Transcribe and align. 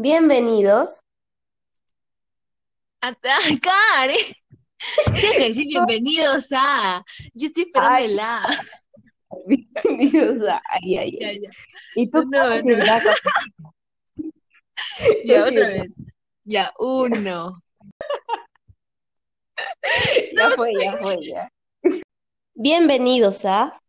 Bienvenidos. 0.00 1.02
A 3.00 3.12
Karen. 3.62 4.16
Que 5.12 5.48
decir 5.48 5.66
bienvenidos 5.66 6.46
a. 6.52 7.04
Yo 7.34 7.48
estoy 7.48 7.64
esperando 7.64 7.94
Ay. 7.96 8.04
el 8.04 8.20
A. 8.20 8.46
Bienvenidos 9.48 10.48
a. 10.48 10.62
Ay, 10.70 10.98
ay, 10.98 11.18
ay. 11.20 11.40
ya. 11.42 11.50
Y 11.96 12.08
tú 12.08 12.22
No, 12.30 12.48
no. 12.48 12.84
la 12.84 13.02
cosa. 13.02 13.14
Ya, 15.24 15.40
otra 15.40 15.50
sí. 15.50 15.58
vez. 15.58 15.90
Ya, 16.44 16.72
uno. 16.78 17.60
Ya 20.36 20.50
fue, 20.54 20.72
ya 20.80 20.96
fue, 20.98 21.16
ya. 21.26 21.50
Bienvenidos 22.54 23.44
a. 23.44 23.82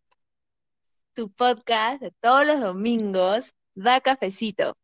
Tu 1.13 1.29
podcast 1.29 2.01
de 2.01 2.11
todos 2.19 2.47
los 2.47 2.59
domingos 2.59 3.53
da 3.75 4.01
cafecito. 4.01 4.75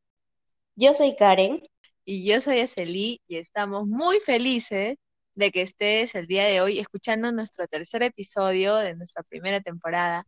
Yo 0.78 0.94
soy 0.94 1.16
Karen. 1.16 1.62
Y 2.04 2.28
yo 2.28 2.42
soy 2.42 2.60
Aceli 2.60 3.22
y 3.28 3.38
estamos 3.38 3.88
muy 3.88 4.20
felices 4.20 4.98
de 5.34 5.52
que 5.52 5.62
estés 5.62 6.14
el 6.16 6.28
día 6.28 6.44
de 6.46 6.60
hoy 6.60 6.80
escuchando 6.80 7.32
nuestro 7.32 7.66
tercer 7.68 8.04
episodio 8.04 8.76
de 8.76 8.94
nuestra 8.94 9.24
primera 9.24 9.62
temporada 9.62 10.26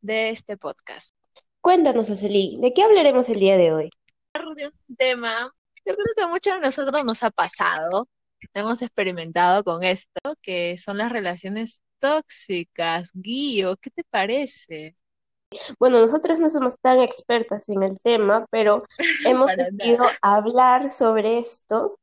de 0.00 0.30
este 0.30 0.56
podcast. 0.56 1.12
Cuéntanos, 1.60 2.10
Aceli, 2.10 2.58
¿de 2.60 2.72
qué 2.72 2.84
hablaremos 2.84 3.28
el 3.28 3.40
día 3.40 3.56
de 3.56 3.72
hoy? 3.72 3.90
de 4.54 4.68
un 4.68 4.96
tema, 4.96 5.52
yo 5.84 5.94
creo 5.94 6.14
que 6.16 6.22
a 6.22 6.28
muchos 6.28 6.54
de 6.54 6.60
nosotros 6.60 7.04
nos 7.04 7.24
ha 7.24 7.30
pasado, 7.32 8.08
hemos 8.54 8.80
experimentado 8.82 9.64
con 9.64 9.82
esto, 9.82 10.36
que 10.40 10.78
son 10.78 10.98
las 10.98 11.10
relaciones 11.10 11.82
tóxicas. 11.98 13.10
Guío, 13.14 13.76
¿qué 13.78 13.90
te 13.90 14.04
parece? 14.04 14.96
Bueno, 15.78 16.00
nosotros 16.00 16.40
no 16.40 16.50
somos 16.50 16.78
tan 16.80 17.00
expertas 17.00 17.68
en 17.68 17.82
el 17.82 17.98
tema, 17.98 18.46
pero 18.50 18.84
hemos 19.24 19.48
decidido 19.56 20.04
hablar 20.22 20.90
sobre 20.90 21.38
esto. 21.38 21.98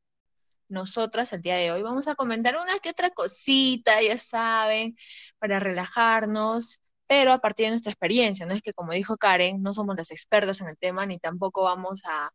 Nosotras 0.68 1.32
el 1.32 1.42
día 1.42 1.56
de 1.56 1.70
hoy 1.70 1.82
vamos 1.82 2.08
a 2.08 2.16
comentar 2.16 2.56
una 2.56 2.78
que 2.80 2.90
otra 2.90 3.10
cosita, 3.10 4.02
ya 4.02 4.18
saben, 4.18 4.96
para 5.38 5.60
relajarnos, 5.60 6.80
pero 7.06 7.32
a 7.32 7.38
partir 7.38 7.66
de 7.66 7.70
nuestra 7.70 7.92
experiencia, 7.92 8.46
no 8.46 8.54
es 8.54 8.62
que 8.62 8.72
como 8.72 8.92
dijo 8.92 9.16
Karen, 9.16 9.62
no 9.62 9.72
somos 9.74 9.96
las 9.96 10.10
expertas 10.10 10.60
en 10.60 10.68
el 10.68 10.76
tema, 10.76 11.06
ni 11.06 11.18
tampoco 11.18 11.62
vamos 11.62 12.02
a 12.04 12.30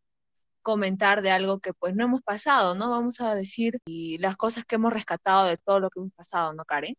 comentar 0.62 1.22
de 1.22 1.30
algo 1.30 1.60
que 1.60 1.74
pues 1.74 1.94
no 1.94 2.04
hemos 2.04 2.22
pasado, 2.22 2.74
¿no? 2.74 2.90
Vamos 2.90 3.20
a 3.20 3.34
decir 3.34 3.80
y 3.84 4.18
las 4.18 4.36
cosas 4.36 4.64
que 4.64 4.76
hemos 4.76 4.92
rescatado 4.92 5.46
de 5.46 5.58
todo 5.58 5.80
lo 5.80 5.90
que 5.90 6.00
hemos 6.00 6.12
pasado, 6.14 6.54
¿no, 6.54 6.64
Karen? 6.64 6.96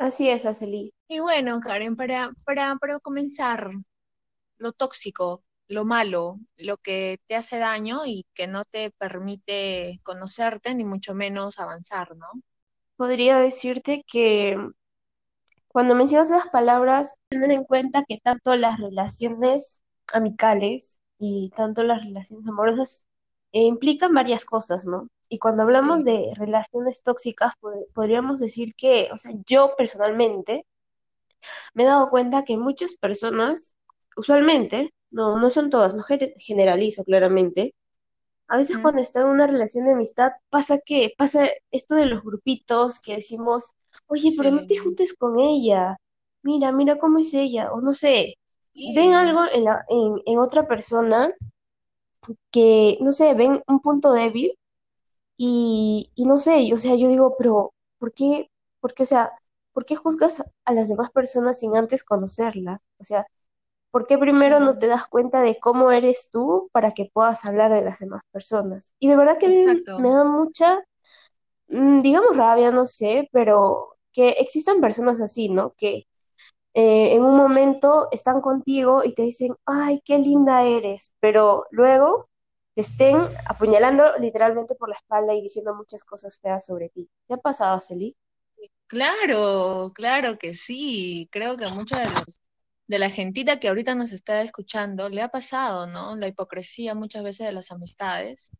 Así 0.00 0.30
es, 0.30 0.46
Aceli. 0.46 0.94
Y 1.08 1.20
bueno, 1.20 1.60
Karen, 1.60 1.94
para, 1.94 2.32
para, 2.46 2.74
para 2.76 2.98
comenzar, 3.00 3.70
lo 4.56 4.72
tóxico, 4.72 5.44
lo 5.68 5.84
malo, 5.84 6.38
lo 6.56 6.78
que 6.78 7.20
te 7.26 7.36
hace 7.36 7.58
daño 7.58 8.06
y 8.06 8.24
que 8.32 8.46
no 8.46 8.64
te 8.64 8.92
permite 8.92 10.00
conocerte 10.02 10.74
ni 10.74 10.86
mucho 10.86 11.14
menos 11.14 11.58
avanzar, 11.58 12.16
¿no? 12.16 12.28
Podría 12.96 13.36
decirte 13.36 14.02
que 14.10 14.56
cuando 15.68 15.94
mencionas 15.94 16.30
esas 16.30 16.48
palabras, 16.48 17.16
tener 17.28 17.50
en 17.50 17.64
cuenta 17.64 18.02
que 18.08 18.16
tanto 18.24 18.56
las 18.56 18.80
relaciones 18.80 19.82
amicales 20.14 21.02
y 21.18 21.50
tanto 21.54 21.82
las 21.82 22.02
relaciones 22.02 22.48
amorosas 22.48 23.06
eh, 23.52 23.64
implican 23.64 24.14
varias 24.14 24.46
cosas, 24.46 24.86
¿no? 24.86 25.08
Y 25.30 25.38
cuando 25.38 25.62
hablamos 25.64 26.04
Sí. 26.04 26.04
de 26.04 26.34
relaciones 26.36 27.02
tóxicas, 27.02 27.54
pod- 27.62 27.86
podríamos 27.94 28.40
decir 28.40 28.74
que, 28.76 29.08
o 29.12 29.18
sea, 29.18 29.32
yo 29.46 29.74
personalmente 29.78 30.66
me 31.74 31.84
he 31.84 31.86
dado 31.86 32.10
cuenta 32.10 32.44
que 32.44 32.56
muchas 32.58 32.96
personas, 32.96 33.76
usualmente, 34.16 34.92
no, 35.10 35.38
no 35.38 35.50
son 35.50 35.70
todas, 35.70 35.94
no 35.94 36.02
gener- 36.02 36.34
generalizo 36.38 37.04
claramente, 37.04 37.74
a 38.48 38.56
veces 38.58 38.78
cuando 38.78 39.02
está 39.02 39.22
en 39.22 39.28
una 39.28 39.46
relación 39.46 39.86
de 39.86 39.92
amistad 39.92 40.32
pasa 40.50 40.80
que 40.84 41.14
pasa 41.18 41.48
esto 41.72 41.94
de 41.96 42.06
los 42.06 42.22
grupitos 42.24 43.00
que 43.00 43.16
decimos, 43.16 43.72
oye, 44.08 44.32
pero 44.36 44.50
no 44.52 44.66
te 44.66 44.78
juntes 44.78 45.14
con 45.14 45.40
ella, 45.40 45.98
mira, 46.42 46.72
mira 46.72 46.98
cómo 46.98 47.20
es 47.20 47.34
ella, 47.34 47.72
o 47.72 47.80
no 47.82 47.94
sé, 47.94 48.36
ven 48.74 49.14
algo 49.14 49.42
en 49.52 49.64
la, 49.64 49.84
en, 49.88 50.22
en 50.26 50.38
otra 50.40 50.64
persona 50.66 51.32
que, 52.50 52.98
no 53.00 53.12
sé, 53.12 53.34
ven 53.34 53.62
un 53.66 53.80
punto 53.80 54.12
débil 54.12 54.50
y, 55.40 56.12
y 56.16 56.26
no 56.26 56.38
sé, 56.38 56.70
o 56.74 56.78
sea, 56.78 56.94
yo 56.96 57.08
digo, 57.08 57.36
pero 57.38 57.72
¿por 57.98 58.12
qué, 58.14 58.50
por 58.80 58.94
qué, 58.94 59.04
o 59.04 59.06
sea, 59.06 59.30
¿por 59.72 59.86
qué 59.86 59.96
juzgas 59.96 60.44
a 60.66 60.72
las 60.74 60.88
demás 60.88 61.10
personas 61.12 61.60
sin 61.60 61.76
antes 61.76 62.04
conocerlas? 62.04 62.80
O 62.98 63.04
sea, 63.04 63.26
¿Por 63.92 64.06
qué 64.06 64.18
primero 64.18 64.60
no 64.60 64.78
te 64.78 64.86
das 64.88 65.06
cuenta 65.08 65.40
de 65.42 65.58
cómo 65.60 65.90
eres 65.92 66.30
tú 66.30 66.68
para 66.72 66.92
que 66.92 67.10
puedas 67.12 67.44
hablar 67.46 67.72
de 67.72 67.82
las 67.82 68.00
demás 68.00 68.22
personas? 68.32 68.94
Y 69.00 69.08
de 69.08 69.16
verdad 69.16 69.38
que 69.38 69.48
Exacto. 69.48 69.98
me 69.98 70.10
da 70.10 70.24
mucha, 70.24 70.78
mm, 71.68 72.00
digamos 72.00 72.36
rabia, 72.36 72.70
no 72.72 72.86
sé, 72.86 73.28
pero 73.32 73.96
que 74.12 74.30
existan 74.40 74.80
personas 74.80 75.20
así, 75.20 75.48
¿no? 75.50 75.74
Que 75.76 76.04
eh, 76.74 77.14
en 77.16 77.24
un 77.24 77.36
momento 77.36 78.08
están 78.12 78.40
contigo 78.40 79.02
y 79.04 79.14
te 79.14 79.22
dicen, 79.22 79.54
ay, 79.66 80.00
qué 80.04 80.18
linda 80.18 80.64
eres, 80.64 81.14
pero 81.20 81.66
luego 81.70 82.26
te 82.74 82.80
estén 82.82 83.16
apuñalando 83.48 84.16
literalmente 84.18 84.74
por 84.74 84.88
la 84.88 84.96
espalda 84.96 85.34
y 85.34 85.42
diciendo 85.42 85.74
muchas 85.74 86.04
cosas 86.04 86.38
feas 86.40 86.64
sobre 86.66 86.88
ti. 86.90 87.08
¿Te 87.26 87.34
ha 87.34 87.38
pasado, 87.38 87.78
Celi? 87.78 88.16
Claro, 88.86 89.92
claro 89.94 90.38
que 90.38 90.54
sí. 90.54 91.28
Creo 91.30 91.56
que 91.56 91.64
a 91.64 91.70
muchos 91.70 91.98
de 92.00 92.10
los 92.10 92.40
de 92.88 92.98
la 92.98 93.08
gentita 93.10 93.60
que 93.60 93.68
ahorita 93.68 93.94
nos 93.94 94.10
está 94.12 94.42
escuchando 94.42 95.08
le 95.08 95.22
ha 95.22 95.28
pasado, 95.28 95.86
¿no? 95.86 96.16
La 96.16 96.26
hipocresía 96.26 96.94
muchas 96.96 97.22
veces 97.22 97.46
de 97.46 97.52
las 97.52 97.70
amistades, 97.70 98.50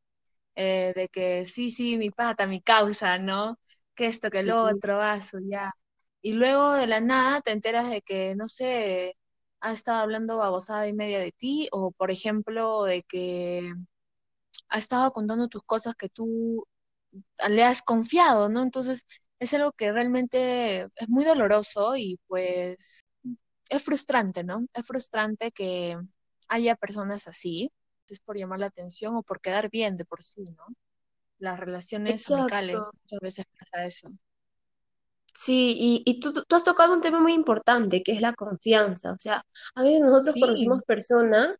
eh, 0.57 0.93
de 0.97 1.09
que 1.09 1.45
sí, 1.47 1.71
sí, 1.71 1.99
mi 1.99 2.11
pata, 2.11 2.47
mi 2.47 2.63
causa, 2.63 3.19
¿no? 3.19 3.59
Que 3.95 4.07
esto, 4.07 4.31
que 4.31 4.43
Sí. 4.43 4.51
otro, 4.53 5.01
ah, 5.03 5.21
su 5.21 5.41
ya. 5.49 5.73
Y 6.23 6.35
luego 6.35 6.73
de 6.75 6.87
la 6.87 7.01
nada 7.01 7.41
te 7.43 7.53
enteras 7.53 7.91
de 7.91 8.03
que, 8.03 8.37
no 8.37 8.49
sé, 8.49 9.17
ha 9.61 9.73
estado 9.73 10.01
hablando 10.01 10.39
babosada 10.39 10.89
y 10.89 10.93
media 10.95 11.21
de 11.21 11.33
ti, 11.33 11.69
o 11.73 11.93
por 11.93 12.11
ejemplo, 12.13 12.85
de 12.85 13.03
que 13.05 13.73
ha 14.71 14.79
estado 14.79 15.13
contando 15.13 15.49
tus 15.49 15.63
cosas 15.65 15.95
que 15.97 16.09
tú 16.09 16.67
le 17.49 17.65
has 17.65 17.83
confiado, 17.83 18.49
¿no? 18.49 18.63
Entonces, 18.63 19.07
es 19.39 19.55
algo 19.55 19.73
que 19.73 19.93
realmente 19.93 20.83
es 20.97 21.09
muy 21.09 21.25
doloroso 21.25 21.97
y 21.97 22.19
pues 22.29 23.05
es 23.71 23.83
frustrante, 23.85 24.45
¿no? 24.45 24.67
Es 24.75 24.87
frustrante 24.87 25.53
que 25.53 25.99
haya 26.49 26.77
personas 26.77 27.29
así, 27.29 27.73
es 28.09 28.21
por 28.21 28.37
llamar 28.39 28.61
la 28.61 28.67
atención 28.67 29.17
o 29.17 29.23
por 29.23 29.41
quedar 29.41 29.71
bien 29.71 29.97
de 29.97 30.05
por 30.05 30.23
sí, 30.23 30.43
¿no? 30.53 30.67
Las 31.39 31.61
relaciones 31.61 32.27
amicales, 32.29 32.91
muchas 33.05 33.21
veces 33.21 33.47
pasa 33.59 33.85
eso. 33.87 34.11
Sí, 35.33 35.75
y, 35.79 36.03
y 36.05 36.21
tú, 36.21 36.33
tú 36.33 36.57
has 36.57 36.65
tocado 36.65 36.93
un 36.93 37.01
tema 37.01 37.21
muy 37.21 37.33
importante, 37.33 38.03
que 38.03 38.13
es 38.13 38.21
la 38.21 38.35
confianza. 38.35 39.13
O 39.13 39.19
sea, 39.19 39.45
a 39.75 39.83
veces 39.83 40.03
nosotros 40.03 40.37
Sí, 40.37 40.39
conocemos 40.39 40.83
personas 40.85 41.55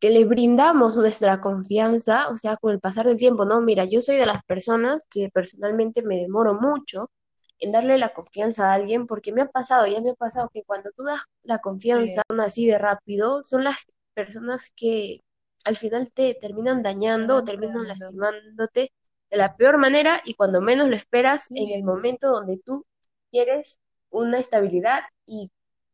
que 0.00 0.10
les 0.10 0.26
brindamos 0.28 0.96
nuestra 0.96 1.40
confianza, 1.40 2.28
o 2.30 2.36
sea, 2.36 2.56
con 2.56 2.72
el 2.72 2.80
pasar 2.80 3.06
del 3.06 3.18
tiempo, 3.18 3.44
¿no? 3.44 3.60
Mira, 3.60 3.84
yo 3.84 4.00
soy 4.00 4.16
de 4.16 4.26
las 4.26 4.42
personas 4.44 5.06
que 5.10 5.30
personalmente 5.30 6.02
me 6.02 6.16
demoro 6.18 6.54
mucho 6.54 7.10
en 7.58 7.72
darle 7.72 7.98
la 7.98 8.14
confianza 8.14 8.70
a 8.70 8.74
alguien, 8.74 9.06
porque 9.06 9.32
me 9.32 9.42
ha 9.42 9.48
pasado, 9.48 9.86
ya 9.86 10.00
me 10.00 10.10
ha 10.10 10.14
pasado 10.14 10.50
que 10.52 10.64
cuando 10.64 10.90
tú 10.92 11.04
das 11.04 11.20
la 11.42 11.58
confianza 11.58 12.22
sí, 12.28 12.40
así 12.40 12.66
de 12.66 12.78
rápido, 12.78 13.44
son 13.44 13.64
las 13.64 13.76
personas 14.14 14.72
que 14.74 15.20
al 15.66 15.76
final 15.76 16.10
te 16.12 16.34
terminan 16.34 16.82
te 16.82 16.88
dañando 16.88 17.36
o 17.36 17.44
terminan 17.44 17.86
lastimándote 17.86 18.92
de 19.30 19.36
la 19.36 19.56
peor 19.56 19.78
manera 19.78 20.20
y 20.24 20.34
cuando 20.34 20.62
menos 20.62 20.88
lo 20.88 20.96
esperas, 20.96 21.46
en 21.50 21.70
el 21.70 21.84
momento 21.84 22.30
donde 22.30 22.58
tú 22.58 22.86
quieres 23.30 23.78
una 24.10 24.38
estabilidad 24.38 25.02
y, 25.26 25.50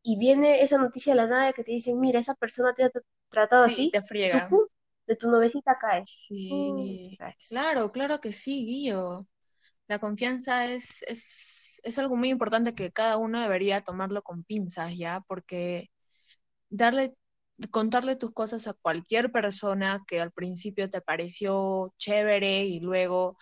y 0.06 0.16
viene 0.18 0.62
esa 0.62 0.78
noticia 0.78 1.12
de 1.14 1.16
la 1.16 1.26
nada 1.26 1.52
que 1.52 1.64
te 1.64 1.72
dicen, 1.72 1.98
mira, 2.00 2.20
esa 2.20 2.34
persona 2.36 2.72
te 2.74 2.84
ha 2.84 2.90
tratado 3.28 3.64
sí, 3.64 3.72
así, 3.72 3.90
te 3.90 4.02
friega. 4.02 4.48
de 5.06 5.16
tu 5.16 5.30
nubecita 5.30 5.76
caes. 5.80 6.08
Sí, 6.28 7.16
caes. 7.18 7.48
claro, 7.48 7.90
claro 7.92 8.20
que 8.20 8.32
sí, 8.32 8.64
Guillo. 8.66 9.26
La 9.88 9.98
confianza 9.98 10.66
es, 10.66 11.02
es, 11.04 11.80
es 11.82 11.98
algo 11.98 12.16
muy 12.16 12.30
importante 12.30 12.74
que 12.74 12.92
cada 12.92 13.16
uno 13.18 13.40
debería 13.40 13.82
tomarlo 13.82 14.22
con 14.22 14.44
pinzas, 14.44 14.96
¿ya? 14.96 15.22
Porque 15.28 15.90
darle, 16.70 17.16
contarle 17.70 18.16
tus 18.16 18.32
cosas 18.32 18.66
a 18.68 18.74
cualquier 18.74 19.32
persona 19.32 20.04
que 20.08 20.20
al 20.20 20.32
principio 20.32 20.90
te 20.90 21.00
pareció 21.00 21.94
chévere 21.98 22.64
y 22.64 22.80
luego 22.80 23.38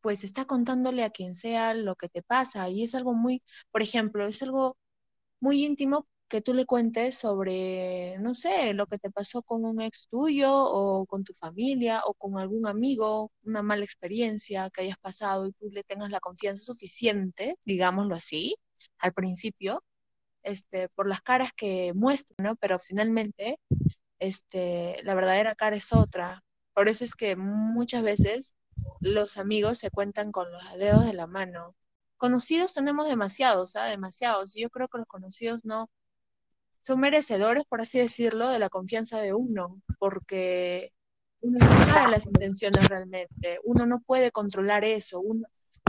pues 0.00 0.24
está 0.24 0.44
contándole 0.46 1.04
a 1.04 1.10
quien 1.10 1.34
sea 1.34 1.74
lo 1.74 1.96
que 1.96 2.08
te 2.08 2.22
pasa 2.22 2.68
y 2.70 2.84
es 2.84 2.94
algo 2.94 3.14
muy, 3.14 3.42
por 3.72 3.82
ejemplo, 3.82 4.26
es 4.26 4.42
algo 4.42 4.78
muy 5.40 5.64
íntimo 5.64 6.06
que 6.28 6.40
tú 6.40 6.54
le 6.54 6.66
cuentes 6.66 7.16
sobre, 7.16 8.18
no 8.18 8.34
sé, 8.34 8.74
lo 8.74 8.86
que 8.86 8.98
te 8.98 9.10
pasó 9.10 9.42
con 9.42 9.64
un 9.64 9.80
ex 9.80 10.08
tuyo 10.08 10.50
o 10.52 11.06
con 11.06 11.24
tu 11.24 11.32
familia 11.32 12.02
o 12.04 12.14
con 12.14 12.38
algún 12.38 12.66
amigo, 12.66 13.30
una 13.44 13.62
mala 13.62 13.84
experiencia 13.84 14.70
que 14.70 14.82
hayas 14.82 14.98
pasado 14.98 15.46
y 15.46 15.52
tú 15.52 15.68
le 15.70 15.84
tengas 15.84 16.10
la 16.10 16.20
confianza 16.20 16.64
suficiente, 16.64 17.56
digámoslo 17.64 18.14
así, 18.16 18.56
al 18.98 19.12
principio, 19.12 19.82
este, 20.42 20.88
por 20.90 21.08
las 21.08 21.20
caras 21.22 21.52
que 21.52 21.92
muestran, 21.94 22.36
¿no? 22.46 22.56
Pero 22.56 22.78
finalmente, 22.78 23.58
este, 24.18 25.02
la 25.04 25.14
verdadera 25.14 25.54
cara 25.54 25.76
es 25.76 25.92
otra. 25.92 26.42
Por 26.74 26.88
eso 26.88 27.04
es 27.04 27.14
que 27.14 27.36
muchas 27.36 28.02
veces 28.02 28.54
los 29.00 29.36
amigos 29.38 29.78
se 29.78 29.90
cuentan 29.90 30.32
con 30.32 30.50
los 30.52 30.62
dedos 30.78 31.06
de 31.06 31.14
la 31.14 31.26
mano. 31.26 31.74
Conocidos 32.16 32.74
tenemos 32.74 33.08
demasiados, 33.08 33.72
¿sabes? 33.72 33.92
Demasiados. 33.92 34.56
Y 34.56 34.62
yo 34.62 34.70
creo 34.70 34.88
que 34.88 34.98
los 34.98 35.06
conocidos 35.06 35.64
no 35.64 35.90
son 36.82 37.00
merecedores, 37.00 37.64
por 37.64 37.80
así 37.80 37.98
decirlo, 37.98 38.48
de 38.48 38.58
la 38.58 38.68
confianza 38.68 39.20
de 39.20 39.34
uno, 39.34 39.80
porque 39.98 40.92
uno 41.40 41.58
no 41.58 41.86
sabe 41.86 42.12
las 42.12 42.26
intenciones 42.26 42.88
realmente, 42.88 43.58
uno 43.64 43.86
no 43.86 44.00
puede 44.00 44.30
controlar 44.30 44.84
eso. 44.84 45.20
Uno... 45.20 45.46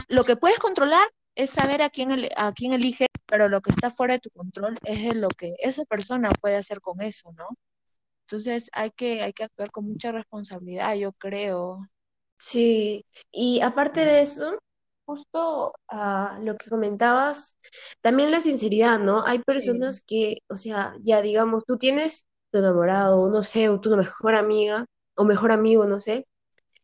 Lo 0.08 0.24
que 0.24 0.38
puedes 0.38 0.60
controlar 0.60 1.08
es 1.36 1.52
saber 1.52 1.84
a 1.84 1.90
quién, 1.90 2.28
a 2.36 2.52
quién 2.52 2.74
elige, 2.74 3.08
pero 3.28 3.48
lo 3.48 3.62
que 3.62 3.70
está 3.70 3.92
fuera 3.92 4.16
de 4.16 4.22
tu 4.22 4.32
control 4.32 4.76
es 4.84 5.16
lo 5.16 5.28
que 5.28 5.54
esa 5.60 5.86
persona 5.86 6.32
puede 6.42 6.56
hacer 6.56 6.82
con 6.82 7.00
eso, 7.02 7.32
¿no? 7.34 7.48
Entonces 8.22 8.70
hay 8.74 8.92
que, 8.92 9.22
hay 9.22 9.34
que 9.34 9.44
actuar 9.44 9.72
con 9.72 9.86
mucha 9.86 10.12
responsabilidad, 10.12 10.96
yo 10.96 11.14
creo. 11.14 11.88
Sí, 12.36 13.06
y 13.32 13.62
aparte 13.62 14.04
de 14.04 14.22
eso, 14.22 14.58
justo 15.08 15.74
a 15.90 16.40
lo 16.44 16.58
que 16.58 16.70
comentabas, 16.72 17.58
también 18.02 18.32
la 18.32 18.42
sinceridad, 18.42 19.00
¿no? 19.00 19.26
Hay 19.26 19.40
Sí, 19.58 19.68
personas 19.68 20.04
que, 20.08 20.40
o 20.50 20.58
sea, 20.58 20.96
ya 21.04 21.24
digamos, 21.24 21.66
tú 21.66 21.78
tienes 21.80 22.28
tu 22.52 22.60
enamorado, 22.60 23.30
no 23.32 23.44
sé, 23.44 23.70
o 23.70 23.82
tu 23.82 23.96
mejor 23.98 24.36
amiga, 24.36 24.86
o 25.18 25.26
mejor 25.26 25.54
amigo, 25.54 25.88
no 25.88 26.02
sé, 26.02 26.28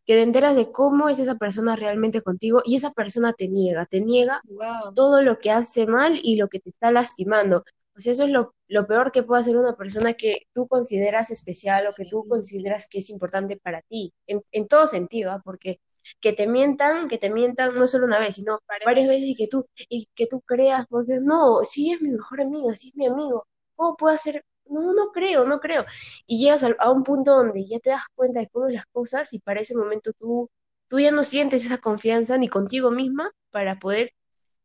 que 0.05 0.15
te 0.15 0.21
enteras 0.23 0.55
de 0.55 0.71
cómo 0.71 1.09
es 1.09 1.19
esa 1.19 1.35
persona 1.35 1.75
realmente 1.75 2.21
contigo 2.21 2.61
y 2.65 2.75
esa 2.77 2.91
persona 2.91 3.33
te 3.33 3.47
niega, 3.49 3.85
te 3.85 4.01
niega 4.01 4.43
wow, 4.45 4.93
todo 4.93 5.21
lo 5.21 5.39
que 5.39 5.51
hace 5.51 5.87
mal 5.87 6.19
y 6.23 6.35
lo 6.37 6.47
que 6.49 6.59
te 6.59 6.69
está 6.69 6.91
lastimando. 6.91 7.63
O 7.95 7.99
sea, 7.99 8.13
eso 8.13 8.23
es 8.25 8.31
lo, 8.31 8.55
lo 8.67 8.87
peor 8.87 9.11
que 9.11 9.23
puede 9.23 9.41
hacer 9.41 9.57
una 9.57 9.75
persona 9.75 10.13
que 10.13 10.47
tú 10.53 10.67
consideras 10.67 11.31
especial 11.31 11.85
o 11.87 11.93
que 11.95 12.05
tú 12.05 12.25
sí, 12.25 12.27
consideras 12.27 12.87
que 12.89 12.99
es 12.99 13.09
importante 13.09 13.57
para 13.57 13.81
ti, 13.83 14.13
en, 14.27 14.41
en 14.51 14.67
todo 14.67 14.87
sentido, 14.87 15.31
¿ah? 15.31 15.41
Porque 15.43 15.79
que 16.21 16.33
te 16.33 16.47
mientan, 16.47 17.07
que 17.07 17.17
te 17.17 17.29
mientan 17.31 17.75
no 17.75 17.87
solo 17.87 18.05
una 18.05 18.19
vez, 18.19 18.35
sino 18.35 18.59
varias 18.85 19.07
veces. 19.07 19.23
y 19.29 19.35
que 19.35 19.47
tú, 19.47 19.65
y 19.89 20.07
que 20.15 20.27
tú 20.27 20.41
creas, 20.41 20.85
porque 20.89 21.19
no, 21.21 21.63
si 21.63 21.91
es 21.91 22.01
mi 22.01 22.09
mejor 22.11 22.41
amiga, 22.41 22.75
si 22.75 22.89
es 22.89 22.95
mi 22.95 23.07
amigo, 23.07 23.47
¿cómo 23.75 23.95
puedo 23.97 24.13
hacer? 24.15 24.43
No, 24.65 24.93
no 24.93 25.11
creo, 25.11 25.45
no 25.45 25.59
creo 25.59 25.85
y 26.25 26.39
llegas 26.43 26.63
a, 26.63 26.69
a 26.79 26.89
un 26.91 27.03
punto 27.03 27.35
donde 27.35 27.65
ya 27.65 27.79
te 27.79 27.89
das 27.91 28.03
cuenta 28.15 28.39
de 28.39 28.47
cómo 28.49 28.69
las 28.69 28.85
cosas 28.91 29.33
y 29.33 29.39
para 29.39 29.61
ese 29.61 29.75
momento 29.75 30.11
tú, 30.17 30.49
tú 30.87 30.99
ya 30.99 31.11
no 31.11 31.23
sientes 31.23 31.65
esa 31.65 31.79
confianza 31.79 32.37
ni 32.37 32.47
contigo 32.47 32.91
misma 32.91 33.31
para 33.51 33.77
poder, 33.79 34.11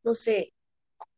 no 0.05 0.15
sé, 0.15 0.53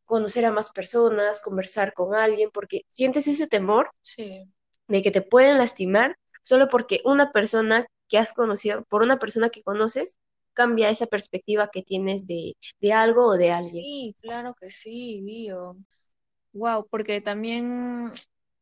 conocer 0.07 0.45
a 0.47 0.53
más 0.53 0.71
personas, 0.73 1.43
conversar 1.43 1.95
con 1.95 2.15
alguien, 2.15 2.51
porque 2.53 2.83
sientes 2.89 3.29
ese 3.29 3.47
temor 3.49 3.91
Sí, 4.03 4.51
de 4.89 5.03
que 5.03 5.11
te 5.11 5.23
pueden 5.23 5.59
lastimar 5.59 6.17
solo 6.43 6.69
porque 6.69 7.01
una 7.05 7.33
persona 7.33 7.87
que 8.11 8.19
has 8.19 8.35
conocido, 8.35 8.85
por 8.85 9.03
una 9.03 9.19
persona 9.19 9.51
que 9.51 9.63
conoces, 9.63 10.19
cambia 10.53 10.91
esa 10.91 11.07
perspectiva 11.07 11.71
que 11.71 11.83
tienes 11.83 12.27
de, 12.27 12.57
de 12.81 12.93
algo 12.93 13.27
o 13.27 13.37
de 13.39 13.53
alguien. 13.53 13.83
sí, 13.83 14.17
claro 14.21 14.55
que 14.61 14.71
sí, 14.71 15.23
Guío. 15.25 15.77
Wow, 16.53 16.87
porque 16.91 17.21
también 17.21 18.13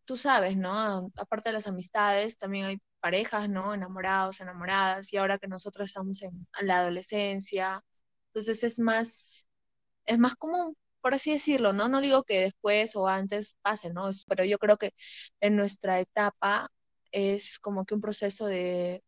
tú 0.04 0.16
sabes, 0.16 0.56
¿no? 0.56 1.10
Aparte 1.16 1.50
de 1.50 1.54
las 1.54 1.66
amistades, 1.66 2.38
también 2.38 2.66
hay 2.66 2.78
parejas, 3.00 3.48
¿no? 3.48 3.74
Enamorados, 3.74 4.40
enamoradas, 4.40 5.12
y 5.12 5.16
ahora 5.16 5.38
que 5.38 5.48
nosotros 5.48 5.88
estamos 5.88 6.22
en 6.22 6.46
la 6.62 6.80
adolescencia, 6.80 7.82
entonces 8.28 8.64
es 8.64 8.78
más, 8.78 9.46
es 10.06 10.18
más 10.18 10.36
común, 10.36 10.76
por 11.00 11.14
así 11.14 11.32
decirlo, 11.32 11.72
¿no? 11.72 11.88
No 11.88 12.00
digo 12.00 12.24
que 12.24 12.40
después 12.40 12.96
o 12.96 13.08
antes 13.08 13.56
pase, 13.62 13.92
¿no? 13.92 14.10
Pero 14.28 14.44
yo 14.44 14.58
creo 14.58 14.76
que 14.78 14.94
en 15.40 15.56
nuestra 15.56 16.00
etapa 16.00 16.70
es 17.12 17.58
como 17.58 17.84
que 17.86 17.94
un 17.94 18.00
proceso 18.02 18.46
de 18.46 19.02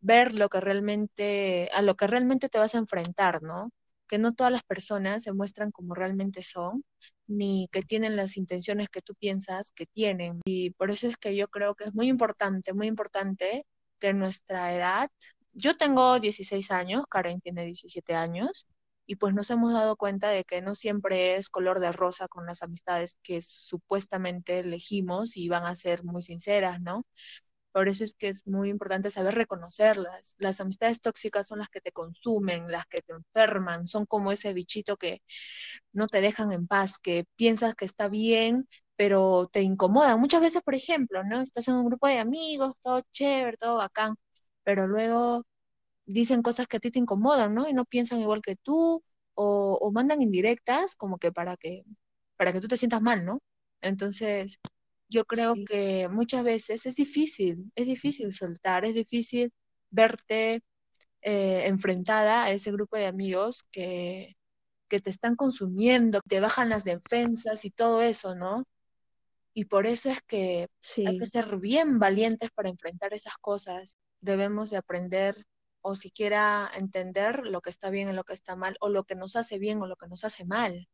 ver 0.00 0.34
lo 0.34 0.48
que 0.48 0.60
realmente, 0.60 1.70
a 1.72 1.82
lo 1.82 1.96
que 1.96 2.06
realmente 2.06 2.48
te 2.48 2.58
vas 2.58 2.74
a 2.74 2.78
enfrentar, 2.78 3.42
¿no? 3.42 3.70
Que 4.08 4.18
no 4.18 4.34
todas 4.34 4.52
las 4.52 4.62
personas 4.62 5.22
se 5.24 5.32
muestran 5.32 5.70
como 5.70 5.94
realmente 5.94 6.42
son, 6.42 6.84
ni 7.26 7.68
que 7.72 7.82
tienen 7.82 8.16
las 8.16 8.36
intenciones 8.36 8.88
que 8.88 9.02
tú 9.02 9.14
piensas 9.14 9.72
que 9.72 9.86
tienen. 9.86 10.40
Y 10.46 10.70
por 10.70 10.90
eso 10.90 11.08
es 11.08 11.16
que 11.16 11.36
yo 11.36 11.48
creo 11.48 11.74
que 11.74 11.84
es 11.84 11.94
muy 11.94 12.08
importante, 12.08 12.72
muy 12.74 12.86
importante 12.88 13.66
que 13.98 14.14
nuestra 14.14 14.74
edad, 14.74 15.10
yo 15.52 15.76
tengo 15.76 16.20
16 16.20 16.70
años, 16.70 17.04
Karen 17.10 17.40
tiene 17.40 17.64
17 17.64 18.14
años, 18.14 18.66
y 19.06 19.16
pues 19.16 19.34
nos 19.34 19.50
hemos 19.50 19.72
dado 19.72 19.96
cuenta 19.96 20.28
de 20.28 20.44
que 20.44 20.60
no 20.60 20.74
siempre 20.74 21.36
es 21.36 21.48
color 21.48 21.80
de 21.80 21.92
rosa 21.92 22.28
con 22.28 22.44
las 22.46 22.62
amistades 22.62 23.16
que 23.22 23.40
supuestamente 23.40 24.58
elegimos 24.58 25.36
y 25.36 25.48
van 25.48 25.64
a 25.64 25.74
ser 25.76 26.04
muy 26.04 26.20
sinceras, 26.22 26.80
¿no? 26.82 27.06
Por 27.78 27.88
eso 27.88 28.02
es 28.04 28.14
que 28.14 28.28
es 28.28 28.44
muy 28.46 28.70
importante 28.70 29.08
saber 29.10 29.34
reconocerlas. 29.36 30.34
Las 30.38 30.60
amistades 30.60 31.00
tóxicas 31.00 31.46
son 31.46 31.60
las 31.60 31.68
que 31.70 31.80
te 31.80 31.92
consumen, 31.92 32.70
las 32.72 32.86
que 32.86 33.02
te 33.02 33.12
enferman, 33.12 33.86
son 33.86 34.04
como 34.04 34.32
ese 34.32 34.52
bichito 34.52 34.96
que 34.96 35.22
no 35.92 36.08
te 36.08 36.20
dejan 36.20 36.52
en 36.52 36.66
paz, 36.66 36.98
que 36.98 37.24
piensas 37.36 37.74
que 37.76 37.84
está 37.84 38.08
bien, 38.08 38.68
pero 38.96 39.48
te 39.52 39.62
incomodan. 39.62 40.20
Muchas 40.20 40.40
veces, 40.40 40.62
por 40.62 40.74
ejemplo, 40.74 41.22
¿no? 41.24 41.40
Estás 41.42 41.68
en 41.68 41.74
un 41.76 41.86
grupo 41.86 42.08
de 42.08 42.18
amigos, 42.18 42.74
todo 42.82 43.02
chévere, 43.12 43.56
todo 43.56 43.76
bacán, 43.76 44.16
pero 44.64 44.86
luego 44.88 45.44
dicen 46.06 46.42
cosas 46.42 46.66
que 46.68 46.78
a 46.78 46.80
ti 46.80 46.90
te 46.90 46.98
incomodan, 47.00 47.54
¿no? 47.54 47.68
Y 47.68 47.74
no 47.74 47.84
piensan 47.84 48.20
igual 48.20 48.42
que 48.42 48.56
tú, 48.56 49.02
o, 49.34 49.78
o 49.80 49.92
mandan 49.92 50.22
indirectas 50.22 50.96
como 50.96 51.18
que 51.18 51.32
para 51.32 51.56
que, 51.56 51.84
para 52.36 52.52
que 52.52 52.60
tú 52.60 52.68
te 52.68 52.76
sientas 52.78 53.02
mal, 53.02 53.24
¿no? 53.24 53.40
Entonces, 53.82 54.58
yo 55.08 55.24
creo 55.26 55.56
Sí, 55.56 55.66
que 55.66 56.08
muchas 56.10 56.44
veces 56.44 56.86
es 56.86 56.96
difícil, 56.96 57.70
es 57.74 57.86
difícil 57.86 58.32
soltar, 58.32 58.84
es 58.84 58.94
difícil 58.94 59.52
verte 59.90 60.62
eh, 61.22 61.64
enfrentada 61.68 62.44
a 62.44 62.50
ese 62.52 62.72
grupo 62.72 62.96
de 62.98 63.06
amigos 63.06 63.64
que, 63.72 64.36
que 64.88 65.00
te 65.00 65.10
están 65.10 65.36
consumiendo, 65.36 66.20
te 66.28 66.40
bajan 66.40 66.68
las 66.70 66.84
defensas 66.84 67.64
y 67.64 67.70
todo 67.72 68.02
eso, 68.02 68.34
¿no? 68.36 68.64
Y 69.54 69.66
por 69.66 69.86
eso 69.86 70.10
es 70.10 70.20
que 70.22 70.68
hay 71.04 71.14
que 71.16 71.26
ser 71.26 71.58
bien 71.58 71.98
valientes 71.98 72.50
para 72.50 72.68
enfrentar 72.70 73.12
esas 73.14 73.36
cosas. 73.38 73.98
Debemos 74.20 74.70
de 74.70 74.76
aprender 74.78 75.44
o 75.82 75.94
siquiera 75.96 76.70
entender 76.76 77.40
lo 77.46 77.60
que 77.60 77.70
está 77.70 77.90
bien 77.90 78.08
y 78.10 78.12
lo 78.12 78.24
que 78.24 78.34
está 78.34 78.56
mal, 78.56 78.76
o 78.80 78.88
lo 78.88 79.04
que 79.04 79.14
nos 79.16 79.36
hace 79.36 79.58
bien 79.58 79.80
o 79.82 79.86
lo 79.86 79.96
que 79.96 80.08
nos 80.08 80.24
hace 80.24 80.44
mal. 80.44 80.88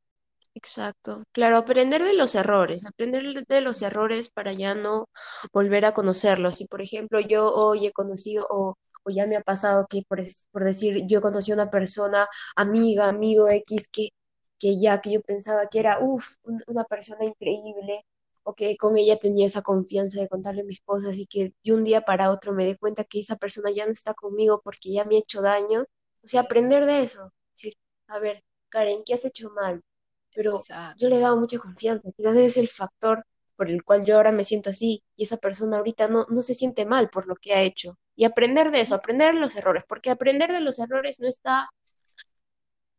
Exacto. 0.56 1.24
Claro, 1.32 1.56
aprender 1.56 2.02
de 2.04 2.14
los 2.14 2.34
errores, 2.36 2.86
aprender 2.86 3.44
de 3.46 3.60
los 3.60 3.82
errores 3.82 4.28
para 4.30 4.52
ya 4.52 4.74
no 4.74 5.08
volver 5.52 5.84
a 5.84 5.92
conocerlos. 5.94 6.56
Si, 6.58 6.66
por 6.68 6.80
ejemplo, 6.80 7.18
yo 7.20 7.52
hoy 7.52 7.86
he 7.86 7.92
conocido 7.92 8.46
o, 8.48 8.76
o 9.02 9.10
ya 9.10 9.26
me 9.26 9.36
ha 9.36 9.42
pasado 9.42 9.86
que, 9.90 10.02
por, 10.08 10.20
por 10.52 10.64
decir, 10.64 11.06
yo 11.08 11.20
conocí 11.20 11.50
a 11.50 11.54
una 11.54 11.70
persona, 11.70 12.28
amiga, 12.56 13.08
amigo 13.08 13.48
X, 13.48 13.88
que, 13.88 14.10
que 14.58 14.78
ya 14.80 15.00
que 15.00 15.12
yo 15.12 15.20
pensaba 15.22 15.66
que 15.68 15.80
era, 15.80 15.98
uff, 16.00 16.36
una 16.68 16.84
persona 16.84 17.24
increíble, 17.24 18.04
o 18.44 18.54
que 18.54 18.76
con 18.76 18.96
ella 18.96 19.18
tenía 19.18 19.46
esa 19.46 19.62
confianza 19.62 20.20
de 20.20 20.28
contarle 20.28 20.62
mis 20.64 20.80
cosas 20.82 21.16
y 21.18 21.26
que 21.26 21.52
de 21.64 21.72
un 21.72 21.82
día 21.84 22.02
para 22.02 22.30
otro 22.30 22.52
me 22.52 22.64
di 22.66 22.76
cuenta 22.76 23.02
que 23.04 23.20
esa 23.20 23.36
persona 23.36 23.70
ya 23.74 23.86
no 23.86 23.92
está 23.92 24.14
conmigo 24.14 24.60
porque 24.62 24.92
ya 24.92 25.04
me 25.04 25.16
ha 25.16 25.18
hecho 25.18 25.42
daño. 25.42 25.82
O 26.22 26.28
sea, 26.28 26.42
aprender 26.42 26.86
de 26.86 27.02
eso. 27.02 27.32
Decir, 27.52 27.74
a 28.08 28.18
ver, 28.20 28.44
Karen, 28.68 29.02
¿qué 29.04 29.14
has 29.14 29.24
hecho 29.24 29.50
mal? 29.50 29.82
Pero 30.34 30.62
yo 30.98 31.08
le 31.08 31.16
he 31.16 31.20
dado 31.20 31.36
mucha 31.38 31.58
confianza. 31.58 32.10
Quizás 32.16 32.36
es 32.36 32.56
el 32.56 32.68
factor 32.68 33.24
por 33.56 33.70
el 33.70 33.84
cual 33.84 34.04
yo 34.04 34.16
ahora 34.16 34.32
me 34.32 34.44
siento 34.44 34.70
así 34.70 35.02
y 35.16 35.24
esa 35.24 35.36
persona 35.36 35.78
ahorita 35.78 36.08
no, 36.08 36.26
no 36.28 36.42
se 36.42 36.54
siente 36.54 36.86
mal 36.86 37.08
por 37.10 37.26
lo 37.26 37.36
que 37.36 37.54
ha 37.54 37.62
hecho. 37.62 37.98
Y 38.16 38.24
aprender 38.24 38.70
de 38.70 38.80
eso, 38.80 38.94
aprender 38.94 39.34
de 39.34 39.40
los 39.40 39.56
errores, 39.56 39.84
porque 39.88 40.10
aprender 40.10 40.52
de 40.52 40.60
los 40.60 40.78
errores 40.78 41.20
no 41.20 41.28
está, 41.28 41.70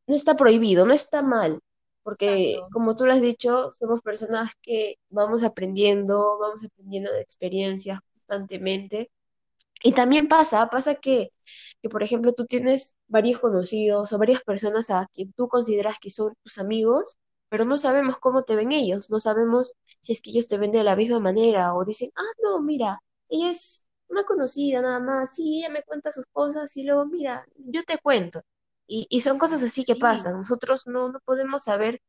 no 0.08 0.16
está 0.16 0.36
prohibido, 0.36 0.86
no 0.86 0.94
está 0.94 1.22
mal, 1.22 1.60
porque 2.04 2.52
exacto. 2.52 2.70
como 2.74 2.96
tú 2.96 3.06
lo 3.06 3.14
has 3.14 3.22
dicho, 3.22 3.72
somos 3.72 4.02
personas 4.02 4.52
que 4.62 4.98
vamos 5.10 5.44
aprendiendo, 5.44 6.38
vamos 6.40 6.64
aprendiendo 6.64 7.12
de 7.12 7.22
experiencias 7.22 8.00
constantemente 8.14 9.10
y 9.84 9.94
también 9.94 10.28
pasa, 10.28 10.68
pasa 10.70 10.96
que, 10.96 11.32
que, 11.82 11.90
por 11.90 12.04
ejemplo, 12.04 12.34
tú 12.34 12.46
tienes 12.46 12.96
varios 13.08 13.40
conocidos 13.40 14.12
o 14.14 14.18
varias 14.18 14.42
personas 14.44 14.90
a 14.90 15.08
quien 15.14 15.32
tú 15.34 15.48
consideras 15.48 16.00
que 16.00 16.10
son 16.10 16.34
tus 16.44 16.58
amigos, 16.58 17.18
pero 17.56 17.64
no 17.64 17.78
sabemos 17.78 18.20
cómo 18.20 18.44
te 18.44 18.54
ven 18.58 18.74
ellos, 18.74 19.10
no 19.10 19.22
sabemos 19.22 19.76
si 20.02 20.12
es 20.12 20.20
que 20.20 20.32
ellos 20.32 20.50
te 20.50 20.58
ven 20.58 20.72
de 20.72 20.84
la 20.84 20.98
misma 20.98 21.22
manera 21.22 21.74
o 21.74 21.86
dicen, 21.86 22.12
ah, 22.18 22.34
no, 22.44 22.62
mira, 22.62 23.02
ella 23.30 23.50
es 23.50 23.86
una 24.10 24.26
conocida 24.26 24.82
nada 24.82 25.00
más, 25.00 25.36
sí, 25.36 25.60
ella 25.60 25.70
me 25.70 25.82
cuenta 25.84 26.12
sus 26.12 26.26
cosas 26.34 26.76
y 26.76 26.84
luego, 26.84 27.06
mira, 27.06 27.46
yo 27.56 27.84
te 27.86 27.98
cuento. 27.98 28.42
Y, 28.88 29.08
y 29.10 29.22
son 29.22 29.38
cosas 29.38 29.64
así 29.64 29.86
que 29.86 29.96
pasan. 29.96 30.34
Nosotros 30.36 30.86
no, 30.86 31.10
no 31.10 31.22
podemos 31.22 31.64
saber 31.64 32.02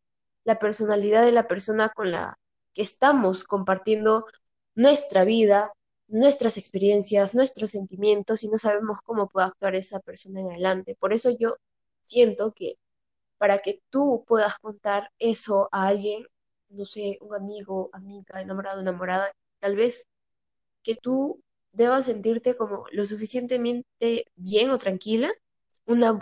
la 0.42 0.58
personalidad 0.58 1.22
de 1.24 1.30
la 1.30 1.46
persona 1.46 1.90
con 1.90 2.10
la 2.10 2.38
que 2.74 2.82
estamos 2.82 3.44
compartiendo 3.44 4.26
nuestra 4.74 5.24
vida, 5.24 5.72
nuestras 6.08 6.58
experiencias, 6.58 7.36
nuestros 7.36 7.70
sentimientos 7.70 8.42
y 8.42 8.48
no 8.48 8.58
sabemos 8.58 8.98
cómo 9.04 9.28
puede 9.28 9.46
actuar 9.46 9.76
esa 9.76 10.00
persona 10.00 10.40
en 10.40 10.48
adelante. 10.48 10.96
Por 10.98 11.12
eso 11.12 11.30
yo 11.30 11.54
siento 12.02 12.52
que 12.52 12.78
para 13.38 13.58
que 13.58 13.80
tú 13.90 14.24
puedas 14.26 14.58
contar 14.58 15.10
eso 15.18 15.68
a 15.72 15.88
alguien, 15.88 16.26
no 16.70 16.84
sé, 16.84 17.18
un 17.20 17.34
amigo, 17.34 17.90
amiga, 17.92 18.40
enamorado, 18.42 18.80
enamorada, 18.80 19.32
tal 19.60 19.76
vez 19.76 20.06
que 20.82 20.94
tú 20.96 21.42
debas 21.72 22.06
sentirte 22.06 22.56
como 22.56 22.84
lo 22.92 23.06
suficientemente 23.06 24.26
bien 24.36 24.70
o 24.70 24.78
tranquila, 24.78 25.30
una 25.86 26.18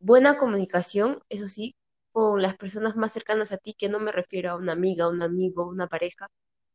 buena 0.00 0.36
comunicación, 0.36 1.20
eso 1.28 1.48
sí, 1.48 1.74
con 2.12 2.42
las 2.42 2.56
personas 2.56 2.96
más 2.96 3.12
cercanas 3.12 3.52
a 3.52 3.58
ti, 3.58 3.74
que 3.74 3.88
no 3.88 3.98
me 4.00 4.12
refiero 4.12 4.50
a 4.50 4.56
una 4.56 4.72
amiga, 4.72 5.08
un 5.08 5.22
amigo, 5.22 5.66
una 5.68 5.88
pareja, 5.88 6.28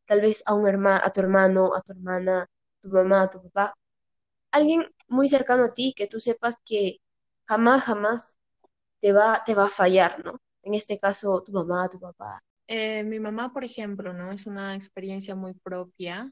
tal 0.05 0.21
vez 0.21 0.43
a 0.47 0.53
un 0.55 0.67
hermano, 0.67 1.01
a 1.05 1.11
tu 1.11 1.21
hermano, 1.21 1.75
a 1.75 1.81
tu 1.81 1.93
hermana, 1.93 2.47
tu 2.81 2.89
mamá, 2.89 3.29
tu 3.29 3.41
papá, 3.43 3.75
alguien 4.51 4.85
muy 5.07 5.27
cercano 5.29 5.65
a 5.65 5.73
ti 5.73 5.93
que 5.95 6.07
tú 6.07 6.19
sepas 6.19 6.57
que 6.65 6.97
jamás, 7.47 7.83
jamás 7.85 8.37
te 9.07 9.13
va, 9.13 9.41
te 9.45 9.53
va 9.55 9.65
a 9.65 9.69
fallar, 9.69 10.23
¿no? 10.25 10.41
En 10.63 10.73
este 10.73 10.97
caso, 10.97 11.41
tu 11.41 11.53
mamá, 11.53 11.87
tu 11.89 11.97
papá. 11.97 12.41
Eh, 12.67 13.03
mi 13.05 13.21
mamá, 13.21 13.53
por 13.53 13.63
ejemplo, 13.63 14.11
¿no? 14.11 14.33
Es 14.33 14.45
una 14.47 14.75
experiencia 14.75 15.33
muy 15.33 15.53
propia. 15.53 16.29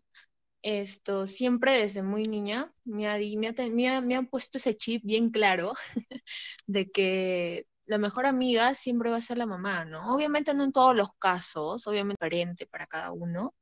Esto 0.62 1.26
siempre 1.26 1.80
desde 1.80 2.04
muy 2.04 2.28
niña 2.28 2.74
me 2.84 3.08
ha, 3.08 3.18
me 3.18 3.48
ha, 3.48 3.70
me 3.70 3.90
ha, 3.90 4.02
me 4.02 4.16
ha 4.18 4.24
puesto 4.24 4.58
ese 4.58 4.76
chip 4.76 5.04
bien 5.06 5.30
claro 5.30 5.74
de 6.68 6.92
que 6.92 7.66
la 7.86 7.98
mejor 7.98 8.26
amiga 8.26 8.74
siempre 8.76 9.10
va 9.10 9.18
a 9.18 9.22
ser 9.22 9.38
la 9.38 9.46
mamá, 9.46 9.86
¿no? 9.86 10.14
Obviamente 10.14 10.54
no 10.54 10.66
en 10.66 10.74
todos 10.74 10.96
los 10.98 11.10
casos, 11.18 11.88
obviamente 11.88 12.26
diferente 12.26 12.66
para 12.68 12.88
cada 12.88 13.14
uno, 13.14 13.56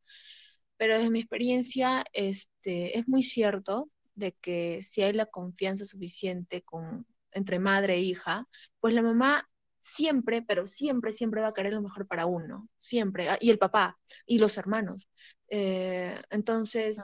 pero 0.78 0.96
desde 0.96 1.12
mi 1.12 1.20
experiencia 1.20 2.04
este, 2.14 2.98
es 2.98 3.08
muy 3.08 3.22
cierto 3.22 3.92
de 4.16 4.32
que 4.34 4.82
si 4.82 5.04
hay 5.04 5.14
la 5.14 5.28
confianza 5.28 5.86
suficiente 5.86 6.64
con, 6.64 7.06
entre 7.34 7.60
madre 7.60 7.96
e 7.96 8.02
hija, 8.02 8.48
pues 8.80 8.94
la 8.94 9.02
mamá 9.02 9.50
siempre, 9.80 10.42
pero 10.42 10.68
siempre, 10.68 11.14
siempre 11.14 11.42
va 11.42 11.50
a 11.50 11.54
querer 11.54 11.74
lo 11.74 11.82
mejor 11.82 12.08
para 12.08 12.26
uno, 12.26 12.70
siempre, 12.78 13.28
y 13.42 13.50
el 13.50 13.60
papá, 13.60 14.00
y 14.26 14.40
los 14.40 14.58
hermanos. 14.58 15.10
Eh, 15.50 16.18
entonces, 16.30 16.98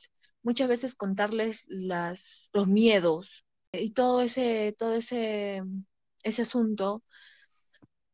muchas 0.43 0.69
veces 0.69 0.95
contarles 0.95 1.65
las, 1.67 2.49
los 2.53 2.67
miedos 2.67 3.45
y 3.73 3.91
todo 3.91 4.21
ese, 4.21 4.75
todo 4.77 4.95
ese, 4.95 5.61
ese 6.23 6.41
asunto, 6.41 7.03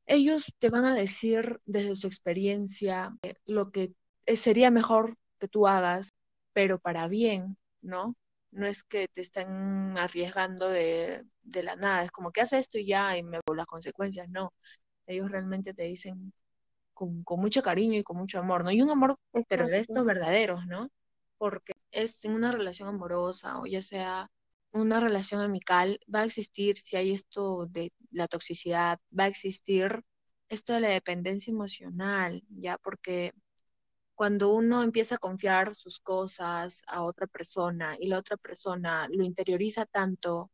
ellos 0.08 0.54
te 0.60 0.70
van 0.70 0.86
a 0.86 0.96
decir 0.96 1.60
desde 1.66 1.96
su 1.96 2.08
experiencia 2.08 3.16
lo 3.46 3.72
que 3.72 3.94
sería 4.36 4.72
mejor 4.72 5.16
que 5.40 5.48
tú 5.48 5.68
hagas, 5.68 6.10
pero 6.54 6.80
para 6.80 7.08
bien, 7.08 7.58
¿no? 7.82 8.16
No 8.56 8.68
es 8.68 8.84
que 8.84 9.08
te 9.10 9.22
estén 9.22 9.98
arriesgando 9.98 10.70
de, 10.70 11.26
de 11.44 11.64
la 11.64 11.76
nada, 11.76 12.04
es 12.06 12.12
como 12.12 12.32
que 12.32 12.42
haces 12.42 12.62
esto 12.62 12.78
y 12.78 12.88
ya, 12.88 13.18
y 13.18 13.24
me 13.24 13.40
voy 13.46 13.58
las 13.58 13.66
consecuencias, 13.66 14.30
no. 14.30 14.54
Ellos 15.08 15.30
realmente 15.30 15.74
te 15.74 15.84
dicen 15.84 16.34
con, 16.94 17.24
con, 17.24 17.42
mucho 17.42 17.62
cariño 17.62 18.00
y 18.00 18.04
con 18.04 18.18
mucho 18.18 18.40
amor, 18.40 18.64
¿no? 18.64 18.72
Y 18.72 18.82
un 18.82 18.90
amor, 18.90 19.18
Exacto. 19.34 19.46
pero 19.50 19.68
de 19.68 19.80
estos 19.80 20.06
verdaderos, 20.06 20.66
¿no? 20.68 20.90
Porque 21.38 21.74
es 21.92 22.24
en 22.24 22.34
una 22.34 22.52
relación 22.52 22.88
amorosa 22.88 23.60
o 23.60 23.66
ya 23.66 23.82
sea 23.82 24.32
una 24.72 25.00
relación 25.02 25.42
amical, 25.42 26.00
va 26.14 26.22
a 26.22 26.26
existir 26.26 26.78
si 26.78 26.96
hay 26.96 27.12
esto 27.12 27.66
de 27.68 27.92
la 28.12 28.28
toxicidad, 28.28 29.00
va 29.18 29.26
a 29.26 29.28
existir 29.28 30.02
esto 30.50 30.74
de 30.74 30.80
la 30.82 30.90
dependencia 30.90 31.52
emocional, 31.52 32.44
¿ya? 32.50 32.78
Porque 32.78 33.34
cuando 34.16 34.54
uno 34.54 34.84
empieza 34.84 35.16
a 35.16 35.20
confiar 35.20 35.76
sus 35.76 36.00
cosas 36.00 36.84
a 36.88 37.04
otra 37.04 37.28
persona 37.28 37.98
y 38.00 38.08
la 38.08 38.20
otra 38.20 38.38
persona 38.38 39.08
lo 39.12 39.24
interioriza 39.24 39.86
tanto, 39.86 40.52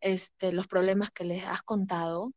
este, 0.00 0.52
los 0.52 0.68
problemas 0.68 1.10
que 1.10 1.24
les 1.24 1.44
has 1.44 1.62
contado, 1.62 2.32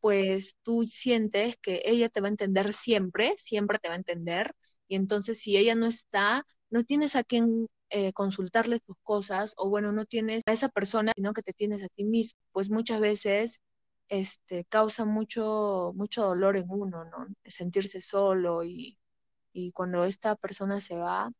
pues 0.00 0.56
tú 0.62 0.84
sientes 0.86 1.56
que 1.58 1.82
ella 1.84 2.08
te 2.08 2.20
va 2.20 2.28
a 2.28 2.30
entender 2.30 2.72
siempre, 2.72 3.34
siempre 3.38 3.78
te 3.78 3.88
va 3.88 3.94
a 3.94 3.98
entender, 3.98 4.54
y 4.88 4.96
entonces 4.96 5.40
si 5.40 5.56
ella 5.56 5.74
no 5.74 5.86
está, 5.86 6.46
no 6.70 6.84
tienes 6.84 7.16
a 7.16 7.24
quien 7.24 7.68
eh, 7.90 8.12
consultarle 8.12 8.80
tus 8.80 8.96
cosas, 9.02 9.54
o 9.56 9.68
bueno, 9.70 9.92
no 9.92 10.04
tienes 10.06 10.42
a 10.46 10.52
esa 10.52 10.68
persona, 10.68 11.12
sino 11.16 11.32
que 11.32 11.42
te 11.42 11.52
tienes 11.52 11.82
a 11.84 11.88
ti 11.88 12.04
mismo, 12.04 12.38
pues 12.52 12.70
muchas 12.70 13.00
veces 13.00 13.60
este, 14.08 14.64
causa 14.66 15.04
mucho, 15.04 15.92
mucho 15.96 16.24
dolor 16.24 16.56
en 16.56 16.66
uno, 16.70 17.04
¿no? 17.04 17.26
Sentirse 17.44 18.00
solo 18.00 18.64
y, 18.64 18.98
y 19.52 19.72
cuando 19.72 20.04
esta 20.04 20.36
persona 20.36 20.80
se 20.80 20.96
va, 20.96 21.30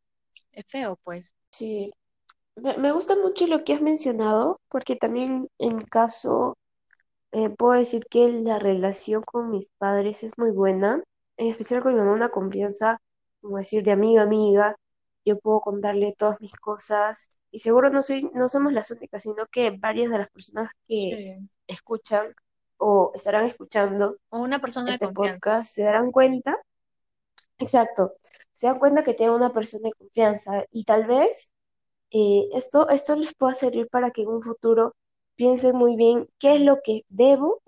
es 0.51 0.65
feo, 0.67 0.99
pues. 1.03 1.33
Sí, 1.51 1.91
me 2.55 2.91
gusta 2.91 3.15
mucho 3.15 3.47
lo 3.47 3.63
que 3.63 3.73
has 3.73 3.81
mencionado, 3.81 4.59
porque 4.69 4.95
también 4.95 5.49
en 5.59 5.77
mi 5.77 5.85
caso 5.85 6.57
eh, 7.31 7.49
puedo 7.49 7.73
decir 7.73 8.05
que 8.09 8.27
la 8.29 8.59
relación 8.59 9.23
con 9.23 9.49
mis 9.49 9.69
padres 9.77 10.23
es 10.23 10.37
muy 10.37 10.51
buena, 10.51 11.03
en 11.37 11.47
especial 11.47 11.81
con 11.81 11.93
mi 11.93 11.99
mamá, 11.99 12.13
una 12.13 12.29
confianza, 12.29 12.99
como 13.41 13.57
decir, 13.57 13.83
de 13.83 13.91
amiga 13.91 14.21
a 14.21 14.25
amiga. 14.25 14.75
Yo 15.25 15.37
puedo 15.39 15.61
contarle 15.61 16.13
todas 16.17 16.41
mis 16.41 16.53
cosas 16.55 17.29
y 17.51 17.59
seguro 17.59 17.89
no 17.89 18.01
soy, 18.01 18.29
no 18.33 18.49
somos 18.49 18.73
las 18.73 18.91
únicas, 18.91 19.23
sino 19.23 19.45
que 19.51 19.71
varias 19.71 20.11
de 20.11 20.17
las 20.17 20.29
personas 20.29 20.71
que 20.87 21.37
Sí. 21.37 21.49
escuchan 21.67 22.33
o 22.77 23.11
estarán 23.13 23.45
escuchando 23.45 24.17
O 24.29 24.39
una 24.39 24.59
persona 24.59 24.87
de 24.87 24.93
este 24.93 25.09
podcast 25.09 25.71
se 25.71 25.83
darán 25.83 26.11
cuenta, 26.11 26.57
exacto, 27.59 28.13
se 28.53 28.67
dan 28.67 28.79
cuenta 28.79 29.03
que 29.03 29.13
tengo 29.13 29.35
una 29.35 29.53
persona 29.53 29.89
de 29.89 29.93
confianza 29.93 30.65
y 30.71 30.83
tal 30.85 31.05
vez 31.07 31.53
eh, 32.11 32.49
esto, 32.53 32.89
esto 32.89 33.15
les 33.17 33.35
pueda 33.35 33.55
servir 33.55 33.89
para 33.89 34.11
que 34.11 34.23
en 34.23 34.29
un 34.29 34.43
futuro 34.43 34.95
piensen 35.35 35.75
muy 35.77 35.95
bien 35.97 36.29
qué 36.39 36.55
es 36.55 36.61
lo 36.61 36.81
que 36.83 37.03
debo, 37.09 37.61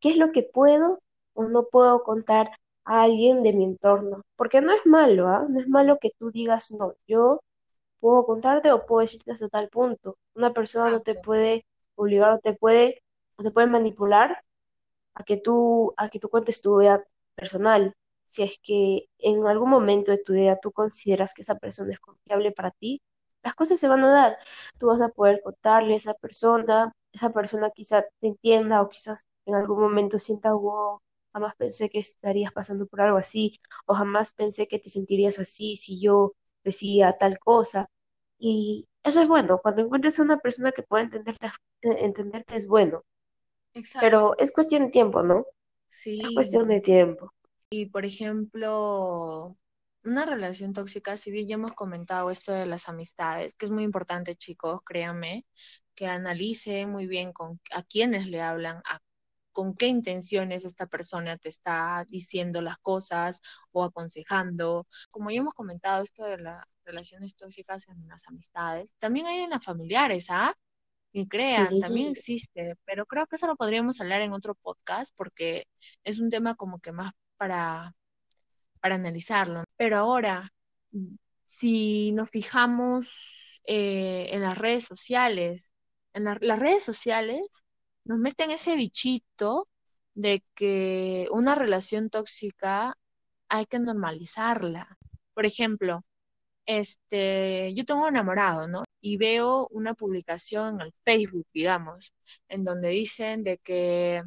qué 0.00 0.10
es 0.10 0.18
lo 0.18 0.32
que 0.32 0.44
puedo 0.44 1.00
o 1.34 1.48
no 1.48 1.66
puedo 1.70 2.02
contar 2.04 2.50
a 2.84 3.02
alguien 3.04 3.42
de 3.42 3.52
mi 3.54 3.64
entorno. 3.66 4.22
Porque 4.36 4.60
no 4.62 4.72
es 4.74 4.86
malo, 4.86 5.28
¿ah? 5.28 5.46
No 5.50 5.60
es 5.60 5.68
malo 5.68 5.98
que 6.00 6.10
tú 6.18 6.30
digas, 6.32 6.70
no, 6.72 6.94
yo 7.08 7.40
puedo 8.00 8.26
contarte 8.26 8.72
o 8.72 8.86
puedo 8.86 9.02
decirte 9.02 9.32
hasta 9.32 9.48
tal 9.48 9.68
punto. 9.70 10.18
Una 10.34 10.52
persona 10.54 10.90
no 10.90 11.02
te 11.02 11.14
puede 11.16 11.66
obligar 11.96 12.32
o 12.34 12.40
te 12.40 12.54
puede, 12.54 13.02
o 13.36 13.42
te 13.44 13.50
puede 13.52 13.68
manipular 13.68 14.44
a 15.14 15.24
que 15.24 15.36
tú, 15.38 15.94
a 15.96 16.08
que 16.10 16.18
tú 16.20 16.28
cuentes 16.30 16.62
tu 16.62 16.78
vida 16.78 17.04
personal. 17.36 17.94
Si 18.28 18.42
es 18.44 18.58
que 18.62 19.08
en 19.18 19.46
algún 19.46 19.70
momento 19.70 20.12
de 20.12 20.18
tu 20.18 20.34
vida 20.34 20.58
tú 20.60 20.72
consideras 20.72 21.34
que 21.34 21.42
esa 21.42 21.56
persona 21.58 21.92
es 21.94 22.00
confiable 22.00 22.52
para 22.52 22.70
ti, 22.72 23.02
las 23.42 23.54
cosas 23.54 23.80
se 23.80 23.88
van 23.88 24.04
a 24.04 24.12
dar. 24.12 24.38
Tú 24.78 24.88
vas 24.88 25.00
a 25.00 25.08
poder 25.10 25.40
contarle 25.42 25.94
a 25.94 25.96
esa 25.96 26.14
persona, 26.14 26.92
esa 27.12 27.30
persona 27.32 27.70
quizá 27.70 28.02
te 28.20 28.28
entienda 28.28 28.82
o 28.82 28.88
quizás 28.90 29.24
en 29.46 29.54
algún 29.56 29.80
momento 29.80 30.18
sienta, 30.20 30.52
wow, 30.54 31.00
jamás 31.32 31.54
pensé 31.56 31.88
que 31.90 31.98
estarías 32.00 32.52
pasando 32.52 32.86
por 32.86 33.00
algo 33.00 33.18
así, 33.18 33.60
o 33.86 33.94
jamás 33.94 34.32
pensé 34.32 34.68
que 34.68 34.78
te 34.78 34.90
sentirías 34.90 35.38
así 35.38 35.76
si 35.76 36.00
yo 36.00 36.34
decía 36.64 37.16
tal 37.18 37.38
cosa. 37.38 37.88
Y 38.38 38.88
eso 39.04 39.20
es 39.22 39.28
bueno, 39.28 39.58
cuando 39.62 39.82
encuentres 39.82 40.18
a 40.20 40.22
una 40.24 40.38
persona 40.38 40.72
que 40.72 40.82
pueda 40.82 41.04
entenderte, 41.04 41.50
entenderte 41.82 42.56
es 42.56 42.66
bueno, 42.68 43.04
Exacto. 43.74 43.96
pero 43.98 44.36
es 44.38 44.52
cuestión 44.52 44.84
de 44.86 44.90
tiempo, 44.90 45.22
¿no? 45.22 45.46
Es 46.18 46.30
Sí. 46.30 46.32
cuestión 46.32 46.68
de 46.68 46.80
tiempo. 46.82 47.32
Y 47.70 47.86
por 47.86 48.04
ejemplo, 48.06 49.56
una 50.04 50.26
relación 50.26 50.72
tóxica, 50.72 51.16
si 51.16 51.30
bien 51.30 51.48
ya 51.48 51.54
hemos 51.56 51.74
comentado 51.74 52.30
esto 52.30 52.52
de 52.52 52.66
las 52.66 52.88
amistades, 52.88 53.54
que 53.54 53.66
es 53.66 53.72
muy 53.72 53.84
importante, 53.84 54.36
chicos, 54.36 54.80
créanme, 54.86 55.46
que 55.94 56.06
analicen 56.06 56.90
muy 56.90 57.06
bien 57.06 57.32
con 57.32 57.60
a 57.72 57.82
quiénes 57.82 58.28
le 58.28 58.40
hablan, 58.40 58.78
a 58.86 59.00
con 59.52 59.74
qué 59.76 59.88
intenciones 59.88 60.64
esta 60.64 60.86
persona 60.86 61.36
te 61.36 61.48
está 61.48 62.04
diciendo 62.08 62.62
las 62.62 62.78
cosas 62.78 63.40
o 63.72 63.84
aconsejando. 63.84 64.86
Como 65.10 65.30
ya 65.30 65.40
hemos 65.40 65.54
comentado 65.54 66.04
esto 66.04 66.24
de 66.24 66.38
las 66.38 66.64
relaciones 66.84 67.36
tóxicas 67.36 67.88
en 67.88 68.06
las 68.08 68.28
amistades, 68.28 68.94
también 68.98 69.26
hay 69.26 69.40
en 69.40 69.50
las 69.50 69.64
familiares, 69.64 70.26
¿ah? 70.30 70.54
Y 71.12 71.22
Sí, 71.22 71.28
crean, 71.28 71.80
también 71.80 72.10
existe, 72.12 72.76
pero 72.84 73.06
creo 73.06 73.26
que 73.26 73.36
eso 73.36 73.46
lo 73.48 73.56
podríamos 73.56 74.00
hablar 74.00 74.22
en 74.22 74.32
otro 74.32 74.54
podcast 74.54 75.14
porque 75.16 75.66
es 76.04 76.20
un 76.20 76.30
tema 76.30 76.54
como 76.54 76.80
que 76.80 76.92
más 76.92 77.12
para, 77.38 77.94
para 78.80 78.96
analizarlo. 78.96 79.64
Pero 79.76 79.96
ahora, 79.98 80.50
si 81.46 82.12
nos 82.12 82.30
fijamos 82.30 83.60
eh, 83.66 84.28
en 84.32 84.42
las 84.42 84.58
redes 84.58 84.84
sociales, 84.84 85.72
en 86.14 86.24
la- 86.24 86.38
las 86.40 86.58
redes 86.58 86.84
sociales 86.84 87.40
nos 88.04 88.18
meten 88.18 88.50
ese 88.50 88.76
bichito 88.76 89.68
de 90.14 90.42
que 90.54 91.28
una 91.30 91.54
relación 91.54 92.10
tóxica 92.10 92.94
hay 93.48 93.66
que 93.66 93.78
normalizarla. 93.80 94.96
Por 95.34 95.46
ejemplo, 95.46 96.02
este, 96.66 97.74
yo 97.74 97.84
tengo 97.84 98.02
un 98.02 98.08
enamorado, 98.08 98.68
¿no? 98.68 98.84
Y 99.00 99.16
veo 99.16 99.68
una 99.70 99.94
publicación 99.94 100.76
en 100.76 100.80
el 100.88 100.92
Facebook, 101.04 101.46
digamos, 101.54 102.12
en 102.48 102.64
donde 102.64 102.90
dicen 102.90 103.44
de 103.44 103.58
que 103.58 104.22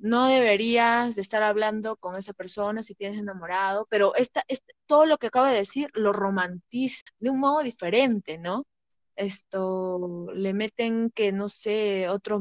no 0.00 0.26
deberías 0.28 1.14
de 1.16 1.22
estar 1.22 1.42
hablando 1.44 1.96
con 1.96 2.16
esa 2.16 2.32
persona 2.34 2.82
si 2.82 2.94
tienes 2.96 3.20
enamorado, 3.20 3.86
pero 3.90 4.14
esta, 4.16 4.44
esta- 4.48 4.74
todo 4.86 5.06
lo 5.06 5.18
que 5.18 5.28
acabo 5.28 5.46
de 5.46 5.54
decir 5.56 5.90
lo 5.94 6.12
romantiza 6.12 7.02
de 7.20 7.30
un 7.30 7.38
modo 7.40 7.62
diferente, 7.62 8.38
¿no? 8.38 8.66
Esto 9.16 10.28
le 10.34 10.54
meten 10.54 11.10
que, 11.10 11.32
no 11.32 11.48
sé, 11.48 12.08
otro, 12.08 12.40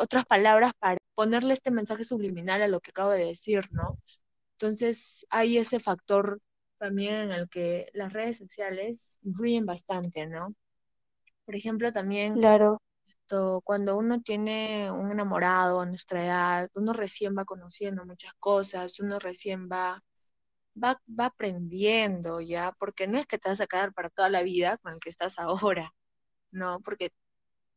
otras 0.00 0.24
palabras 0.26 0.72
para 0.78 0.98
ponerle 1.14 1.54
este 1.54 1.70
mensaje 1.70 2.04
subliminal 2.04 2.62
a 2.62 2.68
lo 2.68 2.80
que 2.80 2.90
acabo 2.90 3.10
de 3.10 3.26
decir, 3.26 3.68
¿no? 3.72 3.98
Entonces 4.54 5.26
hay 5.30 5.58
ese 5.58 5.80
factor 5.80 6.40
también 6.78 7.14
en 7.16 7.32
el 7.32 7.48
que 7.48 7.88
las 7.94 8.12
redes 8.12 8.38
sociales 8.38 9.18
influyen 9.22 9.66
bastante, 9.66 10.26
¿no? 10.26 10.54
Por 11.46 11.56
ejemplo, 11.56 11.92
también 11.92 12.40
Claro, 12.40 12.78
cuando 13.64 13.96
uno 13.96 14.20
tiene 14.20 14.90
un 14.90 15.10
enamorado 15.10 15.80
a 15.80 15.86
nuestra 15.86 16.24
edad, 16.24 16.68
uno 16.74 16.92
recién 16.92 17.34
va 17.36 17.44
conociendo 17.44 18.04
muchas 18.04 18.34
cosas, 18.38 19.00
uno 19.00 19.18
recién 19.18 19.68
va, 19.70 20.02
va, 20.82 21.00
va 21.18 21.26
aprendiendo 21.26 22.40
ya, 22.40 22.72
porque 22.78 23.06
no 23.06 23.18
es 23.18 23.26
que 23.26 23.38
te 23.38 23.48
vas 23.48 23.60
a 23.60 23.66
quedar 23.66 23.92
para 23.94 24.10
toda 24.10 24.28
la 24.28 24.42
vida 24.42 24.76
con 24.78 24.94
el 24.94 25.00
que 25.00 25.10
estás 25.10 25.38
ahora, 25.38 25.92
no, 26.50 26.80
porque 26.80 27.10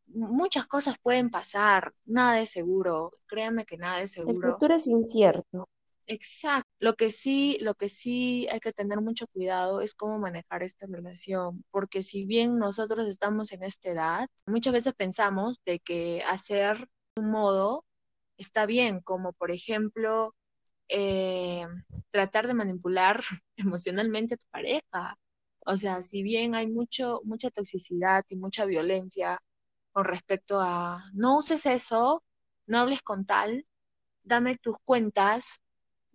muchas 0.07 0.65
cosas 0.65 0.97
pueden 1.01 1.29
pasar, 1.29 1.93
nada 2.05 2.39
es 2.41 2.49
seguro, 2.51 3.11
créanme 3.25 3.65
que 3.65 3.77
nada 3.77 4.01
es 4.01 4.17
el 4.17 4.25
seguro. 4.25 4.53
futuro 4.53 4.75
es 4.75 4.87
incierto. 4.87 5.69
Exacto. 6.07 6.69
Lo 6.79 6.93
que 6.95 7.09
sí, 7.11 7.57
lo 7.61 7.73
que 7.75 7.89
sí 7.89 8.47
hay 8.51 8.59
que 8.59 8.71
tener 8.73 9.01
mucho 9.01 9.25
cuidado 9.27 9.81
es 9.81 9.95
cómo 9.95 10.19
manejar 10.19 10.61
esta 10.63 10.85
relación, 10.87 11.63
porque 11.71 12.03
si 12.03 12.25
bien 12.25 12.59
nosotros 12.59 13.07
estamos 13.07 13.51
en 13.51 13.63
esta 13.63 13.89
edad, 13.89 14.27
muchas 14.45 14.73
veces 14.73 14.93
pensamos 14.93 15.59
de 15.65 15.79
que 15.79 16.21
hacer 16.27 16.87
un 17.15 17.31
modo 17.31 17.85
está 18.37 18.65
bien, 18.67 19.01
como 19.01 19.33
por 19.33 19.51
ejemplo 19.51 20.35
eh, 20.89 21.65
tratar 22.11 22.47
de 22.47 22.55
manipular 22.55 23.21
emocionalmente 23.57 24.35
a 24.35 24.37
tu 24.37 24.45
pareja. 24.51 25.17
O 25.65 25.77
sea, 25.77 26.01
si 26.03 26.23
bien 26.23 26.55
hay 26.55 26.67
mucho, 26.67 27.21
mucha 27.25 27.51
toxicidad 27.51 28.25
y 28.29 28.35
mucha 28.37 28.65
violencia 28.65 29.39
con 29.93 30.05
respecto 30.05 30.59
a 30.61 31.09
no 31.13 31.37
uses 31.39 31.65
eso, 31.65 32.23
no 32.67 32.79
hables 32.79 33.01
con 33.03 33.25
tal, 33.25 33.65
dame 34.23 34.57
tus 34.57 34.77
cuentas, 34.85 35.61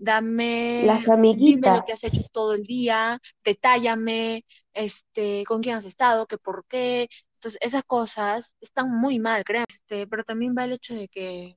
dame, 0.00 0.82
Las 0.84 1.04
dime 1.36 1.60
lo 1.60 1.84
que 1.84 1.92
has 1.92 2.04
hecho 2.04 2.22
todo 2.32 2.54
el 2.54 2.62
día, 2.62 3.20
detállame, 3.44 4.44
este, 4.72 5.44
con 5.46 5.62
quién 5.62 5.76
has 5.76 5.84
estado, 5.84 6.26
qué 6.26 6.38
por 6.38 6.64
qué. 6.66 7.08
Entonces, 7.34 7.58
esas 7.62 7.84
cosas 7.84 8.56
están 8.60 8.90
muy 8.90 9.18
mal, 9.18 9.44
créanme. 9.44 9.66
Este, 9.68 10.06
pero 10.06 10.24
también 10.24 10.54
va 10.56 10.64
el 10.64 10.72
hecho 10.72 10.94
de 10.94 11.08
que 11.08 11.56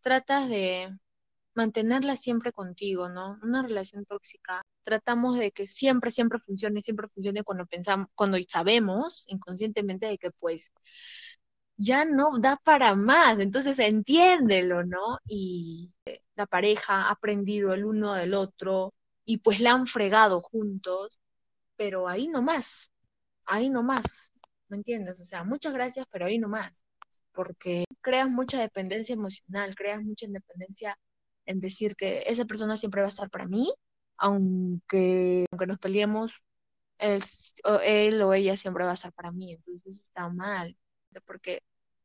tratas 0.00 0.48
de 0.48 0.96
mantenerla 1.54 2.16
siempre 2.16 2.52
contigo, 2.52 3.08
¿no? 3.08 3.38
Una 3.42 3.62
relación 3.62 4.04
tóxica. 4.06 4.62
Tratamos 4.84 5.38
de 5.38 5.52
que 5.52 5.66
siempre, 5.66 6.10
siempre 6.10 6.38
funcione, 6.38 6.82
siempre 6.82 7.08
funcione 7.08 7.44
cuando 7.44 7.66
pensamos, 7.66 8.08
cuando 8.14 8.38
sabemos 8.48 9.24
inconscientemente 9.28 10.06
de 10.06 10.18
que 10.18 10.30
pues 10.30 10.72
ya 11.82 12.04
no 12.04 12.38
da 12.38 12.56
para 12.56 12.94
más, 12.94 13.40
entonces 13.40 13.78
entiéndelo, 13.80 14.84
¿no? 14.84 15.18
Y 15.26 15.92
eh, 16.06 16.22
la 16.36 16.46
pareja 16.46 17.08
ha 17.08 17.10
aprendido 17.10 17.74
el 17.74 17.84
uno 17.84 18.14
del 18.14 18.34
otro 18.34 18.94
y 19.24 19.38
pues 19.38 19.60
la 19.60 19.72
han 19.72 19.86
fregado 19.86 20.42
juntos, 20.42 21.20
pero 21.76 22.08
ahí 22.08 22.28
nomás, 22.28 22.92
ahí 23.46 23.68
nomás, 23.70 24.32
¿me 24.68 24.76
entiendes? 24.78 25.20
O 25.20 25.24
sea, 25.24 25.44
muchas 25.44 25.72
gracias, 25.72 26.06
pero 26.10 26.26
ahí 26.26 26.38
nomás, 26.38 26.84
porque 27.32 27.84
creas 28.00 28.28
mucha 28.30 28.60
dependencia 28.60 29.14
emocional, 29.14 29.74
creas 29.74 30.02
mucha 30.02 30.26
independencia 30.26 30.98
en 31.46 31.60
decir 31.60 31.96
que 31.96 32.22
esa 32.26 32.44
persona 32.44 32.76
siempre 32.76 33.02
va 33.02 33.08
a 33.08 33.10
estar 33.10 33.30
para 33.30 33.46
mí, 33.46 33.72
aunque, 34.18 35.46
aunque 35.50 35.66
nos 35.66 35.78
peleemos, 35.78 36.32
él, 36.98 37.22
él 37.84 38.22
o 38.22 38.34
ella 38.34 38.56
siempre 38.56 38.84
va 38.84 38.92
a 38.92 38.94
estar 38.94 39.12
para 39.12 39.32
mí, 39.32 39.54
entonces 39.54 39.96
está 40.06 40.28
mal, 40.28 40.76
porque 41.26 41.62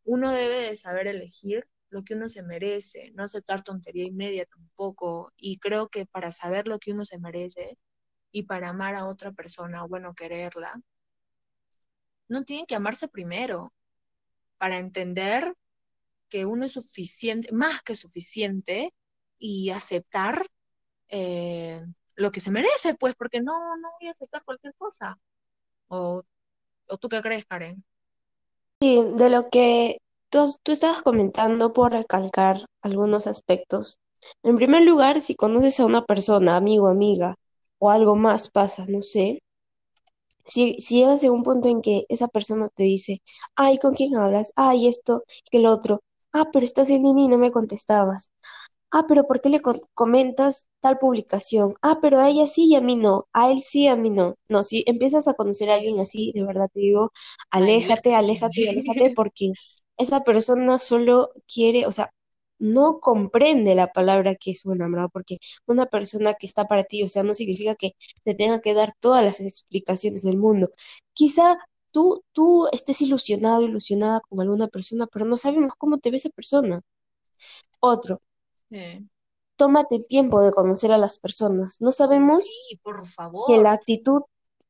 uno 0.07 0.31
debe 0.31 0.61
de 0.63 0.77
saber 0.77 1.07
elegir 1.07 1.67
lo 1.89 2.03
que 2.03 2.15
uno 2.15 2.29
se 2.29 2.41
merece, 2.43 3.11
no 3.13 3.23
aceptar 3.23 3.63
tontería 3.63 4.05
y 4.05 4.11
media 4.11 4.45
tampoco, 4.45 5.33
y 5.37 5.59
creo 5.59 5.89
que 5.89 6.05
para 6.05 6.31
saber 6.31 6.67
lo 6.67 6.79
que 6.79 6.93
uno 6.93 7.05
se 7.05 7.19
merece 7.19 7.77
y 8.31 8.43
para 8.43 8.69
amar 8.69 8.95
a 8.95 9.05
otra 9.05 9.33
persona, 9.33 9.83
bueno, 9.83 10.15
quererla, 10.15 10.81
no 12.29 12.43
tienen 12.45 12.65
que 12.65 12.75
amarse 12.75 13.09
primero, 13.09 13.73
para 14.57 14.79
entender 14.79 15.53
que 16.29 16.45
uno 16.45 16.65
es 16.65 16.73
suficiente, 16.73 17.51
más 17.53 17.81
que 17.83 17.95
suficiente, 17.95 18.93
y 19.39 19.71
aceptar 19.71 20.47
eh, 21.09 21.85
lo 22.15 22.31
que 22.31 22.39
se 22.39 22.51
merece, 22.51 22.95
pues, 22.95 23.15
porque 23.15 23.41
no, 23.41 23.77
no 23.77 23.89
voy 23.99 24.09
a 24.09 24.11
aceptar 24.11 24.43
cualquier 24.45 24.73
cosa. 24.75 25.19
¿O, 25.87 26.23
o 26.87 26.97
tú 26.97 27.09
qué 27.09 27.21
crees, 27.21 27.45
Karen? 27.45 27.83
Sí, 28.81 29.03
de 29.15 29.29
lo 29.29 29.49
que 29.49 29.97
tú, 30.29 30.45
estabas 30.71 31.01
comentando 31.01 31.73
por 31.73 31.91
recalcar 31.91 32.65
algunos 32.81 33.27
aspectos. 33.27 33.99
En 34.43 34.55
primer 34.57 34.83
lugar, 34.83 35.21
si 35.21 35.35
conoces 35.35 35.79
a 35.79 35.85
una 35.85 36.05
persona, 36.05 36.57
amigo, 36.57 36.87
amiga, 36.87 37.35
o 37.79 37.91
algo 37.91 38.15
más 38.15 38.49
pasa, 38.49 38.85
no 38.89 39.01
sé, 39.01 39.39
si, 40.45 40.75
si 40.79 40.95
llegas 40.99 41.23
a 41.23 41.31
un 41.31 41.43
punto 41.43 41.67
en 41.69 41.81
que 41.81 42.05
esa 42.09 42.27
persona 42.27 42.69
te 42.75 42.83
dice, 42.83 43.21
ay, 43.55 43.77
¿con 43.79 43.93
quién 43.93 44.15
hablas? 44.15 44.51
Ay, 44.55 44.87
esto, 44.87 45.23
que 45.51 45.59
lo 45.59 45.71
otro. 45.71 46.01
Ah, 46.33 46.45
pero 46.51 46.65
estás 46.65 46.89
en 46.89 47.03
línea 47.03 47.25
y 47.25 47.29
no 47.29 47.37
me 47.37 47.51
contestabas. 47.51 48.31
Ah, 48.97 49.05
pero 49.07 49.27
¿por 49.27 49.41
qué 49.41 49.49
le 49.49 49.59
co- 49.59 49.73
comentas 49.93 50.67
tal 50.81 50.97
publicación? 50.97 51.75
Ah, 51.81 51.99
pero 52.01 52.19
a 52.19 52.29
ella 52.29 52.47
sí 52.47 52.65
y 52.67 52.75
a 52.75 52.81
mí 52.81 52.95
no. 52.95 53.27
A 53.33 53.51
él 53.51 53.61
sí, 53.61 53.87
a 53.87 53.95
mí 53.95 54.09
no. 54.09 54.35
No, 54.49 54.63
si 54.63 54.83
empiezas 54.87 55.27
a 55.27 55.33
conocer 55.35 55.69
a 55.69 55.75
alguien 55.75 55.99
así, 55.99 56.31
de 56.33 56.43
verdad 56.43 56.69
te 56.73 56.79
digo, 56.79 57.11
aléjate, 57.51 58.15
Aléjate. 58.15 58.15
aléjate 58.15 58.61
y 58.61 58.67
aléjate 58.69 59.11
porque 59.11 59.51
esa 59.97 60.23
persona 60.23 60.79
solo 60.79 61.29
quiere, 61.53 61.85
o 61.85 61.91
sea, 61.91 62.11
no 62.59 62.99
comprende 62.99 63.75
la 63.75 63.87
palabra 63.93 64.35
que 64.35 64.51
es 64.51 64.65
un 64.65 64.75
enamorado, 64.75 65.09
porque 65.09 65.37
una 65.67 65.85
persona 65.87 66.33
que 66.33 66.47
está 66.47 66.65
para 66.65 66.83
ti, 66.83 67.03
o 67.03 67.09
sea, 67.09 67.23
no 67.23 67.33
significa 67.35 67.75
que 67.75 67.91
te 68.23 68.33
tenga 68.35 68.61
que 68.61 68.73
dar 68.73 68.93
todas 68.99 69.23
las 69.23 69.39
explicaciones 69.41 70.23
del 70.23 70.37
mundo. 70.37 70.69
Quizá 71.13 71.57
tú, 71.93 72.23
tú 72.33 72.67
estés 72.71 73.01
ilusionado, 73.01 73.61
ilusionada 73.63 74.21
con 74.29 74.41
alguna 74.41 74.67
persona, 74.67 75.07
pero 75.11 75.25
no 75.25 75.37
sabemos 75.37 75.73
cómo 75.77 75.99
te 75.99 76.09
ve 76.11 76.17
esa 76.17 76.29
persona. 76.29 76.81
Otro. 77.79 78.19
Sí. 78.69 79.09
Tómate 79.55 79.95
el 79.95 80.07
tiempo 80.07 80.41
de 80.41 80.51
conocer 80.51 80.91
a 80.91 80.97
las 80.97 81.17
personas. 81.17 81.77
No 81.81 81.91
sabemos 81.91 82.55
Sí, 82.67 82.79
por 82.83 83.05
que 83.45 83.57
la 83.57 83.71
favor. 83.71 83.73
actitud 83.73 84.23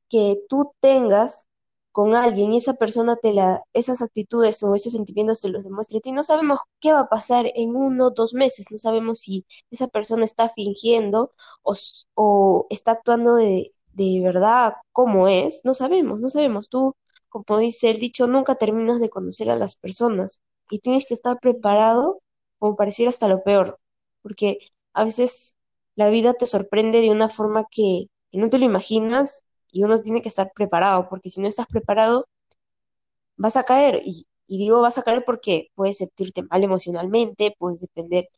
que 0.10 0.38
tú 0.50 0.74
tengas 0.82 1.48
con 1.92 2.16
alguien 2.16 2.54
y 2.54 2.58
esa 2.60 2.76
persona 2.76 3.16
te 3.18 3.34
la, 3.34 3.62
esas 3.74 4.02
actitudes 4.04 4.64
o 4.64 4.76
esos 4.76 4.94
sentimientos 4.94 5.42
te 5.42 5.50
los 5.50 5.64
demuestre 5.66 5.98
a 6.00 6.02
ti. 6.02 6.12
No 6.14 6.24
sabemos 6.24 6.60
qué 6.80 6.94
va 6.94 7.02
a 7.02 7.10
pasar 7.10 7.48
en 7.56 7.76
uno 7.76 8.08
o 8.08 8.12
dos 8.12 8.34
meses. 8.36 8.68
No 8.72 8.78
sabemos 8.80 9.20
si 9.22 9.46
esa 9.72 9.88
persona 9.88 10.26
está 10.26 10.50
fingiendo 10.50 11.34
o, 11.64 11.76
o 12.16 12.68
está 12.70 12.92
actuando 12.94 13.36
de, 13.36 13.68
de 13.94 14.22
verdad 14.24 14.74
como 14.94 15.28
es. 15.28 15.62
No 15.66 15.74
sabemos, 15.74 16.22
no 16.22 16.30
sabemos. 16.30 16.70
Tú, 16.70 16.96
como 17.30 17.60
dice 17.60 17.90
el 17.92 18.00
dicho, 18.00 18.28
nunca 18.28 18.56
terminas 18.56 19.00
de 19.02 19.10
conocer 19.10 19.50
a 19.50 19.56
las 19.58 19.76
personas 19.78 20.42
y 20.70 20.80
tienes 20.80 21.06
que 21.08 21.14
estar 21.16 21.40
preparado 21.40 22.22
como 22.60 22.76
pareciera 22.76 23.10
hasta 23.10 23.28
lo 23.28 23.44
peor, 23.44 23.80
porque 24.28 24.60
a 24.94 25.04
veces 25.06 25.56
la 25.96 26.10
vida 26.10 26.34
te 26.36 26.48
sorprende 26.48 27.02
de 27.02 27.12
una 27.12 27.30
forma 27.30 27.66
que, 27.72 28.08
que 28.32 28.40
no 28.40 28.50
te 28.50 28.60
lo 28.60 28.66
imaginas 28.66 29.44
y 29.72 29.84
uno 29.84 30.02
tiene 30.02 30.22
que 30.22 30.30
estar 30.30 30.52
preparado, 30.56 31.10
porque 31.10 31.30
si 31.30 31.42
no 31.42 31.48
estás 31.48 31.68
preparado, 31.68 32.28
vas 33.38 33.56
a 33.58 33.64
caer. 33.64 34.02
Y, 34.06 34.28
y 34.48 34.58
digo 34.60 34.82
vas 34.82 34.98
a 34.98 35.04
caer 35.04 35.24
porque 35.26 35.70
puedes 35.76 35.98
sentirte 35.98 36.44
mal 36.44 36.64
emocionalmente, 36.64 37.56
puedes 37.58 37.82
depender, 37.82 38.30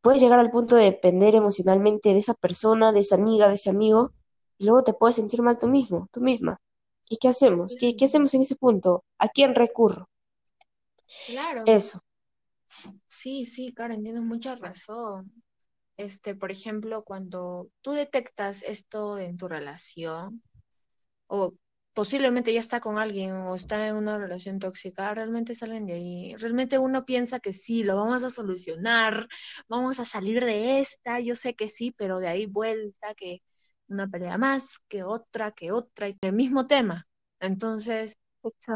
puedes 0.00 0.20
llegar 0.20 0.40
al 0.40 0.50
punto 0.50 0.74
de 0.76 0.84
depender 0.84 1.34
emocionalmente 1.36 2.08
de 2.12 2.18
esa 2.18 2.34
persona, 2.34 2.90
de 2.92 3.00
esa 3.00 3.14
amiga, 3.16 3.48
de 3.48 3.54
ese 3.54 3.70
amigo, 3.70 4.12
y 4.58 4.64
luego 4.66 4.82
te 4.82 4.92
puedes 4.92 5.16
sentir 5.16 5.40
mal 5.42 5.58
tú 5.58 5.68
mismo, 5.68 6.08
tú 6.12 6.20
misma. 6.20 6.58
¿Y 7.08 7.18
qué 7.18 7.28
hacemos? 7.28 7.76
¿Qué, 7.78 7.96
qué 7.96 8.06
hacemos 8.06 8.34
en 8.34 8.42
ese 8.42 8.56
punto? 8.56 9.04
¿A 9.18 9.28
quién 9.28 9.54
recurro? 9.54 10.06
Claro. 11.26 11.76
Eso, 11.76 12.00
Sí, 13.18 13.46
sí, 13.46 13.72
Karen, 13.72 14.04
tienes 14.04 14.22
mucha 14.22 14.54
razón. 14.54 15.42
Este, 15.96 16.36
por 16.36 16.52
ejemplo, 16.52 17.02
cuando 17.02 17.68
tú 17.80 17.90
detectas 17.90 18.62
esto 18.62 19.18
en 19.18 19.36
tu 19.36 19.48
relación, 19.48 20.40
o 21.26 21.54
posiblemente 21.94 22.52
ya 22.52 22.60
está 22.60 22.78
con 22.78 22.96
alguien 22.96 23.32
o 23.32 23.56
está 23.56 23.88
en 23.88 23.96
una 23.96 24.18
relación 24.18 24.60
tóxica, 24.60 25.12
realmente 25.14 25.56
salen 25.56 25.86
de 25.86 25.94
ahí. 25.94 26.36
Realmente 26.36 26.78
uno 26.78 27.04
piensa 27.04 27.40
que 27.40 27.52
sí, 27.52 27.82
lo 27.82 27.96
vamos 27.96 28.22
a 28.22 28.30
solucionar, 28.30 29.26
vamos 29.66 29.98
a 29.98 30.04
salir 30.04 30.44
de 30.44 30.78
esta, 30.78 31.18
yo 31.18 31.34
sé 31.34 31.56
que 31.56 31.68
sí, 31.68 31.90
pero 31.90 32.20
de 32.20 32.28
ahí 32.28 32.46
vuelta, 32.46 33.16
que 33.16 33.42
una 33.88 34.06
pelea 34.06 34.38
más, 34.38 34.78
que 34.86 35.02
otra, 35.02 35.50
que 35.50 35.72
otra, 35.72 36.08
y 36.08 36.16
el 36.20 36.34
mismo 36.34 36.68
tema. 36.68 37.08
Entonces, 37.40 38.16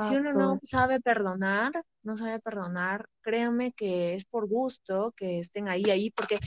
si 0.00 0.16
uno 0.16 0.32
no 0.32 0.58
sabe 0.64 1.00
perdonar, 1.00 1.84
no 2.02 2.16
sabe 2.16 2.40
perdonar, 2.40 3.08
créanme 3.20 3.72
que 3.72 4.14
es 4.14 4.24
por 4.24 4.48
gusto 4.48 5.12
que 5.16 5.38
estén 5.38 5.68
ahí, 5.68 5.84
ahí, 5.90 6.10
porque 6.10 6.38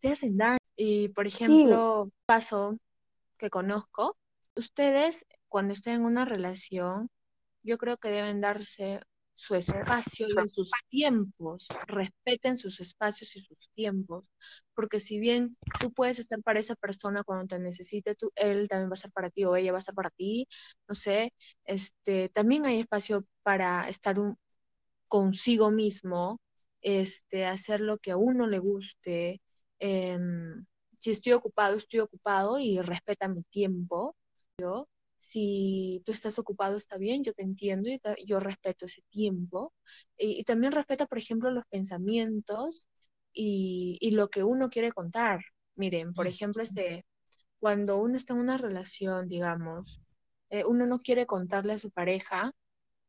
te 0.00 0.12
hacen 0.12 0.36
daño. 0.36 0.58
Y, 0.76 1.08
por 1.10 1.26
Sí, 1.26 1.44
ejemplo, 1.44 2.10
caso 2.26 2.78
que 3.38 3.50
conozco, 3.50 4.16
ustedes 4.56 5.24
cuando 5.48 5.74
estén 5.74 5.94
en 5.94 6.04
una 6.04 6.24
relación, 6.24 7.08
yo 7.62 7.78
creo 7.78 7.96
que 7.96 8.10
deben 8.10 8.40
darse 8.40 9.00
su 9.34 9.56
espacio 9.56 10.26
y 10.44 10.48
sus 10.48 10.70
tiempos, 10.88 11.66
respeten 11.86 12.56
sus 12.56 12.80
espacios 12.80 13.34
y 13.36 13.40
sus 13.40 13.68
tiempos, 13.74 14.24
porque 14.74 15.00
si 15.00 15.18
bien 15.18 15.56
tú 15.80 15.92
puedes 15.92 16.18
estar 16.20 16.40
para 16.42 16.60
esa 16.60 16.76
persona 16.76 17.24
cuando 17.24 17.46
te 17.46 17.58
necesite, 17.58 18.14
tú, 18.14 18.30
él 18.36 18.68
también 18.68 18.90
va 18.90 18.92
a 18.92 18.94
estar 18.94 19.10
para 19.12 19.30
ti 19.30 19.44
o 19.44 19.56
ella 19.56 19.72
va 19.72 19.78
a 19.78 19.80
estar 19.80 19.94
para 19.94 20.10
ti, 20.10 20.46
no 20.88 20.94
sé, 20.94 21.32
este, 21.64 22.28
también 22.28 22.64
hay 22.64 22.80
espacio 22.80 23.24
para 23.42 23.88
estar 23.88 24.18
un, 24.20 24.38
consigo 25.08 25.70
mismo, 25.70 26.40
este, 26.80 27.46
hacer 27.46 27.80
lo 27.80 27.98
que 27.98 28.12
a 28.12 28.16
uno 28.16 28.46
le 28.46 28.58
guste. 28.58 29.42
Eh, 29.78 30.18
si 31.00 31.10
estoy 31.10 31.32
ocupado, 31.32 31.76
estoy 31.76 32.00
ocupado 32.00 32.58
y 32.58 32.80
respeta 32.80 33.28
mi 33.28 33.42
tiempo. 33.44 34.16
Yo, 34.58 34.88
si 35.16 36.02
tú 36.06 36.12
estás 36.12 36.38
ocupado, 36.38 36.76
está 36.76 36.98
bien, 36.98 37.24
yo 37.24 37.34
te 37.34 37.42
entiendo 37.42 37.90
y 37.90 37.98
te, 37.98 38.16
yo 38.26 38.40
respeto 38.40 38.86
ese 38.86 39.02
tiempo. 39.10 39.72
Y, 40.16 40.40
y, 40.40 40.44
también 40.44 40.72
respeta, 40.72 41.06
por 41.06 41.18
ejemplo, 41.18 41.50
los 41.50 41.64
pensamientos 41.66 42.88
y, 43.32 43.98
y 44.00 44.12
lo 44.12 44.28
que 44.30 44.44
uno 44.44 44.70
quiere 44.70 44.92
contar. 44.92 45.40
Miren, 45.76 46.12
por 46.14 46.26
ejemplo, 46.26 46.62
este, 46.62 47.04
cuando 47.58 47.98
uno 47.98 48.16
está 48.16 48.34
en 48.34 48.40
una 48.40 48.58
relación, 48.58 49.28
digamos, 49.28 50.00
eh, 50.50 50.64
uno 50.64 50.86
no 50.86 50.98
quiere 51.00 51.26
contarle 51.26 51.72
a 51.74 51.78
su 51.78 51.90
pareja 51.90 52.52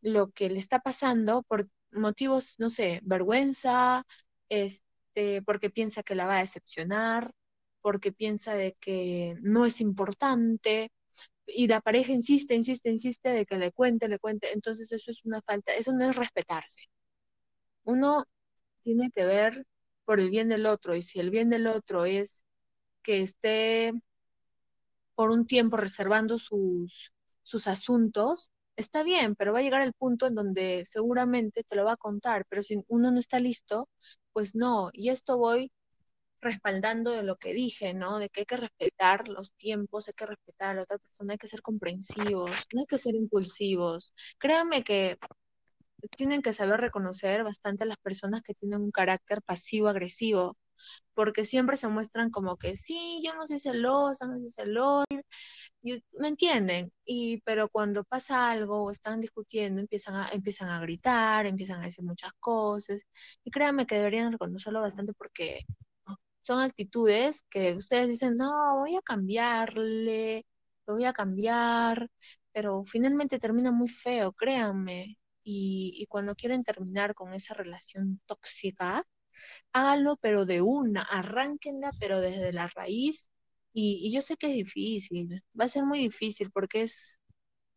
lo 0.02 0.32
que 0.32 0.50
le 0.50 0.60
está 0.60 0.80
pasando 0.80 1.44
por 1.44 1.70
motivos, 1.96 2.56
no 2.60 2.70
sé, 2.70 3.02
vergüenza, 3.04 4.04
este, 4.50 5.42
porque 5.44 5.70
piensa 5.70 6.04
que 6.04 6.16
la 6.16 6.28
va 6.28 6.38
a 6.38 6.42
decepcionar, 6.42 7.32
porque 7.82 8.12
piensa 8.12 8.56
de 8.56 8.74
que 8.80 9.36
no 9.42 9.66
es 9.66 9.82
importante, 9.82 10.92
y 11.48 11.68
la 11.68 11.82
pareja 11.82 12.12
insiste, 12.12 12.56
insiste, 12.56 12.90
insiste 12.90 13.30
de 13.30 13.46
que 13.46 13.58
le 13.58 13.72
cuente, 13.72 14.08
le 14.10 14.20
cuente, 14.20 14.52
entonces 14.54 14.92
eso 14.92 15.12
es 15.12 15.24
una 15.26 15.42
falta, 15.42 15.74
eso 15.74 15.94
no 15.94 16.10
es 16.10 16.16
respetarse. 16.16 16.86
Uno 17.84 18.26
tiene 18.82 19.12
que 19.12 19.26
ver 19.26 19.66
por 20.06 20.20
el 20.20 20.30
bien 20.30 20.50
del 20.50 20.66
otro, 20.66 20.96
y 20.96 21.04
si 21.04 21.20
el 21.20 21.30
bien 21.30 21.50
del 21.50 21.68
otro 21.68 22.06
es 22.06 22.44
que 23.04 23.22
esté 23.22 23.94
por 25.16 25.30
un 25.30 25.48
tiempo 25.48 25.78
reservando 25.78 26.38
sus, 26.38 27.14
sus 27.42 27.68
asuntos, 27.68 28.52
está 28.76 29.04
bien, 29.04 29.36
pero 29.36 29.54
va 29.54 29.60
a 29.60 29.62
llegar 29.62 29.82
el 29.82 29.94
punto 29.94 30.28
en 30.28 30.36
donde 30.36 30.86
seguramente 30.86 31.64
te 31.64 31.76
lo 31.76 31.86
va 31.86 31.94
a 31.94 31.98
contar, 31.98 32.46
pero 32.50 32.62
si 32.64 32.84
uno 32.88 33.12
no 33.12 33.20
está 33.20 33.40
listo, 33.40 33.90
pues 34.34 34.56
no. 34.56 34.90
Y 34.94 35.10
esto 35.10 35.38
voy 35.38 35.72
respaldando 36.42 37.12
de 37.12 37.24
lo 37.24 37.38
que 37.38 37.54
dije, 37.54 37.94
¿no? 37.94 38.20
De 38.20 38.30
que 38.30 38.42
hay 38.42 38.46
que 38.46 38.58
respetar 38.58 39.28
los 39.28 39.54
tiempos, 39.54 40.08
hay 40.08 40.14
que 40.14 40.26
respetar 40.28 40.72
a 40.72 40.74
la 40.76 40.84
otra 40.84 40.98
persona, 41.00 41.34
hay 41.34 41.38
que 41.38 41.48
ser 41.48 41.62
comprensivos, 41.62 42.52
no 42.74 42.82
hay 42.82 42.86
que 42.88 42.98
ser 42.98 43.16
impulsivos. 43.16 44.14
Créanme 44.40 44.84
que 44.84 45.18
tienen 46.18 46.42
que 46.42 46.54
saber 46.54 46.80
reconocer 46.82 47.44
bastante 47.44 47.84
a 47.84 47.88
las 47.88 47.98
personas 47.98 48.44
que 48.44 48.54
tienen 48.54 48.82
un 48.82 48.92
carácter 48.92 49.42
pasivo-agresivo, 49.42 50.58
porque 51.14 51.46
siempre 51.46 51.78
se 51.78 51.88
muestran 51.88 52.30
como 52.32 52.58
que 52.58 52.76
sí, 52.78 53.22
yo 53.26 53.36
no 53.36 53.48
soy 53.48 53.60
celosa, 53.60 54.28
no 54.28 54.40
soy 54.40 54.50
celosa, 54.52 55.06
¿me 56.20 56.28
entienden? 56.28 56.92
Y, 57.06 57.42
pero 57.42 57.70
cuando 57.70 58.04
pasa 58.04 58.50
algo 58.52 58.84
o 58.84 58.92
están 58.92 59.22
discutiendo, 59.22 59.82
empiezan 59.82 60.16
a, 60.16 60.30
empiezan 60.32 60.70
a 60.70 60.80
gritar, 60.82 61.46
empiezan 61.46 61.82
a 61.82 61.86
decir 61.86 62.04
muchas 62.04 62.32
cosas, 62.40 63.02
y 63.44 63.52
créanme 63.52 63.86
que 63.88 63.96
deberían 63.96 64.32
reconocerlo 64.32 64.82
bastante 64.82 65.14
porque 65.14 65.66
son 66.42 66.62
actitudes 66.62 67.44
que 67.50 67.74
ustedes 67.76 68.08
dicen, 68.10 68.38
no, 68.38 68.78
voy 68.80 68.96
a 68.96 69.02
cambiarle, 69.02 70.46
lo 70.88 70.96
voy 70.96 71.06
a 71.06 71.14
cambiar, 71.14 72.10
pero 72.52 72.84
finalmente 72.86 73.40
termina 73.40 73.72
muy 73.72 73.90
feo, 73.90 74.32
créanme. 74.34 75.18
Y, 75.44 75.94
y 75.96 76.06
cuando 76.08 76.36
quieren 76.36 76.64
terminar 76.64 77.14
con 77.16 77.34
esa 77.34 77.54
relación 77.54 78.20
tóxica, 78.26 79.06
háganlo, 79.74 80.18
pero 80.18 80.46
de 80.46 80.62
una, 80.62 81.04
arránquenla, 81.04 81.92
pero 82.00 82.20
desde 82.22 82.54
la 82.54 82.68
raíz. 82.68 83.30
Y, 83.74 84.00
y, 84.08 84.12
yo 84.14 84.22
sé 84.22 84.38
que 84.38 84.48
es 84.48 84.54
difícil, 84.54 85.44
va 85.60 85.66
a 85.66 85.70
ser 85.70 85.84
muy 85.86 86.00
difícil 86.00 86.50
porque 86.52 86.84
es 86.84 87.20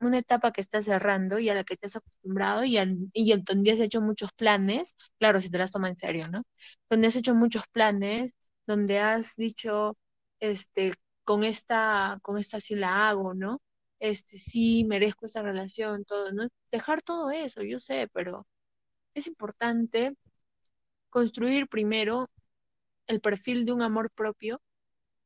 una 0.00 0.18
etapa 0.18 0.52
que 0.52 0.60
estás 0.60 0.84
cerrando 0.86 1.38
y 1.38 1.48
a 1.48 1.54
la 1.54 1.64
que 1.64 1.76
te 1.76 1.86
has 1.86 1.96
acostumbrado 1.96 2.64
y, 2.64 2.78
al, 2.78 2.96
y 3.12 3.32
en 3.32 3.44
donde 3.44 3.72
has 3.72 3.80
hecho 3.80 4.00
muchos 4.00 4.32
planes, 4.32 4.96
claro, 5.18 5.40
si 5.40 5.50
te 5.50 5.58
las 5.58 5.72
tomas 5.72 5.90
en 5.92 5.96
serio, 5.98 6.28
¿no? 6.28 6.44
Donde 6.88 7.08
has 7.08 7.16
hecho 7.16 7.34
muchos 7.34 7.64
planes, 7.72 8.32
donde 8.66 8.98
has 9.00 9.36
dicho, 9.36 9.96
este, 10.40 10.92
con 11.24 11.44
esta, 11.44 12.18
con 12.22 12.38
esta 12.38 12.60
sí 12.60 12.74
la 12.76 13.08
hago, 13.08 13.34
¿no? 13.34 13.60
Este, 14.00 14.38
sí 14.38 14.84
merezco 14.84 15.26
esta 15.26 15.42
relación, 15.42 16.04
todo, 16.04 16.32
¿no? 16.32 16.48
Dejar 16.70 17.02
todo 17.02 17.30
eso, 17.30 17.62
yo 17.62 17.78
sé, 17.78 18.08
pero 18.12 18.46
es 19.14 19.26
importante 19.26 20.16
construir 21.10 21.68
primero 21.68 22.30
el 23.06 23.20
perfil 23.20 23.64
de 23.64 23.72
un 23.72 23.82
amor 23.82 24.10
propio 24.10 24.60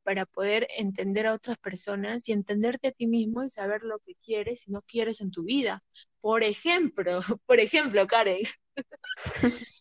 para 0.03 0.27
poder 0.27 0.67
entender 0.77 1.27
a 1.27 1.35
otras 1.35 1.59
personas 1.59 2.29
y 2.29 2.33
entenderte 2.33 2.89
a 2.89 2.93
ti 2.93 3.07
mismo 3.07 3.45
y 3.45 3.49
saber 3.49 3.83
lo 3.83 3.99
que 4.01 4.15
quieres 4.17 4.67
y 4.69 4.73
no 4.73 4.83
quieres 4.83 5.21
en 5.21 5.31
tu 5.31 5.45
vida. 5.45 5.83
Por 6.21 6.43
ejemplo, 6.43 7.21
por 7.47 7.61
ejemplo, 7.61 8.07
Karen, 8.07 8.43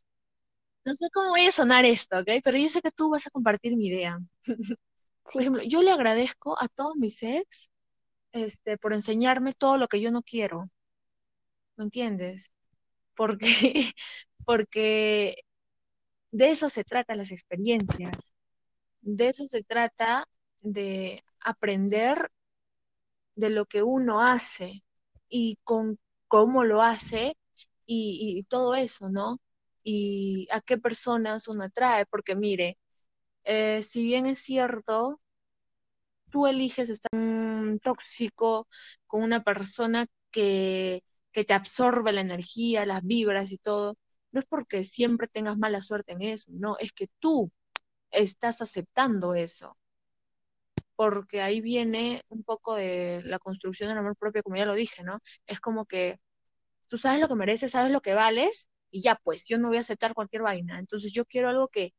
no 0.86 0.96
sé 0.96 1.08
cómo 1.14 1.30
voy 1.30 1.48
a 1.48 1.52
sonar 1.52 1.86
esto, 1.86 2.20
¿ok? 2.20 2.30
Pero 2.44 2.58
yo 2.58 2.70
sé 2.70 2.82
que 2.82 2.92
tú 2.92 3.10
vas 3.10 3.26
a 3.28 3.32
compartir 3.32 3.76
mi 3.76 3.88
idea. 3.88 4.20
Sí. 5.24 5.34
Por 5.34 5.42
ejemplo, 5.42 5.64
yo 5.64 5.82
le 5.84 5.92
agradezco 5.92 6.58
a 6.62 6.68
todos 6.68 6.96
mis 6.96 7.22
ex 7.24 7.70
este, 8.32 8.78
por 8.78 8.94
enseñarme 8.94 9.54
todo 9.54 9.78
lo 9.78 9.88
que 9.88 10.02
yo 10.02 10.12
no 10.12 10.24
quiero. 10.24 10.70
¿Me 11.78 11.86
entiendes? 11.86 12.52
Porque, 13.16 13.48
porque 14.46 15.36
de 16.32 16.52
eso 16.52 16.70
se 16.70 16.84
trata 16.84 17.16
las 17.16 17.32
experiencias. 17.32 18.34
De 19.02 19.30
eso 19.30 19.48
se 19.48 19.64
trata 19.64 20.28
de 20.62 21.24
aprender 21.40 22.32
de 23.36 23.50
lo 23.50 23.66
que 23.66 23.84
uno 23.84 24.22
hace 24.22 24.84
y 25.30 25.58
con 25.64 26.00
cómo 26.28 26.64
lo 26.64 26.82
hace 26.82 27.38
y, 27.86 28.46
todo 28.50 28.76
eso, 28.76 29.10
¿no? 29.10 29.40
Y 29.84 30.48
a 30.52 30.62
qué 30.62 30.78
personas 30.78 31.48
uno 31.50 31.64
atrae, 31.66 32.06
porque 32.06 32.36
mire, 32.36 32.78
eh, 33.44 33.82
si 33.82 34.04
bien 34.04 34.28
es 34.28 34.40
cierto, 34.40 35.22
tú 36.30 36.48
eliges 36.48 36.90
estar 36.90 37.12
tóxico 37.84 38.68
con 39.08 39.24
una 39.24 39.44
persona 39.44 40.08
que, 40.32 41.04
que 41.32 41.44
te 41.46 41.54
absorbe 41.54 42.14
la 42.14 42.22
energía, 42.22 42.86
las 42.86 43.04
vibras 43.04 43.52
y 43.52 43.58
todo, 43.58 43.98
no 44.32 44.40
es 44.40 44.46
porque 44.46 44.84
siempre 44.84 45.28
tengas 45.28 45.58
mala 45.58 45.82
suerte 45.82 46.14
en 46.14 46.22
eso, 46.22 46.52
no, 46.54 46.78
es 46.80 46.92
que 46.92 47.08
tú 47.20 47.52
estás 48.12 48.62
aceptando 48.62 49.34
eso. 49.34 49.78
Porque 50.96 51.42
ahí 51.42 51.62
viene 51.62 52.22
un 52.30 52.44
poco 52.44 52.76
de 52.76 53.22
la 53.24 53.40
construcción 53.40 53.90
del 53.90 53.98
amor 53.98 54.16
propio, 54.16 54.44
como 54.44 54.58
ya 54.58 54.66
lo 54.66 54.76
dije, 54.76 55.04
¿no? 55.04 55.20
Es 55.48 55.60
como 55.60 55.86
que 55.86 56.18
tú 56.90 56.98
sabes 56.98 57.20
lo 57.20 57.28
que 57.28 57.36
mereces, 57.36 57.72
sabes 57.72 57.92
lo 57.92 58.02
que 58.02 58.14
vales, 58.14 58.68
y 58.92 59.02
ya 59.02 59.20
pues, 59.24 59.46
yo 59.48 59.58
no 59.58 59.70
voy 59.70 59.78
a 59.78 59.82
aceptar 59.82 60.14
cualquier 60.14 60.44
vaina. 60.44 60.78
Entonces 60.78 61.12
yo 61.14 61.26
quiero 61.26 61.50
algo 61.50 61.70
que, 61.70 61.94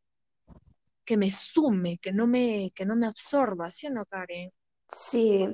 que 1.04 1.16
me 1.16 1.30
sume, 1.30 1.98
que 1.98 2.12
no 2.12 2.26
me, 2.26 2.70
que 2.74 2.84
no 2.84 2.94
me 2.94 3.06
absorba, 3.06 3.70
¿sí 3.70 3.86
o 3.86 3.90
no, 3.90 4.04
Karen? 4.04 4.52
Sí, 4.86 5.48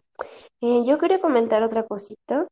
eh, 0.60 0.82
yo 0.84 0.98
quería 0.98 1.20
comentar 1.20 1.62
otra 1.62 1.86
cosita, 1.86 2.46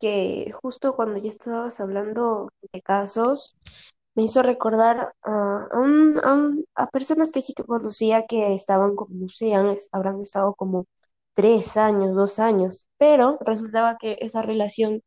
que 0.00 0.52
justo 0.62 0.96
cuando 0.96 1.18
ya 1.18 1.30
estabas 1.30 1.80
hablando 1.80 2.50
de 2.72 2.82
casos, 2.82 3.56
me 4.14 4.24
hizo 4.24 4.42
recordar 4.42 5.14
a, 5.22 5.66
a, 5.72 6.84
a 6.84 6.86
personas 6.88 7.32
que 7.32 7.42
sí 7.42 7.54
que 7.54 7.64
conocía 7.64 8.26
que 8.26 8.54
estaban 8.54 8.96
como, 8.96 9.14
no 9.16 9.28
sé, 9.28 9.52
habrán 9.92 10.20
estado 10.20 10.54
como 10.54 10.86
tres 11.34 11.76
años, 11.76 12.14
dos 12.14 12.38
años, 12.40 12.88
pero 12.98 13.38
resultaba 13.46 13.98
que 13.98 14.18
esa 14.20 14.42
relación 14.42 15.02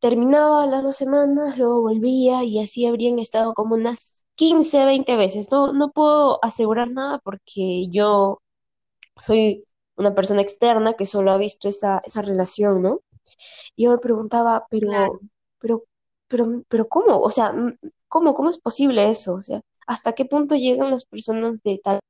terminaba 0.00 0.66
las 0.66 0.82
dos 0.82 0.96
semanas, 0.96 1.58
luego 1.58 1.82
volvía 1.82 2.44
y 2.44 2.60
así 2.60 2.86
habrían 2.86 3.18
estado 3.18 3.54
como 3.54 3.74
unas 3.76 4.24
15 4.34 4.84
20 4.84 5.16
veces. 5.16 5.50
No, 5.50 5.72
no 5.72 5.90
puedo 5.92 6.38
asegurar 6.44 6.90
nada 6.90 7.18
porque 7.24 7.88
yo 7.90 8.40
soy 9.16 9.64
una 9.96 10.14
persona 10.14 10.42
externa 10.42 10.94
que 10.94 11.06
solo 11.06 11.32
ha 11.32 11.38
visto 11.38 11.68
esa, 11.68 12.02
esa 12.06 12.22
relación, 12.22 12.82
¿no? 12.82 13.00
Y 13.76 13.84
yo 13.84 13.90
me 13.92 13.98
preguntaba, 13.98 14.66
Claro. 14.70 15.20
pero, 15.58 15.84
pero, 16.28 16.44
pero, 16.46 16.62
pero 16.68 16.88
¿cómo? 16.88 17.18
O 17.18 17.30
sea, 17.30 17.52
mm, 17.52 17.78
¿cómo, 18.08 18.34
cómo 18.34 18.50
es 18.50 18.58
posible 18.58 19.10
eso? 19.10 19.34
O 19.34 19.42
sea, 19.42 19.60
¿hasta 19.86 20.12
qué 20.14 20.24
punto 20.24 20.54
llegan 20.56 20.90
las 20.90 21.04
personas 21.04 21.62
de 21.62 21.80
tal 21.82 22.00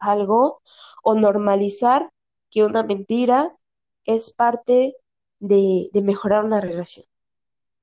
algo 0.00 0.60
o 1.02 1.14
normalizar 1.14 2.10
que 2.50 2.64
una 2.64 2.82
mentira 2.82 3.56
es 4.04 4.30
parte 4.34 4.96
de, 5.40 5.88
de 5.92 6.02
mejorar 6.02 6.44
una 6.44 6.60
relación? 6.60 7.06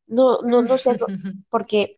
No, 0.08 0.40
no, 0.42 0.62
no 0.62 0.78
sé, 0.78 0.98
porque 1.50 1.96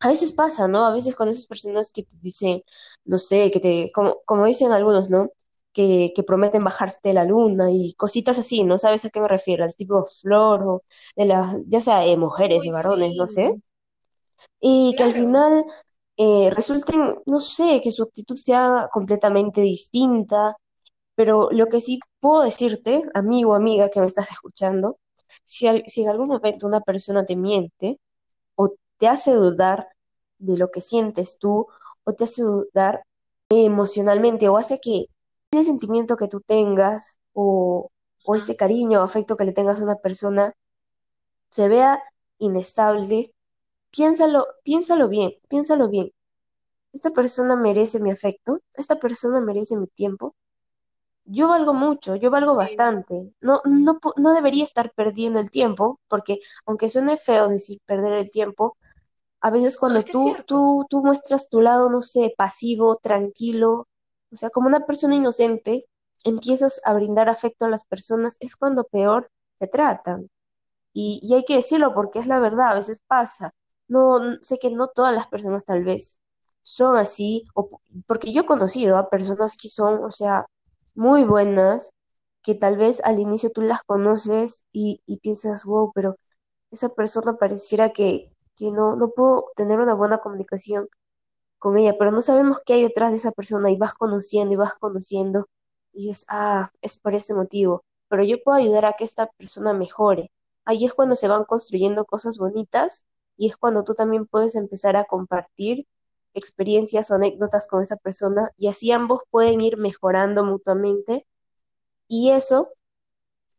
a 0.00 0.08
veces 0.08 0.32
pasa, 0.32 0.68
¿no? 0.68 0.86
A 0.86 0.92
veces 0.92 1.16
con 1.16 1.28
esas 1.28 1.46
personas 1.46 1.90
que 1.92 2.02
te 2.02 2.16
dicen, 2.20 2.62
no 3.04 3.18
sé, 3.18 3.50
que 3.50 3.60
te, 3.60 3.90
como, 3.92 4.20
como 4.24 4.46
dicen 4.46 4.72
algunos, 4.72 5.10
¿no? 5.10 5.30
Que, 5.76 6.12
que 6.16 6.24
prometen 6.24 6.64
bajarte 6.64 7.14
la 7.14 7.24
luna 7.26 7.70
y 7.72 7.94
cositas 7.96 8.40
así, 8.40 8.64
¿no 8.64 8.78
sabes 8.78 9.06
a 9.06 9.10
qué 9.10 9.20
me 9.20 9.28
refiero? 9.28 9.64
Al 9.64 9.76
tipo 9.76 10.02
de 10.02 10.08
flor 10.22 10.64
o 10.64 10.84
de 11.16 11.26
las, 11.26 11.62
ya 11.68 11.80
sea 11.80 12.00
de 12.00 12.18
mujeres, 12.18 12.62
Uy, 12.62 12.66
de 12.66 12.72
varones, 12.72 13.14
no 13.16 13.28
sé. 13.28 13.54
Y 14.60 14.94
que 14.96 15.04
al 15.04 15.12
final 15.14 15.64
eh, 16.16 16.50
resulten, 16.54 17.16
no 17.26 17.40
sé, 17.40 17.80
que 17.82 17.92
su 17.92 18.02
actitud 18.02 18.36
sea 18.36 18.88
completamente 18.92 19.60
distinta, 19.62 20.56
pero 21.16 21.50
lo 21.52 21.68
que 21.68 21.80
sí 21.80 22.00
puedo 22.20 22.42
decirte, 22.44 23.04
amigo 23.14 23.52
o 23.52 23.56
amiga 23.56 23.90
que 23.90 24.00
me 24.00 24.06
estás 24.06 24.30
escuchando, 24.32 24.98
si, 25.44 25.68
al- 25.68 25.84
si 25.88 26.02
en 26.04 26.10
algún 26.10 26.28
momento 26.28 26.66
una 26.66 26.80
persona 26.82 27.24
te 27.26 27.36
miente 27.36 28.00
o 28.56 28.70
te 28.98 29.08
hace 29.08 29.32
dudar 29.34 29.88
de 30.38 30.58
lo 30.58 30.70
que 30.70 30.80
sientes 30.82 31.38
tú, 31.38 31.66
o 32.04 32.12
te 32.14 32.24
hace 32.24 32.42
dudar 32.42 33.04
emocionalmente, 33.50 34.48
o 34.48 34.56
hace 34.58 34.80
que 34.80 35.06
ese 35.56 35.70
sentimiento 35.70 36.16
que 36.16 36.28
tú 36.28 36.40
tengas, 36.40 37.18
o, 37.32 37.90
o 38.24 38.34
ese 38.34 38.56
cariño 38.56 39.00
o 39.00 39.04
afecto 39.04 39.36
que 39.36 39.44
le 39.44 39.52
tengas 39.52 39.80
a 39.80 39.84
una 39.84 39.96
persona, 39.96 40.52
se 41.48 41.68
vea 41.68 42.02
inestable, 42.38 43.32
piénsalo, 43.90 44.46
piénsalo 44.62 45.08
bien, 45.08 45.32
piénsalo 45.48 45.88
bien. 45.88 46.12
Esta 46.92 47.10
persona 47.10 47.56
merece 47.56 48.00
mi 48.00 48.10
afecto, 48.10 48.58
esta 48.76 48.96
persona 48.96 49.40
merece 49.40 49.76
mi 49.76 49.86
tiempo. 49.86 50.34
Yo 51.24 51.48
valgo 51.48 51.74
mucho, 51.74 52.16
yo 52.16 52.30
valgo 52.30 52.54
bastante. 52.54 53.14
No, 53.40 53.60
no, 53.64 53.98
no 54.16 54.32
debería 54.32 54.64
estar 54.64 54.92
perdiendo 54.94 55.40
el 55.40 55.50
tiempo, 55.50 56.00
porque 56.08 56.38
aunque 56.66 56.88
suene 56.88 57.16
feo 57.16 57.48
decir 57.48 57.80
perder 57.84 58.14
el 58.14 58.30
tiempo, 58.30 58.76
a 59.40 59.50
veces 59.50 59.76
cuando 59.76 60.02
tú, 60.04 60.36
tú, 60.46 60.86
tú 60.88 61.02
muestras 61.04 61.48
tu 61.48 61.60
lado, 61.60 61.90
no 61.90 62.02
sé, 62.02 62.34
pasivo, 62.36 62.96
tranquilo, 62.96 63.88
o 64.32 64.36
sea, 64.36 64.50
como 64.50 64.68
una 64.68 64.86
persona 64.86 65.14
inocente, 65.16 65.86
empiezas 66.24 66.80
a 66.84 66.94
brindar 66.94 67.28
afecto 67.28 67.64
a 67.66 67.70
las 67.70 67.84
personas, 67.86 68.36
es 68.40 68.56
cuando 68.56 68.84
peor 68.84 69.30
te 69.58 69.68
tratan. 69.68 70.30
Y, 70.92 71.20
y 71.22 71.34
hay 71.34 71.44
que 71.44 71.56
decirlo 71.56 71.94
porque 71.94 72.18
es 72.20 72.26
la 72.26 72.40
verdad, 72.40 72.72
a 72.72 72.74
veces 72.76 73.00
pasa. 73.06 73.52
No, 73.88 74.18
sé 74.42 74.58
que 74.58 74.70
no 74.70 74.88
todas 74.88 75.14
las 75.14 75.28
personas 75.28 75.64
tal 75.64 75.84
vez 75.84 76.20
son 76.62 76.96
así, 76.96 77.44
o, 77.54 77.68
po- 77.68 77.80
porque 78.06 78.32
yo 78.32 78.42
he 78.42 78.46
conocido 78.46 78.96
a 78.98 79.08
personas 79.10 79.56
que 79.56 79.68
son, 79.70 80.02
o 80.04 80.10
sea, 80.10 80.46
muy 80.94 81.24
buenas, 81.24 81.90
que 82.42 82.54
tal 82.54 82.76
vez 82.78 83.00
al 83.04 83.18
inicio 83.20 83.50
tú 83.52 83.60
las 83.62 83.82
conoces 83.84 84.64
y, 84.72 85.02
y 85.06 85.18
piensas, 85.18 85.64
wow, 85.64 85.92
pero 85.94 86.16
esa 86.70 86.88
persona 86.90 87.34
pareciera 87.38 87.90
que, 87.90 88.32
que 88.56 88.70
no, 88.72 88.96
no 88.96 89.10
puedo 89.10 89.46
tener 89.56 89.80
una 89.80 89.94
buena 89.94 90.18
comunicación 90.18 90.88
con 91.58 91.76
ella, 91.78 91.94
pero 91.98 92.12
no 92.12 92.22
sabemos 92.22 92.60
qué 92.64 92.74
hay 92.74 92.82
detrás 92.82 93.10
de 93.10 93.16
esa 93.18 93.32
persona 93.32 93.70
y 93.70 93.76
vas 93.76 93.94
conociendo 93.94 94.54
y 94.54 94.56
vas 94.56 94.74
conociendo 94.74 95.48
y 95.92 96.08
dices, 96.08 96.26
ah, 96.28 96.70
es 96.82 96.98
por 97.00 97.14
ese 97.14 97.34
motivo, 97.34 97.84
pero 98.08 98.22
yo 98.24 98.42
puedo 98.42 98.58
ayudar 98.58 98.84
a 98.86 98.92
que 98.94 99.04
esta 99.04 99.26
persona 99.26 99.72
mejore. 99.72 100.30
Ahí 100.64 100.84
es 100.84 100.94
cuando 100.94 101.16
se 101.16 101.28
van 101.28 101.44
construyendo 101.44 102.04
cosas 102.04 102.38
bonitas 102.38 103.06
y 103.36 103.48
es 103.48 103.56
cuando 103.56 103.84
tú 103.84 103.94
también 103.94 104.26
puedes 104.26 104.54
empezar 104.56 104.96
a 104.96 105.04
compartir 105.04 105.86
experiencias 106.34 107.10
o 107.10 107.14
anécdotas 107.14 107.66
con 107.68 107.82
esa 107.82 107.96
persona 107.96 108.50
y 108.56 108.68
así 108.68 108.92
ambos 108.92 109.22
pueden 109.30 109.60
ir 109.60 109.78
mejorando 109.78 110.44
mutuamente 110.44 111.26
y 112.08 112.30
eso 112.30 112.70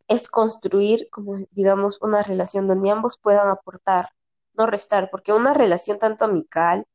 es 0.07 0.29
construir, 0.29 1.09
como 1.09 1.35
digamos, 1.51 2.01
una 2.01 2.23
relación 2.23 2.67
donde 2.67 2.91
ambos 2.91 3.17
puedan 3.17 3.49
aportar, 3.49 4.09
no 4.53 4.65
restar, 4.65 5.09
porque 5.11 5.33
una 5.33 5.53
relación 5.53 5.97
tanto 5.99 6.25
amical 6.25 6.85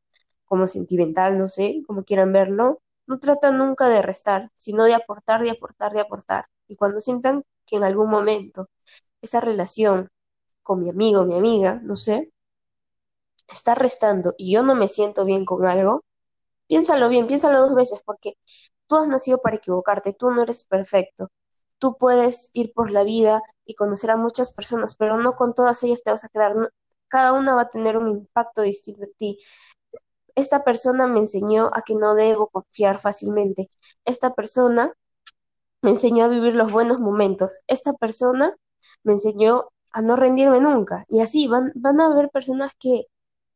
como 0.52 0.66
sentimental, 0.66 1.38
no 1.38 1.48
sé, 1.48 1.82
como 1.86 2.04
quieran 2.04 2.30
verlo, 2.34 2.82
no 3.06 3.18
trata 3.18 3.52
nunca 3.52 3.88
de 3.88 4.02
restar, 4.02 4.50
sino 4.54 4.84
de 4.84 4.92
aportar, 4.94 5.42
de 5.42 5.48
aportar, 5.50 5.92
de 5.94 6.00
aportar. 6.00 6.44
Y 6.68 6.76
cuando 6.76 7.00
sientan 7.00 7.42
que 7.66 7.76
en 7.76 7.84
algún 7.84 8.10
momento 8.10 8.66
esa 9.22 9.40
relación 9.40 10.10
con 10.62 10.80
mi 10.80 10.90
amigo, 10.90 11.24
mi 11.26 11.36
amiga, 11.36 11.80
no 11.84 11.96
sé, 11.96 12.32
está 13.48 13.74
restando 13.74 14.34
y 14.38 14.52
yo 14.52 14.62
no 14.62 14.74
me 14.74 14.88
siento 14.88 15.24
bien 15.24 15.44
con 15.44 15.64
algo, 15.64 16.04
piénsalo 16.68 17.08
bien, 17.10 17.26
piénsalo 17.28 17.60
dos 17.60 17.74
veces, 17.74 18.02
porque 18.04 18.34
tú 18.88 18.96
has 18.96 19.08
nacido 19.08 19.38
para 19.40 19.56
equivocarte, 19.56 20.14
tú 20.14 20.30
no 20.32 20.42
eres 20.44 20.64
perfecto. 20.64 21.28
Tú 21.78 21.96
puedes 21.98 22.50
ir 22.54 22.72
por 22.74 22.90
la 22.92 23.04
vida 23.04 23.42
y 23.66 23.74
conocer 23.74 24.10
a 24.12 24.16
muchas 24.18 24.52
personas, 24.52 24.96
pero 24.96 25.18
no 25.18 25.34
con 25.34 25.54
todas 25.54 25.82
ellas 25.84 26.02
te 26.04 26.10
vas 26.12 26.24
a 26.24 26.30
quedar. 26.30 26.54
Cada 27.08 27.32
una 27.34 27.54
va 27.56 27.62
a 27.62 27.70
tener 27.70 27.96
un 27.98 28.08
impacto 28.08 28.62
distinto 28.62 29.04
en 29.04 29.12
ti. 29.18 29.38
Esta 30.36 30.64
persona 30.64 31.06
me 31.08 31.20
enseñó 31.20 31.70
a 31.74 31.82
que 31.82 31.94
no 31.96 32.14
debo 32.14 32.48
confiar 32.48 32.98
fácilmente. 32.98 33.68
Esta 34.04 34.34
persona 34.34 34.92
me 35.82 35.90
enseñó 35.90 36.24
a 36.24 36.28
vivir 36.28 36.54
los 36.56 36.72
buenos 36.72 37.00
momentos. 37.00 37.50
Esta 37.66 37.92
persona 37.94 38.54
me 39.04 39.14
enseñó 39.14 39.68
a 39.92 40.02
no 40.02 40.16
rendirme 40.16 40.60
nunca. 40.60 41.04
Y 41.08 41.20
así 41.20 41.48
van, 41.48 41.72
van 41.74 42.00
a 42.00 42.06
haber 42.06 42.30
personas 42.30 42.72
que, 42.78 43.04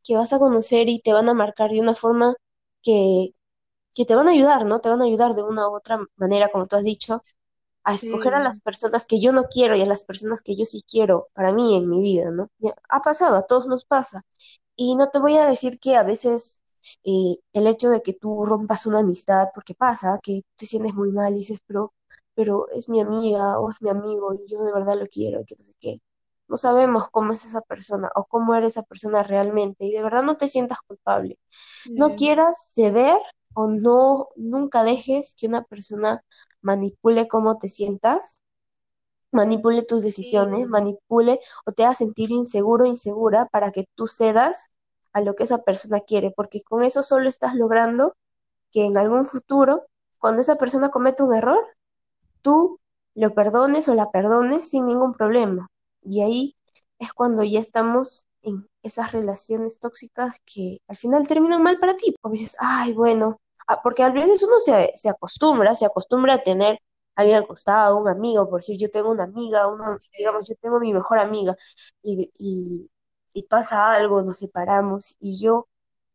que 0.04 0.16
vas 0.16 0.32
a 0.32 0.38
conocer 0.38 0.88
y 0.88 1.00
te 1.00 1.12
van 1.12 1.28
a 1.28 1.34
marcar 1.34 1.70
de 1.70 1.80
una 1.80 1.94
forma 1.94 2.34
que, 2.82 3.30
que 3.94 4.04
te 4.06 4.14
van 4.14 4.28
a 4.28 4.32
ayudar, 4.32 4.66
¿no? 4.66 4.80
Te 4.80 4.88
van 4.90 5.02
a 5.02 5.04
ayudar 5.06 5.34
de 5.34 5.42
una 5.42 5.68
u 5.68 5.76
otra 5.76 5.98
manera, 6.16 6.48
como 6.50 6.66
tú 6.66 6.76
has 6.76 6.84
dicho, 6.84 7.22
a 7.84 7.94
escoger 7.94 8.34
a 8.34 8.40
las 8.40 8.60
personas 8.60 9.06
que 9.06 9.20
yo 9.20 9.32
no 9.32 9.44
quiero 9.44 9.76
y 9.76 9.82
a 9.82 9.86
las 9.86 10.04
personas 10.04 10.42
que 10.42 10.56
yo 10.56 10.64
sí 10.64 10.82
quiero 10.88 11.28
para 11.34 11.52
mí 11.52 11.76
en 11.76 11.88
mi 11.88 12.02
vida, 12.02 12.30
¿no? 12.32 12.50
Ha 12.88 13.00
pasado, 13.00 13.36
a 13.36 13.44
todos 13.46 13.66
nos 13.68 13.84
pasa. 13.84 14.22
Y 14.76 14.96
no 14.96 15.10
te 15.10 15.18
voy 15.20 15.36
a 15.38 15.46
decir 15.46 15.78
que 15.80 15.96
a 15.96 16.04
veces 16.04 16.62
eh, 17.05 17.37
el 17.53 17.66
hecho 17.66 17.90
de 17.90 18.03
que 18.03 18.14
tú 18.14 18.44
rompas 18.44 18.87
una 18.87 19.01
amistad, 19.01 19.49
porque 19.55 19.75
pasa, 19.75 20.18
que 20.22 20.42
te 20.57 20.66
sientes 20.66 20.94
muy 20.94 21.12
mal 21.12 21.33
y 21.35 21.38
dices, 21.38 21.61
pero, 21.66 21.94
pero 22.35 22.68
es 22.72 22.88
mi 22.88 23.01
amiga 23.01 23.59
o 23.61 23.70
es 23.70 23.81
mi 23.83 23.90
amigo 23.90 24.35
y 24.35 24.46
yo 24.49 24.62
de 24.64 24.72
verdad 24.72 24.96
lo 24.99 25.07
quiero 25.09 25.40
y 25.40 25.44
que 25.44 25.57
no 25.59 25.64
sé 25.64 25.75
qué. 25.81 25.99
No 26.49 26.57
sabemos 26.57 27.09
cómo 27.11 27.33
es 27.33 27.44
esa 27.44 27.61
persona 27.62 28.11
o 28.14 28.25
cómo 28.25 28.55
eres 28.55 28.75
esa 28.75 28.83
persona 28.83 29.22
realmente 29.25 29.85
y 29.87 29.92
de 29.92 30.03
verdad 30.03 30.22
no 30.22 30.37
te 30.37 30.49
sientas 30.49 30.79
culpable. 30.87 31.38
No 31.90 32.14
quieras 32.14 32.72
ceder 32.75 33.18
o 33.55 33.68
no, 33.70 34.29
nunca 34.37 34.85
dejes 34.85 35.35
que 35.37 35.46
una 35.49 35.62
persona 35.64 36.22
manipule 36.61 37.27
cómo 37.29 37.59
te 37.59 37.68
sientas 37.68 38.42
manipule 39.33 39.83
tus 39.83 40.03
decisiones, 40.03 40.61
sí, 40.61 40.66
manipule 40.66 41.40
o 41.64 41.72
te 41.72 41.85
haga 41.85 41.94
sentir 41.94 42.31
inseguro 42.31 42.85
o 42.85 42.88
insegura 42.88 43.46
para 43.46 43.70
que 43.70 43.85
tú 43.94 44.07
cedas 44.07 44.70
a 45.16 45.22
lo 45.22 45.35
que 45.35 45.44
esa 45.44 45.62
persona 45.62 46.00
quiere, 46.00 46.31
porque 46.31 46.61
con 46.61 46.85
eso 46.85 47.02
solo 47.02 47.26
estás 47.26 47.55
logrando 47.55 48.14
que 48.70 48.85
en 48.85 48.98
algún 48.98 49.24
futuro, 49.24 49.87
cuando 50.20 50.42
esa 50.42 50.57
persona 50.57 50.90
cometa 50.90 51.24
un 51.24 51.35
error, 51.35 51.59
tú 52.42 52.81
lo 53.14 53.35
perdones 53.35 53.88
o 53.88 53.94
la 53.94 54.11
perdones 54.11 54.68
sin 54.68 54.85
ningún 54.87 55.12
problema. 55.12 55.68
Y 56.02 56.22
ahí 56.22 56.57
es 56.98 57.14
cuando 57.14 57.42
ya 57.44 57.61
estamos 57.61 58.26
en 58.42 58.68
esas 58.83 59.12
relaciones 59.12 59.79
tóxicas 59.81 60.37
que 60.44 60.81
al 60.87 60.96
final 60.98 61.26
terminan 61.26 61.62
mal 61.62 61.79
para 61.79 61.96
ti. 61.96 62.14
Porque 62.20 62.38
dices, 62.38 62.57
ay, 62.61 62.92
bueno, 62.92 63.40
ah, 63.68 63.81
porque 63.83 64.02
a 64.02 64.11
veces 64.11 64.42
uno 64.42 64.61
se, 64.61 64.92
se 64.96 65.09
acostumbra, 65.09 65.74
se 65.74 65.87
acostumbra 65.87 66.35
a 66.35 66.42
tener 66.42 66.79
a 67.14 67.22
alguien 67.22 67.38
al 67.38 67.46
costado, 67.46 67.96
un 67.96 68.09
amigo, 68.09 68.50
por 68.50 68.61
decir, 68.61 68.79
yo 68.79 68.90
tengo 68.90 69.11
una 69.11 69.24
amiga, 69.24 69.66
una, 69.66 69.96
digamos, 70.18 70.46
yo 70.46 70.55
tengo 70.61 70.79
mi 70.79 70.92
mejor 70.92 71.18
amiga 71.18 71.57
y, 72.02 72.90
y 73.37 73.44
pasa 73.44 73.92
algo, 73.94 74.22
nos 74.22 74.38
separamos 74.40 75.16
y 75.20 75.38
yo, 75.42 75.68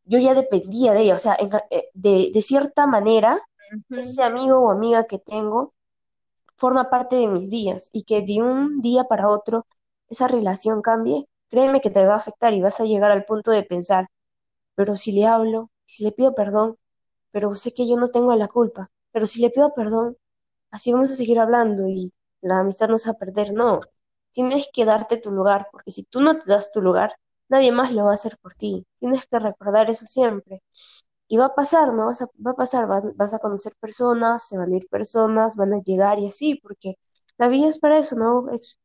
yo 0.06 0.20
ya 0.20 0.34
dependía 0.36 0.94
de 0.94 1.04
ella, 1.04 1.16
o 1.16 1.20
sea, 1.20 1.36
en- 1.40 1.52
eh, 1.72 1.90
de, 1.94 2.32
de 2.34 2.42
cierta 2.44 2.88
manera, 2.88 3.38
ese 3.96 4.24
amigo 4.24 4.60
o 4.62 4.72
amiga 4.72 5.06
que 5.06 5.20
tengo 5.20 5.74
forma 6.58 6.90
parte 6.90 7.16
de 7.18 7.28
mis 7.28 7.50
días 7.50 7.90
y 7.94 8.04
que 8.04 8.22
de 8.22 8.42
un 8.42 8.82
día 8.82 9.06
para 9.06 9.28
otro 9.30 9.66
esa 10.10 10.28
relación 10.28 10.82
cambie, 10.82 11.26
créeme 11.50 11.82
que 11.82 11.90
te 11.90 12.06
va 12.06 12.14
a 12.16 12.18
afectar 12.18 12.54
y 12.54 12.62
vas 12.62 12.80
a 12.80 12.86
llegar 12.86 13.12
al 13.12 13.26
punto 13.26 13.52
de 13.52 13.64
pensar, 13.64 14.08
pero 14.76 14.96
si 14.98 15.12
le 15.14 15.26
hablo, 15.28 15.72
si 15.86 16.04
le 16.04 16.12
pido 16.14 16.36
perdón, 16.36 16.78
pero 17.32 17.56
sé 17.56 17.74
que 17.74 17.88
yo 17.90 17.98
no 17.98 18.10
tengo 18.10 18.36
la 18.36 18.48
culpa, 18.50 18.90
pero 19.12 19.28
si 19.28 19.42
le 19.42 19.50
pido 19.52 19.74
perdón, 19.76 20.18
así 20.72 20.94
vamos 20.94 21.12
a 21.12 21.16
seguir 21.16 21.40
hablando 21.40 21.88
y 21.90 22.14
la 22.42 22.60
amistad 22.60 22.90
no 22.90 22.98
se 23.00 23.10
va 23.10 23.14
a 23.16 23.20
perder, 23.20 23.54
no, 23.54 23.82
tienes 24.32 24.70
que 24.74 24.86
darte 24.86 25.18
tu 25.18 25.32
lugar, 25.32 25.68
porque 25.72 25.92
si 25.92 26.04
tú 26.04 26.22
no 26.22 26.38
te 26.40 26.50
das 26.52 26.72
tu 26.72 26.82
lugar, 26.82 27.16
nadie 27.50 27.72
más 27.72 27.94
lo 27.94 28.06
va 28.06 28.12
a 28.12 28.14
hacer 28.16 28.38
por 28.42 28.56
ti, 28.56 28.86
tienes 28.98 29.26
que 29.28 29.40
recordar 29.40 29.90
eso 29.90 30.06
siempre. 30.06 30.62
Y 31.28 31.38
va 31.38 31.46
a 31.48 31.56
pasar, 31.56 31.94
¿no? 31.96 32.08
Vas 32.08 32.22
a, 32.22 32.28
va 32.46 32.52
a 32.52 32.56
pasar, 32.56 32.88
vas, 33.16 33.34
a 33.34 33.40
conocer 33.40 33.74
personas, 33.80 34.48
se 34.48 34.58
van 34.58 34.74
a 34.74 34.78
ir 34.78 34.88
personas, 34.90 35.56
van 35.56 35.74
a 35.74 35.82
llegar 35.84 36.20
y 36.20 36.28
así, 36.28 36.56
porque 36.56 36.96
la 37.38 37.48
vida 37.48 37.70
es 37.70 37.80
para 37.80 37.98
eso, 38.00 38.16
¿no? 38.18 38.50
Es- 38.52 38.80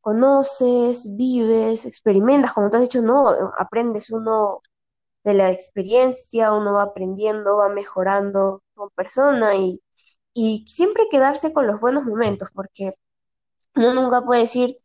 conoces, 0.00 1.16
vives, 1.16 1.86
experimentas, 1.86 2.52
como 2.54 2.70
te 2.70 2.76
has 2.78 2.82
dicho, 2.84 3.02
¿no? 3.02 3.26
Aprendes 3.58 4.10
uno 4.10 4.62
de 5.24 5.34
la 5.34 5.50
experiencia, 5.52 6.52
uno 6.52 6.74
va 6.74 6.84
aprendiendo, 6.84 7.58
va 7.58 7.68
mejorando 7.70 8.62
como 8.74 8.90
persona 8.90 9.56
y, 9.56 9.80
y 10.34 10.64
siempre 10.68 11.04
quedarse 11.10 11.52
con 11.52 11.66
los 11.66 11.80
buenos 11.80 12.04
momentos, 12.04 12.50
porque 12.54 12.94
uno 13.74 13.94
nunca 13.94 14.22
puede 14.24 14.42
decir, 14.42 14.78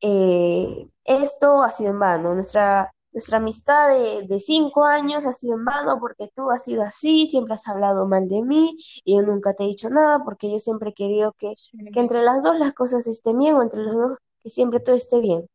eh, 0.00 0.66
esto 1.04 1.62
ha 1.62 1.70
sido 1.70 1.92
en 1.92 2.00
vano, 2.00 2.34
nuestra, 2.34 2.92
nuestra 3.12 3.38
amistad 3.38 3.90
de, 3.90 4.26
de 4.26 4.40
cinco 4.40 4.84
años 4.84 5.26
ha 5.26 5.32
sido 5.32 5.54
en 5.56 5.64
vano 5.64 5.98
porque 6.00 6.28
tú 6.34 6.50
has 6.50 6.64
sido 6.64 6.82
así, 6.82 7.26
siempre 7.26 7.54
has 7.54 7.68
hablado 7.68 8.06
mal 8.06 8.28
de 8.28 8.42
mí 8.42 8.76
y 9.04 9.16
yo 9.16 9.22
nunca 9.22 9.54
te 9.54 9.64
he 9.64 9.68
dicho 9.68 9.90
nada 9.90 10.20
porque 10.24 10.50
yo 10.50 10.58
siempre 10.58 10.90
he 10.90 10.94
querido 10.94 11.34
que, 11.38 11.54
que 11.92 12.00
entre 12.00 12.22
las 12.22 12.42
dos 12.42 12.58
las 12.58 12.72
cosas 12.74 13.06
estén 13.06 13.38
bien 13.38 13.56
o 13.56 13.62
entre 13.62 13.82
los 13.82 13.94
dos 13.96 14.18
que 14.42 14.50
siempre 14.50 14.80
todo 14.80 14.96
esté 14.96 15.20
bien. 15.20 15.46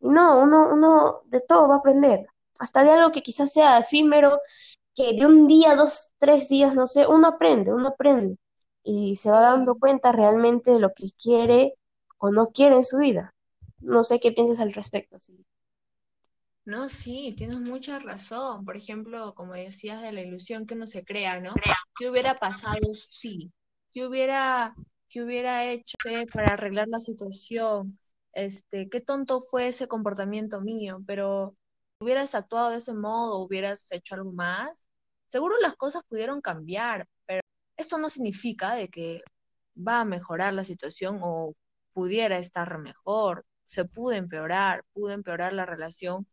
Y 0.00 0.08
no, 0.10 0.40
uno, 0.40 0.68
uno 0.72 1.22
de 1.26 1.40
todo 1.40 1.68
va 1.68 1.76
a 1.76 1.78
aprender, 1.78 2.26
hasta 2.60 2.84
de 2.84 2.90
algo 2.92 3.12
que 3.12 3.22
quizás 3.22 3.52
sea 3.52 3.78
efímero, 3.78 4.40
que 4.94 5.14
de 5.14 5.26
un 5.26 5.46
día, 5.46 5.76
dos, 5.76 6.12
tres 6.18 6.48
días, 6.48 6.74
no 6.74 6.86
sé, 6.86 7.06
uno 7.06 7.28
aprende, 7.28 7.72
uno 7.74 7.88
aprende 7.88 8.38
y 8.84 9.16
se 9.16 9.30
va 9.30 9.40
dando 9.40 9.76
cuenta 9.78 10.12
realmente 10.12 10.72
de 10.72 10.80
lo 10.80 10.90
que 10.94 11.04
quiere 11.22 11.74
o 12.22 12.30
no 12.30 12.52
quiere 12.52 12.76
en 12.76 12.84
su 12.84 12.98
vida. 12.98 13.34
No 13.80 14.04
sé 14.04 14.20
qué 14.20 14.30
piensas 14.30 14.60
al 14.60 14.72
respecto, 14.72 15.18
sí. 15.18 15.44
No, 16.64 16.88
sí, 16.88 17.34
tienes 17.36 17.58
mucha 17.58 17.98
razón. 17.98 18.64
Por 18.64 18.76
ejemplo, 18.76 19.34
como 19.34 19.54
decías 19.54 20.00
de 20.00 20.12
la 20.12 20.22
ilusión 20.22 20.64
que 20.64 20.74
uno 20.74 20.86
se 20.86 21.04
crea, 21.04 21.40
¿no? 21.40 21.52
¿Qué 21.96 22.08
hubiera 22.08 22.38
pasado 22.38 22.94
si? 22.94 23.52
¿Qué 23.90 24.06
hubiera, 24.06 24.76
qué 25.08 25.24
hubiera 25.24 25.68
hecho 25.68 25.96
para 26.32 26.52
arreglar 26.52 26.86
la 26.86 27.00
situación? 27.00 27.98
Este, 28.32 28.88
qué 28.88 29.00
tonto 29.00 29.40
fue 29.40 29.66
ese 29.66 29.88
comportamiento 29.88 30.60
mío, 30.60 31.02
pero 31.04 31.56
hubieras 32.00 32.36
actuado 32.36 32.70
de 32.70 32.76
ese 32.76 32.94
modo, 32.94 33.40
hubieras 33.40 33.90
hecho 33.90 34.14
algo 34.14 34.30
más, 34.30 34.86
seguro 35.26 35.56
las 35.60 35.74
cosas 35.74 36.04
pudieron 36.08 36.40
cambiar. 36.40 37.08
Esto 37.76 37.98
no 37.98 38.08
significa 38.08 38.76
de 38.76 38.88
que 38.88 39.22
va 39.76 40.00
a 40.00 40.04
mejorar 40.04 40.54
la 40.54 40.62
situación 40.62 41.18
o 41.20 41.54
pudiera 41.92 42.38
estar 42.38 42.78
mejor. 42.78 43.44
Se 43.66 43.84
pudo 43.84 44.12
empeorar, 44.12 44.84
pudo 44.92 45.12
empeorar 45.12 45.52
la 45.52 45.66
relación 45.66 46.26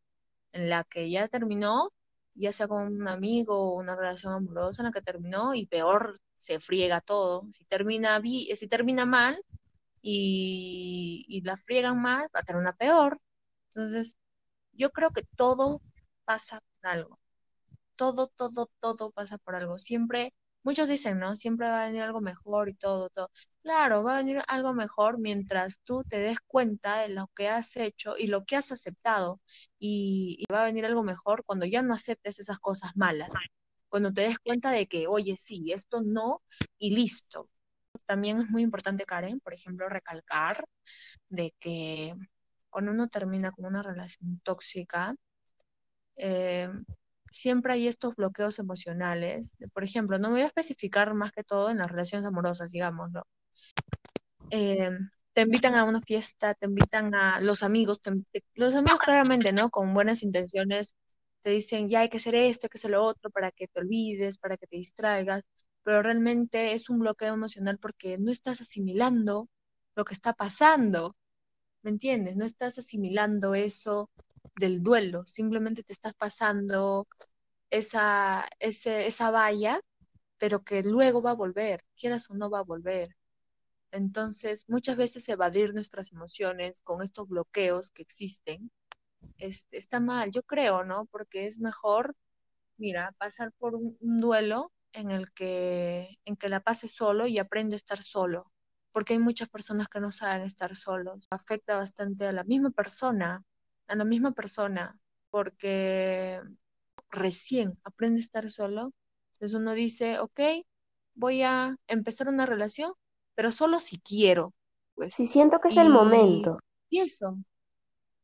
en 0.53 0.69
la 0.69 0.83
que 0.85 1.09
ya 1.11 1.27
terminó, 1.27 1.93
ya 2.35 2.53
sea 2.53 2.67
con 2.67 2.83
un 2.87 3.07
amigo 3.07 3.73
o 3.73 3.79
una 3.79 3.95
relación 3.95 4.33
amorosa 4.33 4.81
en 4.81 4.87
la 4.87 4.91
que 4.93 5.01
terminó 5.01 5.55
y 5.55 5.67
peor 5.67 6.21
se 6.37 6.59
friega 6.59 7.01
todo. 7.01 7.47
Si 7.51 7.65
termina, 7.65 8.21
si 8.21 8.67
termina 8.67 9.05
mal 9.05 9.41
y, 10.01 11.25
y 11.29 11.41
la 11.41 11.57
friegan 11.57 12.01
más, 12.01 12.25
va 12.35 12.41
a 12.41 12.43
terminar 12.43 12.75
peor. 12.77 13.19
Entonces, 13.69 14.17
yo 14.73 14.91
creo 14.91 15.11
que 15.11 15.23
todo 15.37 15.81
pasa 16.25 16.61
por 16.81 16.91
algo 16.91 17.19
todo, 17.99 18.27
todo, 18.27 18.69
todo 18.79 19.11
pasa 19.11 19.37
por 19.39 19.55
algo. 19.55 19.77
Siempre, 19.77 20.33
muchos 20.63 20.87
dicen, 20.87 21.19
¿no? 21.19 21.35
Siempre 21.35 21.67
va 21.69 21.83
a 21.83 21.87
venir 21.87 22.03
algo 22.03 22.21
mejor 22.21 22.69
y 22.69 22.73
todo, 22.75 23.09
todo. 23.09 23.29
Claro, 23.69 24.01
va 24.03 24.13
a 24.15 24.17
venir 24.17 24.41
algo 24.47 24.73
mejor 24.73 25.19
mientras 25.19 25.79
tú 25.83 26.03
te 26.03 26.17
des 26.17 26.39
cuenta 26.47 27.01
de 27.01 27.09
lo 27.09 27.27
que 27.35 27.49
has 27.49 27.77
hecho 27.77 28.17
y 28.17 28.25
lo 28.25 28.43
que 28.43 28.55
has 28.55 28.71
aceptado. 28.71 29.39
Y, 29.77 30.43
va 30.51 30.63
a 30.63 30.65
venir 30.65 30.85
algo 30.87 31.03
mejor 31.03 31.43
cuando 31.45 31.67
ya 31.67 31.83
no 31.83 31.93
aceptes 31.93 32.39
esas 32.39 32.57
cosas 32.57 32.93
malas. 32.95 33.29
Cuando 33.87 34.11
te 34.11 34.21
des 34.21 34.39
cuenta 34.39 34.71
de 34.71 34.87
que, 34.87 35.07
oye, 35.07 35.37
sí, 35.37 35.71
esto 35.71 36.01
no, 36.01 36.41
y 36.79 36.95
listo. 36.95 37.47
También 38.07 38.41
es 38.41 38.49
muy 38.49 38.63
importante, 38.63 39.05
Karen, 39.05 39.39
por 39.39 39.53
ejemplo, 39.53 39.87
recalcar 39.87 40.65
de 41.29 41.53
que 41.59 42.15
cuando 42.71 42.91
uno 42.91 43.07
termina 43.07 43.51
con 43.51 43.65
una 43.65 43.83
relación 43.83 44.41
tóxica, 44.43 45.15
eh, 46.17 46.69
siempre 47.31 47.73
hay 47.73 47.87
estos 47.87 48.15
bloqueos 48.15 48.59
emocionales. 48.59 49.53
Por 49.73 49.83
ejemplo, 49.83 50.17
no 50.19 50.29
me 50.29 50.35
voy 50.35 50.41
a 50.43 50.47
especificar 50.47 51.13
más 51.13 51.31
que 51.33 51.43
todo 51.43 51.69
en 51.69 51.77
las 51.79 51.91
relaciones 51.91 52.27
amorosas, 52.27 52.71
digamos, 52.71 53.11
¿no? 53.11 53.23
Eh, 54.49 54.89
te 55.33 55.41
invitan 55.41 55.75
a 55.75 55.83
una 55.85 56.01
fiesta, 56.01 56.53
te 56.55 56.65
invitan 56.65 57.13
a 57.15 57.39
los 57.41 57.63
amigos, 57.63 58.01
te- 58.01 58.11
los 58.55 58.73
amigos 58.75 58.99
claramente, 58.99 59.51
¿no? 59.53 59.69
Con 59.69 59.93
buenas 59.93 60.23
intenciones, 60.23 60.95
te 61.41 61.51
dicen, 61.51 61.87
ya 61.87 62.01
hay 62.01 62.09
que 62.09 62.17
hacer 62.17 62.35
esto, 62.35 62.65
hay 62.65 62.69
que 62.69 62.77
hacer 62.77 62.91
lo 62.91 63.03
otro, 63.03 63.29
para 63.31 63.51
que 63.51 63.67
te 63.67 63.79
olvides, 63.79 64.37
para 64.37 64.57
que 64.57 64.67
te 64.67 64.77
distraigas, 64.77 65.43
pero 65.83 66.01
realmente 66.03 66.73
es 66.73 66.89
un 66.89 66.99
bloqueo 66.99 67.33
emocional 67.33 67.77
porque 67.79 68.17
no 68.17 68.31
estás 68.31 68.61
asimilando 68.61 69.47
lo 69.95 70.03
que 70.05 70.13
está 70.13 70.33
pasando, 70.33 71.15
¿me 71.83 71.91
entiendes? 71.91 72.35
No 72.37 72.45
estás 72.45 72.77
asimilando 72.79 73.55
eso 73.55 74.09
del 74.55 74.83
duelo, 74.83 75.25
simplemente 75.27 75.83
te 75.83 75.93
estás 75.93 76.13
pasando 76.15 77.07
esa, 77.71 78.47
ese, 78.59 79.07
esa 79.07 79.31
valla, 79.31 79.81
pero 80.39 80.63
que 80.63 80.83
luego 80.83 81.21
va 81.23 81.31
a 81.31 81.35
volver, 81.35 81.85
quieras 81.97 82.29
o 82.31 82.35
no 82.35 82.49
va 82.51 82.59
a 82.61 82.63
volver. 82.63 83.09
Entonces, 83.91 84.65
muchas 84.67 84.97
veces 84.97 85.27
evadir 85.29 85.73
nuestras 85.73 86.11
emociones 86.11 86.81
con 86.81 87.01
estos 87.03 87.27
bloqueos 87.27 87.91
que 87.91 88.01
existen 88.03 88.71
es- 89.37 89.67
está 89.71 89.99
mal, 89.99 90.31
yo 90.31 90.43
creo, 90.43 90.83
¿no? 90.85 91.05
Porque 91.07 91.47
es 91.47 91.59
mejor, 91.59 92.15
mira, 92.77 93.13
pasar 93.19 93.51
por 93.59 93.75
un, 93.75 93.97
duelo 94.01 94.71
en 94.93 95.11
el 95.11 95.31
que, 95.33 96.19
en 96.25 96.35
que 96.37 96.49
la 96.49 96.61
pases 96.61 96.93
solo 96.95 97.27
y 97.27 97.39
aprende 97.39 97.75
a 97.75 97.77
estar 97.77 98.01
solo. 98.03 98.51
Porque 98.91 99.13
hay 99.13 99.19
muchas 99.19 99.49
personas 99.49 99.87
que 99.89 99.99
no 100.01 100.11
saben 100.11 100.43
estar 100.43 100.75
solos. 100.75 101.27
Afecta 101.31 101.75
bastante 101.77 102.25
a 102.27 102.31
la 102.33 102.43
misma 102.43 102.71
persona, 102.71 103.43
a 103.87 103.95
la 103.95 104.05
misma 104.05 104.31
persona, 104.33 104.99
porque 105.31 106.41
recién 107.11 107.77
aprende 107.83 108.19
a 108.19 108.23
estar 108.23 108.49
solo, 108.51 108.93
entonces 109.33 109.59
uno 109.59 109.73
dice, 109.73 110.19
ok, 110.19 110.39
voy 111.15 111.43
a 111.43 111.75
empezar 111.87 112.27
una 112.27 112.45
relación, 112.45 112.93
pero 113.39 113.53
solo 113.53 113.79
si 113.79 114.01
quiero, 114.01 114.53
pues. 114.95 115.15
Sí, 115.15 115.25
siento 115.25 115.61
que 115.61 115.69
es 115.69 115.77
el 115.77 115.89
momento. 115.89 116.59
y 116.89 116.99
eso, 116.99 117.37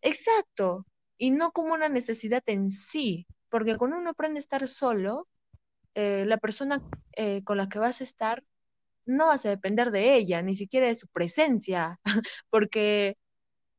exacto, 0.01 0.86
y 1.17 1.32
no 1.32 1.54
como 1.54 1.73
una 1.73 1.88
necesidad 1.88 2.43
en 2.47 2.69
sí, 2.69 3.25
porque 3.49 3.78
cuando 3.78 3.95
uno 3.95 4.10
aprende 4.10 4.39
a 4.39 4.41
estar 4.41 4.67
solo, 4.67 5.30
eh, 5.93 6.25
la 6.25 6.36
persona 6.36 6.84
eh, 7.15 7.45
con 7.45 7.56
la 7.56 7.69
que 7.69 7.80
vas 7.80 8.01
a 8.01 8.04
estar 8.04 8.43
no 9.06 9.28
vas 9.28 9.45
a 9.45 9.49
depender 9.51 9.91
de 9.91 10.15
ella, 10.15 10.41
ni 10.41 10.54
siquiera 10.54 10.88
de 10.88 10.95
su 10.95 11.08
presencia, 11.08 11.97
porque 12.49 13.15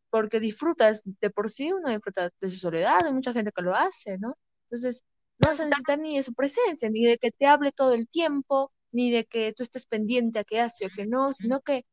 porque 0.09 0.41
disfrutas 0.41 1.03
de 1.05 1.29
por 1.29 1.51
sí, 1.51 1.71
uno 1.71 1.91
disfruta 1.91 2.31
de 2.41 2.51
su 2.51 2.57
soledad, 2.57 3.05
hay 3.05 3.13
mucha 3.13 3.35
gente 3.35 3.53
que 3.55 3.61
lo 3.61 3.77
hace, 3.77 4.17
¿no? 4.17 4.39
Entonces, 4.71 5.05
no 5.39 5.49
vas 5.51 5.61
a 5.61 5.67
necesitar 5.67 5.99
ni 5.99 6.17
de 6.17 6.23
su 6.23 6.33
presencia, 6.33 6.89
ni 6.89 7.05
de 7.05 7.19
que 7.19 7.31
te 7.31 7.45
hable 7.45 7.73
todo 7.73 7.93
el 7.93 8.09
tiempo, 8.09 8.73
ni 8.97 9.11
de 9.13 9.27
que 9.27 9.53
tú 9.55 9.63
estés 9.65 9.87
pendiente 9.87 10.41
a 10.41 10.45
qué 10.45 10.61
hace 10.63 10.87
o 10.87 10.91
qué 10.91 11.07
no, 11.07 11.35
sino 11.35 11.61
que 11.63 11.85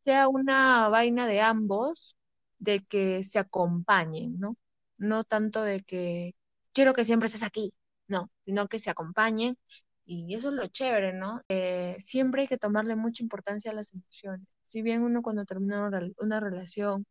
sea 0.00 0.28
una 0.28 0.88
vaina 0.88 1.26
de 1.26 1.40
ambos, 1.40 2.16
de 2.58 2.80
que 2.84 3.24
se 3.24 3.38
acompañen, 3.38 4.38
¿no? 4.38 4.56
No 4.98 5.24
tanto 5.24 5.62
de 5.62 5.82
que 5.82 6.34
quiero 6.72 6.94
que 6.94 7.04
siempre 7.04 7.28
estés 7.28 7.42
aquí, 7.42 7.72
no, 8.08 8.30
sino 8.44 8.68
que 8.68 8.80
se 8.80 8.90
acompañen 8.90 9.56
y 10.04 10.34
eso 10.34 10.48
es 10.48 10.54
lo 10.54 10.66
chévere, 10.68 11.12
¿no? 11.12 11.42
Eh, 11.48 11.96
siempre 12.00 12.42
hay 12.42 12.48
que 12.48 12.58
tomarle 12.58 12.96
mucha 12.96 13.22
importancia 13.22 13.70
a 13.70 13.74
las 13.74 13.92
emociones. 13.94 14.46
Si 14.64 14.82
bien 14.82 15.02
uno 15.02 15.22
cuando 15.22 15.44
termina 15.44 15.86
una, 15.86 16.00
rel- 16.00 16.14
una 16.18 16.40
relación, 16.40 17.06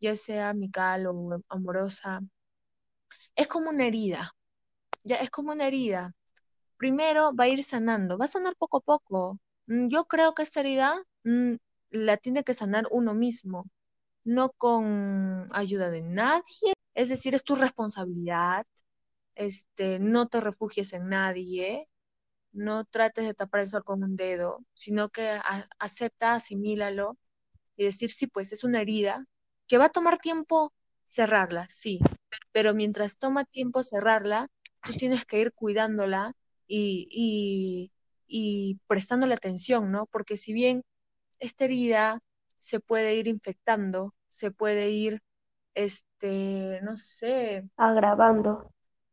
ya 0.00 0.16
sea 0.16 0.50
amical 0.50 1.06
o 1.08 1.42
amorosa, 1.48 2.20
es 3.34 3.46
como 3.48 3.70
una 3.70 3.86
herida, 3.86 4.32
ya 5.04 5.16
es 5.16 5.30
como 5.30 5.52
una 5.52 5.66
herida. 5.68 6.14
Primero 6.78 7.34
va 7.34 7.44
a 7.44 7.48
ir 7.48 7.62
sanando, 7.64 8.18
va 8.18 8.24
a 8.26 8.28
sanar 8.28 8.56
poco 8.56 8.78
a 8.78 8.80
poco. 8.80 9.38
Mm, 9.66 9.88
Yo 9.88 10.04
creo 10.06 10.34
que 10.34 10.42
esta 10.42 10.60
herida 10.60 11.02
mm, 11.24 11.54
la 11.90 12.16
tiene 12.16 12.44
que 12.44 12.54
sanar 12.54 12.86
uno 12.90 13.14
mismo 13.14 13.66
no 14.24 14.50
con 14.52 15.48
ayuda 15.52 15.90
de 15.90 16.02
nadie, 16.02 16.74
es 16.94 17.08
decir, 17.10 17.34
es 17.34 17.44
tu 17.44 17.56
responsabilidad, 17.56 18.66
este, 19.34 19.98
no 20.00 20.28
te 20.28 20.40
refugies 20.40 20.92
en 20.92 21.08
nadie, 21.10 21.88
no 22.52 22.84
trates 22.84 23.26
de 23.26 23.34
tapar 23.34 23.62
el 23.62 23.68
sol 23.68 23.84
con 23.84 24.02
un 24.04 24.16
dedo, 24.16 24.64
sino 24.74 25.10
que 25.10 25.38
acepta, 25.78 26.34
asimílalo 26.34 27.16
y 27.76 27.84
decir, 27.86 28.10
sí, 28.12 28.26
pues 28.26 28.52
es 28.52 28.64
una 28.64 28.80
herida 28.82 29.26
que 29.68 29.78
va 29.78 29.86
a 29.86 29.90
tomar 29.90 30.18
tiempo 30.18 30.72
cerrarla, 31.04 31.68
sí, 31.70 32.00
pero 32.52 32.74
mientras 32.74 33.18
toma 33.18 33.44
tiempo 33.44 33.82
cerrarla, 33.84 34.48
tú 34.84 34.94
tienes 34.96 35.24
que 35.26 35.40
ir 35.40 35.52
cuidándola 35.52 36.34
y, 36.68 37.08
y, 37.10 37.92
y 38.26 38.80
prestándole 38.86 39.34
atención, 39.34 39.90
¿no? 39.92 40.06
Porque 40.06 40.36
si 40.36 40.52
bien 40.52 40.82
esta 41.40 41.64
herida 41.66 42.20
se 42.58 42.80
puede 42.80 43.16
ir 43.16 43.28
infectando, 43.28 44.14
se 44.28 44.50
puede 44.52 44.90
ir, 44.90 45.22
este, 45.74 46.80
no 46.82 46.96
sé, 46.98 47.64
Agravando. 47.86 48.52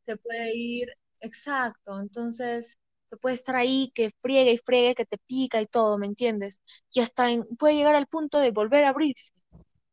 se 0.06 0.18
puede 0.18 0.56
ir, 0.56 0.90
exacto, 1.22 2.00
entonces 2.02 2.78
se 3.10 3.18
puede 3.18 3.36
estar 3.36 3.56
ahí 3.56 3.92
que 3.96 4.12
friegue 4.22 4.54
y 4.54 4.58
friegue, 4.58 4.96
que 4.96 5.06
te 5.06 5.18
pica 5.28 5.62
y 5.62 5.68
todo, 5.68 5.98
¿me 5.98 6.08
entiendes? 6.08 6.62
Y 6.92 7.00
hasta 7.02 7.30
en- 7.32 7.46
puede 7.58 7.76
llegar 7.76 7.96
al 7.96 8.08
punto 8.08 8.40
de 8.40 8.52
volver 8.52 8.86
a 8.86 8.90
abrirse. 8.90 9.34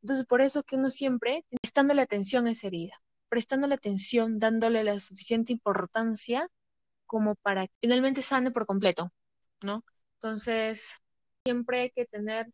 Entonces, 0.02 0.26
por 0.26 0.40
eso 0.42 0.62
que 0.64 0.76
uno 0.76 0.90
siempre, 0.90 1.44
prestándole 1.62 2.02
atención 2.02 2.46
a 2.46 2.52
esa 2.52 2.68
herida, 2.68 2.94
prestándole 3.28 3.74
atención, 3.74 4.38
dándole 4.38 4.84
la 4.84 5.00
suficiente 5.00 5.52
importancia 5.52 6.48
como 7.10 7.34
para 7.34 7.66
que 7.66 7.74
finalmente 7.80 8.22
sane 8.22 8.52
por 8.52 8.66
completo, 8.66 9.12
¿no? 9.62 9.84
Entonces, 10.14 10.94
siempre 11.44 11.80
hay 11.80 11.90
que 11.90 12.06
tener 12.06 12.46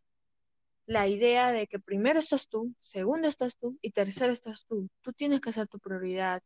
la 0.87 1.07
idea 1.07 1.51
de 1.51 1.67
que 1.67 1.79
primero 1.79 2.19
estás 2.19 2.47
tú, 2.47 2.73
segundo 2.79 3.27
estás 3.27 3.57
tú 3.57 3.77
y 3.83 3.91
tercero 3.91 4.33
estás 4.33 4.65
tú. 4.65 4.89
Tú 5.01 5.13
tienes 5.13 5.41
que 5.41 5.53
ser 5.53 5.67
tu 5.67 5.79
prioridad. 5.79 6.41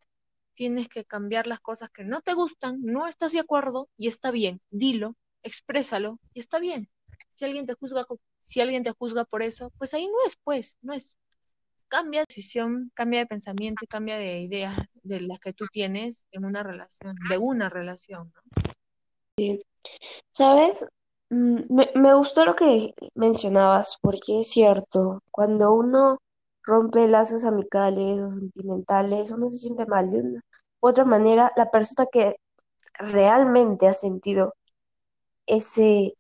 tienes 0.56 0.90
que 0.90 1.06
cambiar 1.06 1.48
las 1.48 1.62
cosas 1.62 1.90
que 1.92 2.04
no 2.06 2.22
te 2.22 2.34
gustan, 2.36 2.82
no 2.84 3.08
estás 3.08 3.34
de 3.34 3.40
acuerdo 3.42 3.90
y 3.98 4.08
está 4.08 4.32
bien, 4.32 4.62
dilo, 4.72 5.16
exprésalo 5.44 6.20
y 6.34 6.42
está 6.42 6.60
bien. 6.60 6.90
Si 7.32 7.46
alguien 7.46 7.66
te 7.66 7.76
juzga, 7.76 8.06
si 8.40 8.62
alguien 8.62 8.84
te 8.84 8.92
juzga 8.92 9.26
por 9.26 9.44
eso, 9.44 9.72
pues 9.78 9.94
ahí 9.94 10.08
no 10.08 10.18
es, 10.28 10.38
pues, 10.44 10.78
no 10.82 10.94
es. 10.94 11.18
Cambia 11.90 12.22
de 12.22 12.28
decisión, 12.30 12.92
cambia 12.96 13.22
de 13.22 13.28
pensamiento 13.28 13.86
y 13.86 13.88
cambia 13.88 14.18
de 14.18 14.42
ideas 14.42 14.78
de 15.04 15.22
las 15.22 15.40
que 15.40 15.54
tú 15.54 15.68
tienes 15.72 16.26
en 16.32 16.46
una 16.46 16.64
relación, 16.64 17.16
de 17.30 17.38
una 17.38 17.70
relación, 17.70 18.32
¿no? 18.36 18.42
Sí. 19.38 19.62
¿Sabes? 20.32 20.86
Mm, 21.30 21.62
Me, 21.70 21.92
me 21.96 22.14
gustó 22.16 22.46
lo 22.46 22.56
que 22.56 22.94
mencionabas, 23.16 23.98
porque 24.02 24.42
es 24.42 24.50
cierto, 24.52 25.22
cuando 25.32 25.74
uno 25.74 26.20
rompe 26.64 27.08
lazos 27.08 27.46
amicales 27.46 28.22
o 28.24 28.32
sentimentales, 28.32 29.32
uno 29.32 29.50
se 29.50 29.60
siente 29.60 29.86
mal 29.88 30.12
de 30.12 30.22
una 30.22 30.42
u 30.82 30.90
otra 30.90 31.06
manera, 31.06 31.52
la 31.58 31.72
persona 31.72 32.08
que 32.12 32.36
realmente 33.00 33.88
ha 33.88 33.94
sentido 33.96 34.56
ese 35.48 36.14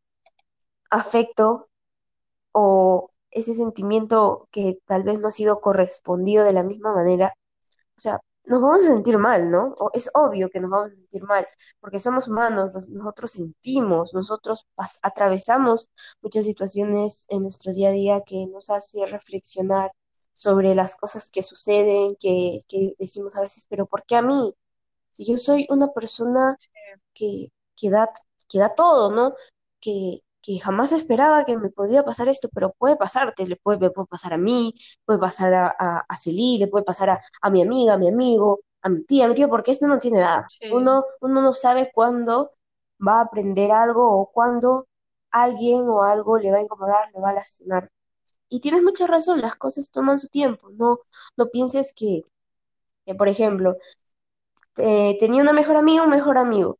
afecto 0.90 1.70
o 2.54 3.12
ese 3.32 3.54
sentimiento 3.56 4.48
que 4.52 4.80
tal 4.86 5.04
vez 5.04 5.20
no 5.22 5.30
ha 5.30 5.32
sido 5.32 5.62
correspondido 5.62 6.44
de 6.46 6.54
la 6.54 6.64
misma 6.64 6.94
manera, 6.94 7.34
o 7.98 8.02
sea, 8.02 8.20
nos 8.46 8.62
vamos 8.62 8.82
a 8.84 8.86
sentir 8.88 9.18
mal, 9.18 9.50
¿no? 9.52 9.76
O 9.80 9.92
es 9.94 10.10
obvio 10.14 10.50
que 10.50 10.60
nos 10.60 10.70
vamos 10.72 10.92
a 10.92 10.96
sentir 10.96 11.24
mal, 11.24 11.48
porque 11.80 12.00
somos 12.00 12.28
humanos, 12.28 12.74
nos- 12.76 12.90
nosotros 12.90 13.32
sentimos, 13.32 14.14
nosotros 14.14 14.68
atravesamos 15.04 15.90
muchas 16.22 16.46
situaciones 16.46 17.26
en 17.30 17.44
nuestro 17.44 17.74
día 17.74 17.90
a 17.90 17.92
día 17.92 18.22
que 18.26 18.48
nos 18.48 18.70
hace 18.70 19.06
reflexionar 19.06 19.92
sobre 20.34 20.76
las 20.76 20.96
cosas 20.96 21.30
que 21.30 21.44
suceden, 21.44 22.16
que, 22.20 22.60
que 22.68 22.94
decimos 23.00 23.36
a 23.38 23.42
veces, 23.42 23.66
pero 23.70 23.86
¿por 23.86 24.04
qué 24.06 24.16
a 24.18 24.22
mí? 24.22 24.54
Si 25.12 25.26
yo 25.26 25.38
soy 25.38 25.68
una 25.70 25.90
persona 25.94 26.58
que, 27.14 27.48
que 27.76 27.90
da, 27.90 28.12
que 28.50 28.60
da 28.60 28.76
todo, 28.76 29.12
¿no? 29.12 29.36
Que, 29.82 30.22
que 30.42 30.60
jamás 30.60 30.92
esperaba 30.92 31.46
que 31.46 31.58
me 31.58 31.70
podía 31.70 32.04
pasar 32.04 32.28
esto, 32.30 32.50
pero 32.54 32.74
puede 32.78 32.96
pasarte, 32.98 33.48
le 33.48 33.56
puede, 33.58 33.80
me 33.80 33.90
puede 33.92 34.08
pasar 34.08 34.34
a 34.34 34.38
mí, 34.38 34.74
puede 35.06 35.20
pasar 35.20 35.54
a, 35.54 35.68
a, 35.78 36.00
a 36.08 36.18
Celí, 36.18 36.58
le 36.58 36.68
puede 36.68 36.84
pasar 36.86 37.10
a, 37.12 37.22
a 37.42 37.50
mi 37.50 37.62
amiga, 37.62 37.94
a 37.96 37.98
mi 37.98 38.08
amigo, 38.10 38.62
a 38.82 38.90
mi 38.90 39.04
tía, 39.06 39.26
a 39.26 39.28
mi 39.30 39.36
tío, 39.36 39.50
porque 39.50 39.72
esto 39.72 39.88
no 39.88 40.00
tiene. 40.00 40.24
Sí, 40.50 40.68
Uno, 40.74 41.06
uno 41.22 41.42
no 41.42 41.54
sabe 41.54 41.92
cuándo 41.94 42.52
va 43.06 43.20
a 43.20 43.22
aprender 43.24 43.72
algo 43.72 44.08
o 44.20 44.32
cuándo 44.32 44.88
alguien 45.32 45.88
o 45.88 46.04
algo 46.04 46.38
le 46.38 46.52
va 46.52 46.58
a 46.58 46.62
incomodar, 46.62 47.06
le 47.14 47.22
va 47.22 47.30
a 47.32 47.34
lastimar. 47.34 47.90
Y 48.50 48.60
tienes 48.62 48.84
mucha 48.84 49.08
razón, 49.08 49.42
las 49.42 49.56
cosas 49.56 49.92
toman 49.92 50.18
su 50.20 50.28
tiempo, 50.30 50.70
no, 50.74 51.00
no 51.38 51.50
pienses 51.50 51.94
que, 51.96 52.24
que, 53.06 53.16
por 53.16 53.30
ejemplo, 53.30 53.78
eh, 54.78 55.18
tenía 55.20 55.42
una 55.42 55.54
mejor 55.54 55.76
amiga, 55.78 56.04
un 56.04 56.10
mejor 56.10 56.38
amigo 56.38 56.78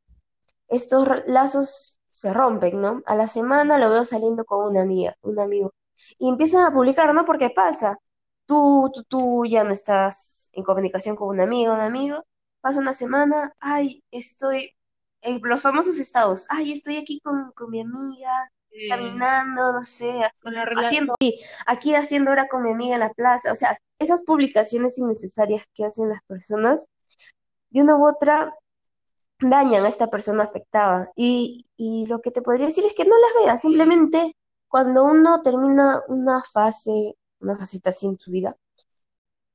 estos 0.72 1.08
lazos 1.28 2.00
se 2.06 2.34
rompen, 2.34 2.82
¿no? 2.82 3.04
A 3.06 3.16
la 3.16 3.28
semana 3.28 3.78
lo 3.78 3.90
veo 3.90 4.06
saliendo 4.06 4.46
con 4.46 4.70
una 4.70 4.82
amiga, 4.82 5.14
un 5.22 5.40
amigo. 5.40 5.74
Y 6.18 6.30
empiezan 6.30 6.66
a 6.66 6.74
publicar, 6.74 7.14
¿no? 7.14 7.26
Porque 7.26 7.50
pasa. 7.50 7.98
Tú, 8.46 8.90
tú, 8.94 9.04
tú 9.04 9.46
ya 9.46 9.64
no 9.64 9.72
estás 9.72 10.50
en 10.54 10.64
comunicación 10.64 11.16
con 11.16 11.30
una 11.30 11.44
amiga, 11.44 11.74
un 11.74 11.82
amigo. 11.82 12.24
Pasa 12.62 12.80
una 12.80 12.94
semana, 12.94 13.54
ay, 13.60 14.04
estoy 14.12 14.72
en 15.22 15.42
los 15.44 15.62
famosos 15.62 16.00
estados. 16.00 16.48
Ay, 16.50 16.72
estoy 16.72 16.98
aquí 16.98 17.20
con, 17.22 17.52
con 17.52 17.70
mi 17.70 17.82
amiga, 17.82 18.50
caminando, 18.90 19.74
no 19.74 19.84
sé, 19.84 20.14
con 20.42 20.54
la 20.54 20.64
haciendo, 20.64 21.16
haciendo, 21.16 21.42
aquí 21.66 21.96
haciendo 21.96 22.32
hora 22.32 22.48
con 22.48 22.64
mi 22.64 22.72
amiga 22.72 22.96
en 22.96 23.02
la 23.02 23.14
plaza. 23.14 23.52
O 23.52 23.56
sea, 23.56 23.78
esas 24.00 24.22
publicaciones 24.22 24.98
innecesarias 24.98 25.66
que 25.74 25.84
hacen 25.86 26.10
las 26.10 26.22
personas, 26.28 26.86
de 27.72 27.82
una 27.82 27.98
u 27.98 28.08
otra 28.08 28.54
dañan 29.42 29.86
a 29.86 29.90
esta 29.90 30.08
persona 30.08 30.44
afectada. 30.44 31.10
Y, 31.16 31.66
y 31.78 32.08
lo 32.08 32.22
que 32.22 32.32
te 32.32 32.42
podría 32.42 32.68
decir 32.68 32.86
es 32.86 32.96
que 32.96 33.06
no 33.06 33.16
las 33.20 33.46
veas, 33.46 33.62
simplemente 33.62 34.36
cuando 34.68 35.04
uno 35.04 35.42
termina 35.42 36.02
una 36.08 36.42
fase, 36.44 37.16
una 37.40 37.56
faceta 37.58 37.90
así 37.92 38.08
en 38.08 38.20
su 38.20 38.32
vida, 38.32 38.56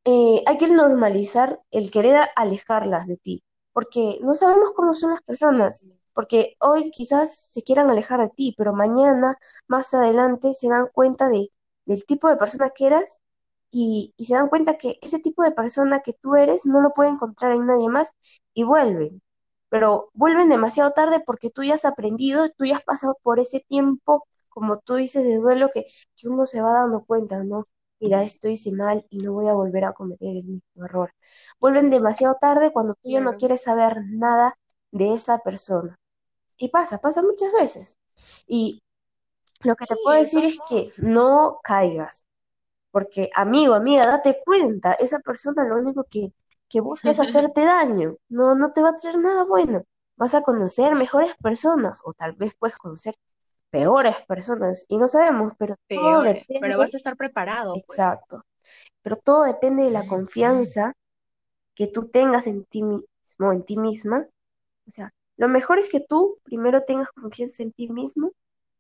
eh, 0.05 0.43
hay 0.47 0.57
que 0.59 0.69
normalizar 0.69 1.61
el 1.71 1.91
querer 1.91 2.29
alejarlas 2.37 3.07
de 3.07 3.17
ti, 3.17 3.45
porque 3.73 4.19
no 4.23 4.35
sabemos 4.35 4.73
cómo 4.75 4.95
son 4.95 5.13
las 5.13 5.23
personas, 5.23 5.89
porque 6.15 6.57
hoy 6.61 6.91
quizás 6.91 7.37
se 7.37 7.63
quieran 7.63 7.91
alejar 7.91 8.21
de 8.21 8.31
ti, 8.31 8.55
pero 8.57 8.73
mañana, 8.73 9.37
más 9.69 9.93
adelante, 9.95 10.55
se 10.55 10.69
dan 10.69 10.89
cuenta 10.93 11.29
de, 11.29 11.49
del 11.87 12.05
tipo 12.07 12.29
de 12.29 12.37
persona 12.37 12.71
que 12.71 12.87
eras 12.87 13.21
y, 13.71 14.15
y 14.17 14.27
se 14.27 14.35
dan 14.35 14.49
cuenta 14.49 14.79
que 14.79 14.99
ese 15.03 15.19
tipo 15.21 15.43
de 15.43 15.51
persona 15.53 16.01
que 16.01 16.13
tú 16.15 16.37
eres 16.37 16.67
no 16.67 16.81
lo 16.83 16.93
puede 16.93 17.11
encontrar 17.11 17.53
en 17.53 17.67
nadie 17.67 17.89
más 17.89 18.13
y 18.55 18.65
vuelven. 18.65 19.23
Pero 19.77 20.11
vuelven 20.15 20.49
demasiado 20.49 20.93
tarde 20.93 21.21
porque 21.27 21.51
tú 21.51 21.63
ya 21.63 21.75
has 21.75 21.85
aprendido, 21.85 22.49
tú 22.49 22.65
ya 22.65 22.77
has 22.77 22.83
pasado 22.83 23.19
por 23.23 23.41
ese 23.41 23.61
tiempo, 23.61 24.27
como 24.49 24.79
tú 24.79 24.95
dices, 24.95 25.23
de 25.23 25.37
duelo 25.37 25.69
que, 25.71 25.85
que 26.17 26.29
uno 26.29 26.47
se 26.47 26.63
va 26.63 26.73
dando 26.73 27.05
cuenta, 27.05 27.45
¿no? 27.45 27.67
Mira, 28.01 28.23
esto 28.23 28.49
hice 28.49 28.73
mal 28.73 29.05
y 29.11 29.19
no 29.19 29.35
voy 29.35 29.49
a 29.49 29.53
volver 29.53 29.85
a 29.85 29.93
cometer 29.93 30.31
el 30.35 30.45
mismo 30.45 30.85
error. 30.87 31.11
Vuelven 31.61 31.91
demasiado 31.91 32.37
tarde 32.41 32.73
cuando 32.73 32.95
tú 32.95 33.11
ya 33.11 33.21
no 33.21 33.37
quieres 33.37 33.65
saber 33.65 33.99
nada 34.07 34.55
de 34.93 35.13
esa 35.13 35.41
persona. 35.41 35.95
Y 36.57 36.71
pasa, 36.71 36.97
pasa 36.99 37.21
muchas 37.21 37.53
veces. 37.53 37.99
Y 38.47 38.83
lo 39.61 39.77
que 39.77 39.85
te 39.87 39.97
puedo 40.03 40.15
de 40.15 40.21
decir 40.21 40.45
es 40.45 40.59
que 40.71 40.89
no 40.99 41.61
caigas, 41.63 42.27
porque 42.91 43.31
amigo, 43.35 43.75
amiga, 43.75 44.07
date 44.07 44.41
cuenta, 44.45 44.95
esa 44.95 45.19
persona 45.21 45.65
lo 45.69 45.77
único 45.77 46.05
que, 46.11 46.33
que 46.69 46.81
busca 46.81 47.11
es 47.11 47.21
hacerte 47.21 47.65
daño, 47.65 48.17
no, 48.29 48.55
no 48.55 48.73
te 48.73 48.83
va 48.83 48.91
a 48.91 48.95
traer 48.97 49.19
nada 49.19 49.45
bueno. 49.45 49.83
Vas 50.17 50.35
a 50.35 50.43
conocer 50.43 50.95
mejores 50.95 51.35
personas 51.43 52.01
o 52.05 52.13
tal 52.13 52.33
vez 52.35 52.55
puedes 52.59 52.79
conocer 52.79 53.15
peores 53.71 54.17
personas 54.27 54.87
y 54.89 54.99
no 54.99 55.09
sabemos, 55.09 55.53
pero 55.59 55.77
todo 55.93 56.23
Peores, 56.23 56.45
pero 56.59 56.77
depende, 56.77 56.77
vas 56.79 56.95
a 56.95 56.97
estar 56.97 57.17
preparado, 57.17 57.83
pues. 57.87 57.99
exacto, 57.99 58.45
pero 59.03 59.17
todo 59.17 59.45
depende 59.45 59.85
de 59.85 59.91
la 59.91 60.07
confianza 60.07 60.95
que 61.75 61.87
tú 61.87 62.09
tengas 62.09 62.47
en 62.47 62.65
ti 62.65 62.83
mismo, 62.83 63.53
en 63.53 63.65
ti 63.65 63.77
misma. 63.79 64.27
O 64.87 64.91
sea, 64.91 65.11
lo 65.37 65.49
mejor 65.49 65.79
es 65.79 65.91
que 65.91 66.01
tú 66.01 66.39
primero 66.45 66.85
tengas 66.85 67.11
confianza 67.13 67.63
en 67.63 67.73
ti 67.73 67.89
mismo 67.91 68.33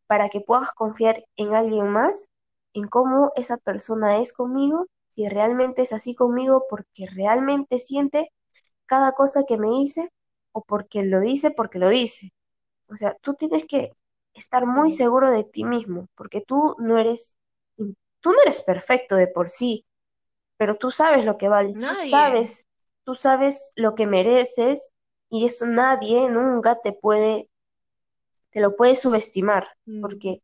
para 0.07 0.28
que 0.28 0.41
puedas 0.41 0.72
confiar 0.72 1.24
en 1.37 1.55
alguien 1.55 1.89
más, 1.91 2.28
en 2.74 2.89
cómo 2.89 3.32
esa 3.37 3.59
persona 3.59 4.18
es 4.20 4.32
conmigo, 4.32 4.87
si 5.17 5.29
realmente 5.31 5.83
es 5.83 5.95
así 5.95 6.14
conmigo, 6.14 6.67
porque 6.71 7.07
realmente 7.14 7.81
siente 7.81 8.33
cada 8.87 9.12
cosa 9.14 9.45
que 9.49 9.59
me 9.59 9.69
dice 9.71 10.11
o 10.53 10.62
porque 10.64 11.05
lo 11.05 11.21
dice 11.21 11.51
porque 11.53 11.79
lo 11.81 11.91
dice. 11.91 12.31
O 12.89 12.97
sea, 12.97 13.14
tú 13.23 13.35
tienes 13.35 13.67
que 13.67 13.91
estar 14.35 14.67
muy 14.67 14.93
seguro 14.93 15.31
de 15.33 15.45
ti 15.45 15.64
mismo, 15.64 16.09
porque 16.17 16.43
tú 16.43 16.77
no 16.79 16.99
eres, 16.99 17.37
tú 18.21 18.33
no 18.33 18.43
eres 18.45 18.62
perfecto 18.62 19.17
de 19.17 19.29
por 19.29 19.51
sí, 19.51 19.85
pero 20.59 20.77
tú 20.77 20.91
sabes 20.93 21.25
lo 21.25 21.39
que 21.39 21.49
vales, 21.49 21.77
tú 21.87 21.97
sabes, 22.03 22.67
tú 23.05 23.14
sabes 23.17 23.73
lo 23.77 23.95
que 23.95 24.07
mereces 24.07 24.93
y 25.31 25.47
eso 25.47 25.67
nadie 25.67 26.31
nunca 26.31 26.81
te 26.83 26.93
puede, 26.95 27.51
te 28.51 28.61
lo 28.61 28.77
puede 28.77 28.97
subestimar, 28.97 29.69
mm, 29.87 30.01
porque 30.01 30.43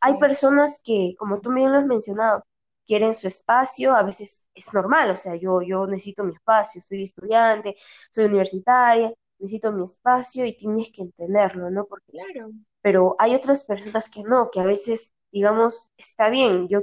hay 0.00 0.18
personas 0.18 0.80
que, 0.84 1.14
como 1.18 1.40
tú 1.40 1.52
bien 1.54 1.72
lo 1.72 1.78
has 1.78 1.86
mencionado, 1.86 2.44
quieren 2.86 3.14
su 3.14 3.26
espacio, 3.28 3.94
a 3.94 4.02
veces 4.02 4.48
es 4.54 4.74
normal, 4.74 5.10
o 5.10 5.16
sea, 5.16 5.36
yo, 5.36 5.62
yo 5.62 5.86
necesito 5.86 6.24
mi 6.24 6.34
espacio, 6.34 6.82
soy 6.82 7.04
estudiante, 7.04 7.76
soy 8.10 8.24
universitaria, 8.26 9.12
necesito 9.38 9.72
mi 9.72 9.84
espacio 9.84 10.44
y 10.46 10.56
tienes 10.56 10.90
que 10.92 11.02
entenderlo, 11.02 11.70
¿no? 11.70 11.86
Porque, 11.86 12.12
Claro. 12.12 12.50
pero 12.82 13.16
hay 13.18 13.34
otras 13.34 13.66
personas 13.66 14.08
que 14.10 14.22
no, 14.24 14.50
que 14.50 14.60
a 14.60 14.64
veces, 14.66 15.12
digamos, 15.32 15.92
está 15.96 16.28
bien, 16.30 16.68
yo 16.68 16.80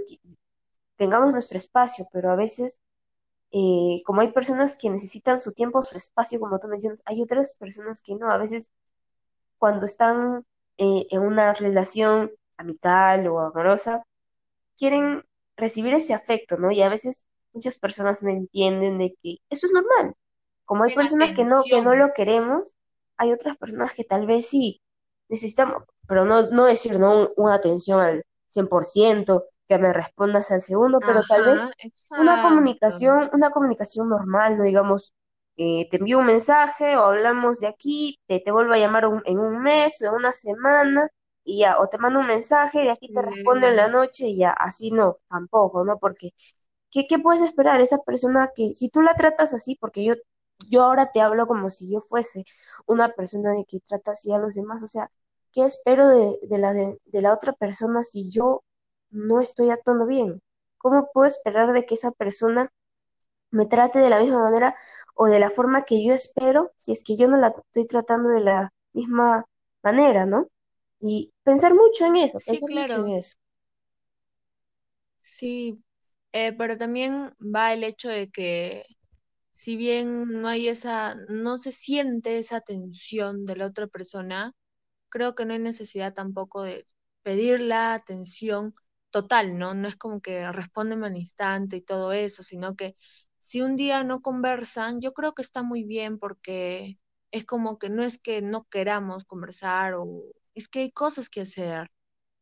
tengamos 0.96 1.32
nuestro 1.34 1.58
espacio, 1.58 2.08
pero 2.12 2.30
a 2.32 2.36
veces, 2.36 2.80
eh, 3.52 4.02
como 4.06 4.22
hay 4.22 4.32
personas 4.32 4.78
que 4.78 4.90
necesitan 4.90 5.40
su 5.40 5.54
tiempo, 5.54 5.82
su 5.82 5.98
espacio, 5.98 6.40
como 6.40 6.60
tú 6.60 6.68
mencionas, 6.68 7.02
hay 7.06 7.22
otras 7.22 7.56
personas 7.58 8.02
que 8.02 8.16
no, 8.16 8.32
a 8.32 8.38
veces 8.38 8.72
cuando 9.58 9.86
están 9.86 10.46
eh, 10.78 11.08
en 11.12 11.22
una 11.22 11.54
relación 11.54 12.32
amical 12.58 13.28
o 13.28 13.40
amorosa, 13.40 14.04
quieren 14.78 15.24
recibir 15.62 15.94
ese 15.96 16.16
afecto, 16.16 16.58
¿no? 16.60 16.72
Y 16.72 16.84
a 16.84 16.90
veces 16.90 17.26
muchas 17.54 17.80
personas 17.80 18.24
no 18.24 18.32
entienden 18.32 19.00
de 19.00 19.16
que 19.24 19.38
eso 19.52 19.68
es 19.68 19.74
normal. 19.74 20.16
Como 20.66 20.84
hay 20.86 20.92
personas 20.94 21.34
que 21.34 21.46
no, 21.46 21.66
que 21.70 21.82
no 21.84 21.96
lo 21.96 22.14
queremos, 22.16 22.76
hay 23.18 23.32
otras 23.34 23.58
personas 23.58 23.94
que 23.96 24.04
tal 24.06 24.26
vez 24.28 24.48
sí 24.50 24.82
necesitamos, 25.30 25.84
pero 26.08 26.26
no, 26.26 26.44
no 26.50 26.66
decir, 26.66 27.00
¿no? 27.00 27.22
Un- 27.22 27.30
una 27.38 27.56
atención 27.56 28.00
al 28.00 28.24
100% 28.48 29.46
que 29.68 29.78
me 29.80 29.94
respondas 29.94 30.52
al 30.52 30.62
segundo, 30.62 31.04
pero 31.06 31.24
tal 31.26 31.44
vez 31.46 31.70
una 32.16 32.40
comunicación, 32.42 33.30
una 33.34 33.50
comunicación 33.52 34.10
normal, 34.10 34.58
no 34.58 34.64
digamos, 34.64 35.14
eh, 35.58 35.88
te 35.90 35.98
envío 35.98 36.20
un 36.20 36.26
mensaje 36.26 36.98
o 36.98 37.04
hablamos 37.06 37.60
de 37.60 37.68
aquí, 37.68 38.20
te, 38.28 38.40
te 38.40 38.52
vuelvo 38.52 38.74
a 38.74 38.78
llamar 38.78 39.06
un- 39.08 39.22
en 39.26 39.40
un 39.40 39.62
mes 39.62 40.02
o 40.02 40.08
en 40.08 40.14
una 40.16 40.32
semana 40.32 41.08
y 41.44 41.60
ya, 41.62 41.78
o 41.80 41.88
te 41.88 41.98
mando 41.98 42.20
un 42.20 42.28
mensaje 42.28 42.84
y 42.86 42.90
aquí 42.90 43.10
te 43.10 43.22
respondo 43.22 43.68
en 43.68 43.76
la 43.78 43.88
Sí, 43.88 43.90
noche 43.90 44.28
y 44.28 44.38
ya, 44.38 44.52
así 44.52 44.92
no, 44.92 45.18
tampoco, 45.30 45.86
¿no? 45.86 46.00
Porque, 46.00 46.32
¿qué, 46.92 47.08
qué 47.08 47.20
puedes 47.20 47.42
esperar? 47.42 47.82
Esa 47.82 48.00
persona 48.00 48.52
que, 48.56 48.70
si 48.74 48.90
tú 48.90 49.02
la 49.02 49.16
tratas 49.16 49.54
así, 49.54 49.76
porque 49.80 50.04
yo 50.06 50.14
yo 50.70 50.84
ahora 50.84 51.12
te 51.12 51.22
hablo 51.22 51.48
como 51.48 51.70
si 51.72 51.92
yo 51.92 52.00
fuese 52.02 52.44
una 52.86 53.10
persona 53.10 53.52
de 53.54 53.66
que 53.66 53.80
trata 53.80 54.12
así 54.12 54.32
a 54.34 54.38
los 54.40 54.56
demás. 54.56 54.84
O 54.84 54.88
sea, 54.88 55.10
¿qué 55.54 55.64
espero 55.66 56.08
de, 56.08 56.38
de 56.44 56.58
la, 56.60 56.74
de, 56.74 57.00
de 57.06 57.22
la 57.22 57.34
otra 57.34 57.54
persona 57.54 58.04
si 58.04 58.30
yo 58.32 58.64
no 59.10 59.42
estoy 59.42 59.72
actuando 59.72 60.06
bien? 60.08 60.42
¿Cómo 60.78 61.10
puedo 61.14 61.28
esperar 61.28 61.74
de 61.74 61.86
que 61.86 61.96
esa 61.96 62.12
persona 62.12 62.70
me 63.52 63.66
trate 63.68 64.00
de 64.00 64.10
la 64.10 64.20
misma 64.20 64.40
manera 64.40 64.76
o 65.16 65.28
de 65.28 65.40
la 65.40 65.50
forma 65.50 65.84
que 65.84 66.04
yo 66.06 66.14
espero 66.14 66.72
si 66.76 66.92
es 66.94 67.04
que 67.04 67.18
yo 67.18 67.28
no 67.28 67.38
la 67.38 67.50
estoy 67.50 67.88
tratando 67.88 68.30
de 68.30 68.42
la 68.42 68.74
misma 68.94 69.46
manera, 69.84 70.26
¿no? 70.26 70.48
Y 71.02 71.34
pensar 71.44 71.74
mucho 71.76 72.06
en 72.06 72.16
eso, 72.16 72.40
Sí, 72.40 72.42
pensar 72.46 72.70
mucho 72.72 73.02
en 73.02 73.10
claro, 73.10 73.18
eso. 73.18 73.36
sí, 75.22 75.84
eh, 76.34 76.54
pero 76.58 76.78
también 76.78 77.34
va 77.42 77.74
el 77.74 77.84
hecho 77.84 78.10
de 78.10 78.30
que 78.32 78.86
si 79.54 79.78
bien 79.78 80.26
no 80.42 80.48
hay 80.50 80.70
esa, 80.70 81.16
no 81.30 81.58
se 81.58 81.72
siente 81.72 82.40
esa 82.40 82.62
tensión 82.62 83.46
de 83.46 83.56
la 83.58 83.68
otra 83.68 83.88
persona, 83.88 84.54
creo 85.10 85.36
que 85.36 85.46
no 85.46 85.54
hay 85.54 85.60
necesidad 85.60 86.14
tampoco 86.14 86.64
de 86.64 86.86
pedir 87.24 87.62
la 87.62 87.94
atención 87.96 88.74
total, 89.12 89.58
¿no? 89.60 89.74
No 89.76 89.88
es 89.90 89.98
como 89.98 90.22
que 90.22 90.52
respóndeme 90.54 91.08
al 91.08 91.18
instante 91.18 91.78
y 91.78 91.82
todo 91.84 92.14
eso, 92.14 92.44
sino 92.44 92.76
que 92.76 92.96
si 93.40 93.62
un 93.62 93.76
día 93.78 94.04
no 94.06 94.22
conversan, 94.22 95.02
yo 95.02 95.14
creo 95.14 95.34
que 95.34 95.42
está 95.44 95.64
muy 95.64 95.84
bien 95.86 96.20
porque 96.20 97.00
es 97.32 97.46
como 97.46 97.80
que 97.80 97.90
no 97.90 98.04
es 98.04 98.20
que 98.20 98.42
no 98.42 98.66
queramos 98.66 99.26
conversar 99.26 99.96
o 99.96 100.24
es 100.56 100.68
que 100.68 100.80
hay 100.82 100.92
cosas 100.92 101.30
que 101.30 101.42
hacer 101.42 101.90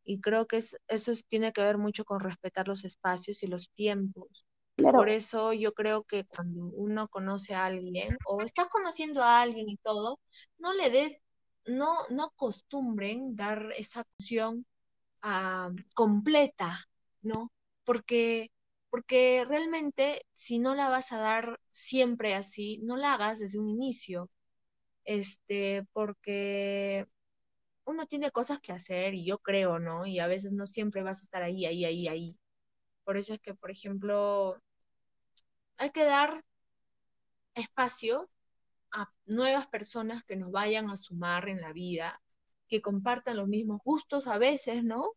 y 0.03 0.21
creo 0.21 0.47
que 0.47 0.57
es, 0.57 0.77
eso 0.87 1.11
es- 1.11 1.25
tiene 1.27 1.53
que 1.53 1.61
ver 1.61 1.77
mucho 1.77 2.05
con 2.05 2.19
respetar 2.21 2.67
los 2.67 2.85
espacios 2.85 3.43
y 3.43 3.47
los 3.47 3.69
tiempos. 3.71 4.45
Por 4.77 5.09
eso 5.09 5.53
yo 5.53 5.73
creo 5.73 6.03
que 6.03 6.25
cuando 6.25 6.65
uno 6.75 7.07
conoce 7.09 7.53
a 7.55 7.65
alguien 7.65 8.17
o 8.25 8.41
estás 8.41 8.67
conociendo 8.69 9.23
a 9.23 9.41
alguien 9.41 9.69
y 9.69 9.77
todo, 9.77 10.19
no 10.57 10.73
le 10.73 10.89
des, 10.89 11.21
no, 11.65 11.95
no 12.09 12.25
acostumbren 12.25 13.35
dar 13.35 13.71
esa 13.77 14.01
opción 14.01 14.65
ah, 15.21 15.71
completa, 15.95 16.79
¿no? 17.21 17.51
Porque, 17.85 18.51
porque 18.89 19.45
realmente 19.47 20.21
si 20.31 20.59
no 20.59 20.75
la 20.75 20.89
vas 20.89 21.11
a 21.11 21.19
dar 21.19 21.59
siempre 21.71 22.35
así, 22.35 22.79
no 22.83 22.97
la 22.97 23.13
hagas 23.13 23.39
desde 23.39 23.59
un 23.59 23.67
inicio, 23.69 24.29
este, 25.05 25.85
porque 25.93 27.07
uno 27.89 28.05
tiene 28.05 28.31
cosas 28.31 28.59
que 28.59 28.71
hacer 28.71 29.13
y 29.15 29.25
yo 29.25 29.39
creo, 29.39 29.79
¿no? 29.79 30.05
Y 30.05 30.19
a 30.19 30.27
veces 30.27 30.51
no 30.51 30.65
siempre 30.65 31.03
vas 31.03 31.19
a 31.21 31.23
estar 31.23 31.43
ahí, 31.43 31.65
ahí, 31.65 31.85
ahí, 31.85 32.07
ahí. 32.07 32.37
Por 33.03 33.17
eso 33.17 33.33
es 33.33 33.39
que, 33.41 33.55
por 33.55 33.71
ejemplo, 33.71 34.61
hay 35.77 35.89
que 35.91 36.03
dar 36.05 36.43
espacio 37.53 38.29
a 38.91 39.11
nuevas 39.25 39.67
personas 39.67 40.23
que 40.23 40.35
nos 40.35 40.51
vayan 40.51 40.89
a 40.89 40.97
sumar 40.97 41.49
en 41.49 41.61
la 41.61 41.73
vida, 41.73 42.21
que 42.67 42.81
compartan 42.81 43.37
los 43.37 43.47
mismos 43.47 43.81
gustos 43.83 44.27
a 44.27 44.37
veces, 44.37 44.83
¿no? 44.83 45.13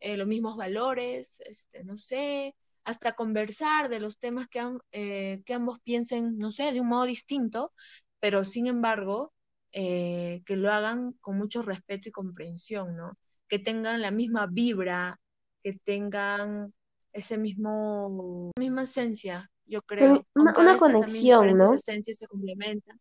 Eh, 0.00 0.16
los 0.16 0.26
mismos 0.28 0.56
valores, 0.56 1.40
este, 1.46 1.84
no 1.84 1.98
sé, 1.98 2.54
hasta 2.84 3.14
conversar 3.14 3.88
de 3.88 4.00
los 4.00 4.18
temas 4.18 4.48
que, 4.48 4.62
eh, 4.92 5.42
que 5.46 5.54
ambos 5.54 5.80
piensen, 5.82 6.38
no 6.38 6.50
sé, 6.50 6.72
de 6.72 6.80
un 6.80 6.88
modo 6.88 7.04
distinto, 7.04 7.72
pero 8.20 8.44
sin 8.44 8.66
embargo, 8.66 9.32
eh, 9.72 10.42
que 10.46 10.56
lo 10.56 10.72
hagan 10.72 11.12
con 11.20 11.38
mucho 11.38 11.62
respeto 11.62 12.08
y 12.08 12.12
comprensión, 12.12 12.96
¿no? 12.96 13.16
Que 13.48 13.58
tengan 13.58 14.00
la 14.00 14.10
misma 14.10 14.46
vibra, 14.46 15.18
que 15.62 15.74
tengan 15.84 16.72
ese 17.12 17.38
mismo, 17.38 18.50
misma 18.58 18.82
esencia, 18.82 19.50
yo 19.66 19.82
creo, 19.82 20.24
una, 20.34 20.52
a 20.52 20.60
una 20.60 20.78
conexión, 20.78 21.56
¿no? 21.56 21.74
esencias 21.74 22.18
se 22.18 22.26
complementan, 22.26 23.00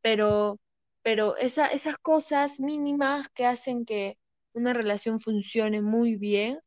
pero, 0.00 0.58
pero 1.02 1.36
esa, 1.36 1.66
esas 1.66 1.96
cosas 1.96 2.60
mínimas 2.60 3.28
que 3.34 3.46
hacen 3.46 3.84
que 3.84 4.18
una 4.54 4.74
relación 4.74 5.20
funcione 5.20 5.80
muy 5.80 6.16
bien, 6.16 6.60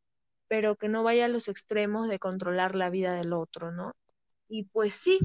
pero 0.48 0.76
que 0.76 0.90
no 0.90 1.04
vaya 1.04 1.26
a 1.26 1.30
los 1.30 1.48
extremos 1.48 2.08
de 2.08 2.20
controlar 2.20 2.76
la 2.76 2.90
vida 2.90 3.14
del 3.16 3.34
otro, 3.34 3.72
¿no? 3.72 3.94
Y 4.48 4.66
pues 4.66 4.96
sí, 4.96 5.20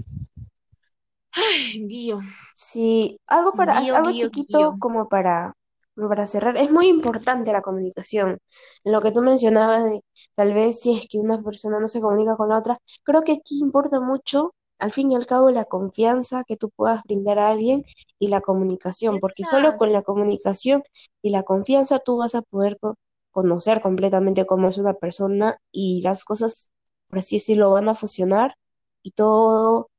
ay, 1.32 1.86
Guío, 1.88 2.20
Sí, 2.52 3.18
algo 3.26 3.54
para, 3.54 3.72
Guío, 3.72 3.94
algo 3.94 4.12
Guío, 4.12 4.28
Guío. 4.34 4.68
chiquito 4.68 4.76
como 4.78 5.08
para, 5.08 5.54
para 5.96 6.26
cerrar. 6.26 6.56
Es 6.56 6.70
muy 6.70 6.88
importante 6.88 7.52
la 7.52 7.62
comunicación. 7.62 8.38
Lo 8.84 9.00
que 9.00 9.12
tú 9.12 9.22
mencionabas 9.22 9.84
de 9.84 10.00
tal 10.34 10.52
vez 10.54 10.80
si 10.80 10.96
es 10.96 11.06
que 11.08 11.18
una 11.18 11.42
persona 11.42 11.80
no 11.80 11.88
se 11.88 12.00
comunica 12.00 12.36
con 12.36 12.48
la 12.50 12.58
otra, 12.58 12.78
creo 13.04 13.22
que 13.22 13.32
aquí 13.32 13.60
importa 13.60 14.00
mucho, 14.00 14.54
al 14.78 14.92
fin 14.92 15.10
y 15.12 15.16
al 15.16 15.26
cabo, 15.26 15.50
la 15.50 15.64
confianza 15.64 16.44
que 16.46 16.56
tú 16.56 16.70
puedas 16.74 17.02
brindar 17.04 17.38
a 17.38 17.50
alguien 17.50 17.84
y 18.18 18.28
la 18.28 18.40
comunicación, 18.40 19.20
porque 19.20 19.44
solo 19.44 19.76
con 19.76 19.92
la 19.92 20.02
comunicación 20.02 20.82
y 21.22 21.30
la 21.30 21.42
confianza 21.42 21.98
tú 21.98 22.18
vas 22.18 22.34
a 22.34 22.42
poder 22.42 22.78
co- 22.80 22.94
conocer 23.30 23.80
completamente 23.82 24.46
cómo 24.46 24.68
es 24.68 24.78
una 24.78 24.94
persona 24.94 25.58
y 25.72 26.00
las 26.02 26.24
cosas, 26.24 26.70
por 27.08 27.18
así 27.20 27.36
decirlo, 27.36 27.70
van 27.70 27.88
a 27.88 27.94
funcionar 27.94 28.54
y 29.02 29.12
todo, 29.12 29.89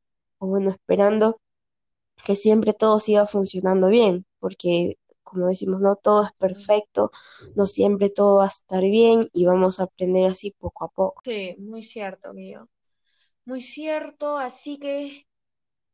o 0.42 0.48
bueno, 0.48 0.72
esperando 0.72 1.39
que 2.26 2.36
siempre 2.36 2.74
todo 2.74 3.00
siga 3.00 3.28
funcionando 3.28 3.89
bien, 3.89 4.26
porque 4.39 4.96
como 5.24 5.48
decimos, 5.48 5.82
no 5.82 5.96
todo 5.96 6.26
es 6.26 6.32
perfecto, 6.39 7.12
no 7.56 7.68
siempre 7.68 8.10
todo 8.10 8.39
va 8.39 8.46
a 8.46 8.48
estar 8.48 8.82
bien 8.84 9.30
y 9.34 9.46
vamos 9.46 9.80
a 9.80 9.84
aprender 9.84 10.26
así 10.26 10.52
poco 10.60 10.86
a 10.86 10.89
poco. 10.89 11.24
sí, 11.24 11.56
muy 11.60 11.84
cierto, 11.84 12.34
Guío. 12.34 12.70
Muy 13.46 13.62
cierto, 13.62 14.38
así 14.38 14.78
que 14.80 15.28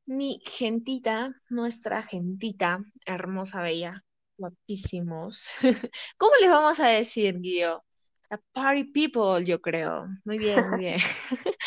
mi 0.06 0.42
gentita, 0.46 1.36
nuestra 1.50 2.04
gentita, 2.04 2.80
hermosa, 3.06 3.62
bella, 3.62 4.04
guapísimos. 4.38 5.50
¿Cómo 6.18 6.34
les 6.42 6.50
vamos 6.50 6.80
a 6.80 6.88
decir, 6.90 7.40
Guío? 7.42 7.84
La 8.30 8.42
party 8.54 8.86
people, 8.86 9.46
yo 9.46 9.62
creo. 9.62 10.08
Muy 10.26 10.40
bien, 10.40 10.70
muy 10.72 10.80
bien. 10.80 11.00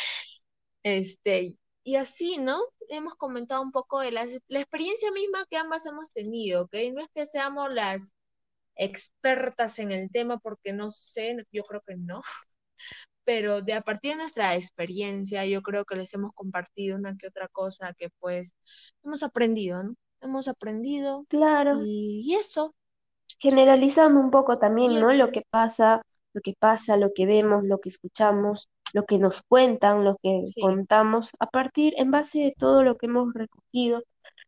Este, 0.83 1.59
y 1.85 1.97
así, 1.97 2.39
¿no? 2.39 2.61
Hemos 2.89 3.15
comentado 3.17 3.63
un 3.63 3.73
poco 3.73 4.01
de 4.01 4.13
las- 4.13 4.39
la 4.49 4.61
experiencia 4.61 5.11
misma 5.13 5.47
que 5.51 5.57
ambas 5.57 5.87
hemos 5.87 6.11
tenido, 6.11 6.65
¿ok? 6.65 6.75
No 6.95 7.01
es 7.03 7.09
que 7.15 7.27
seamos 7.27 7.73
las 7.75 8.13
expertas 8.77 9.79
en 9.81 9.93
el 9.93 10.11
tema, 10.11 10.39
porque 10.39 10.73
no 10.75 10.91
sé, 10.93 11.37
yo 11.53 11.65
creo 11.65 11.83
que 11.87 11.97
no, 11.97 12.23
pero 13.25 13.63
de 13.63 13.75
a 13.75 13.83
partir 13.83 14.13
de 14.13 14.19
nuestra 14.19 14.57
experiencia, 14.57 15.47
yo 15.47 15.63
creo 15.63 15.85
que 15.85 15.97
les 15.97 16.13
hemos 16.15 16.33
compartido 16.35 16.97
una 16.99 17.17
que 17.17 17.29
otra 17.29 17.49
cosa 17.49 17.95
que 17.99 18.11
pues 18.21 18.55
hemos 19.05 19.23
aprendido, 19.23 19.83
¿no? 19.85 19.95
Hemos 20.21 20.49
aprendido 20.49 21.27
Claro, 21.29 21.71
y, 21.71 22.23
y 22.27 22.35
eso, 22.37 22.75
generalizando 23.39 24.21
un 24.21 24.31
poco 24.31 24.59
también, 24.59 24.99
¿no? 25.01 25.13
Lo 25.13 25.31
que 25.33 25.43
pasa, 25.51 26.03
lo 26.33 26.41
que 26.43 26.55
pasa, 26.59 26.97
lo 26.97 27.13
que 27.15 27.27
vemos, 27.27 27.65
lo 27.65 27.81
que 27.81 27.89
escuchamos, 27.89 28.69
lo 28.93 29.05
que 29.07 29.19
nos 29.19 29.43
cuentan, 29.43 30.05
lo 30.05 30.17
que 30.23 30.43
sí. 30.47 30.61
contamos, 30.61 31.31
a 31.39 31.47
partir, 31.47 31.95
en 31.97 32.11
base 32.11 32.41
de 32.41 32.55
todo 32.57 32.83
lo 32.83 32.97
que 32.97 33.07
hemos 33.07 33.33
recogido, 33.35 34.03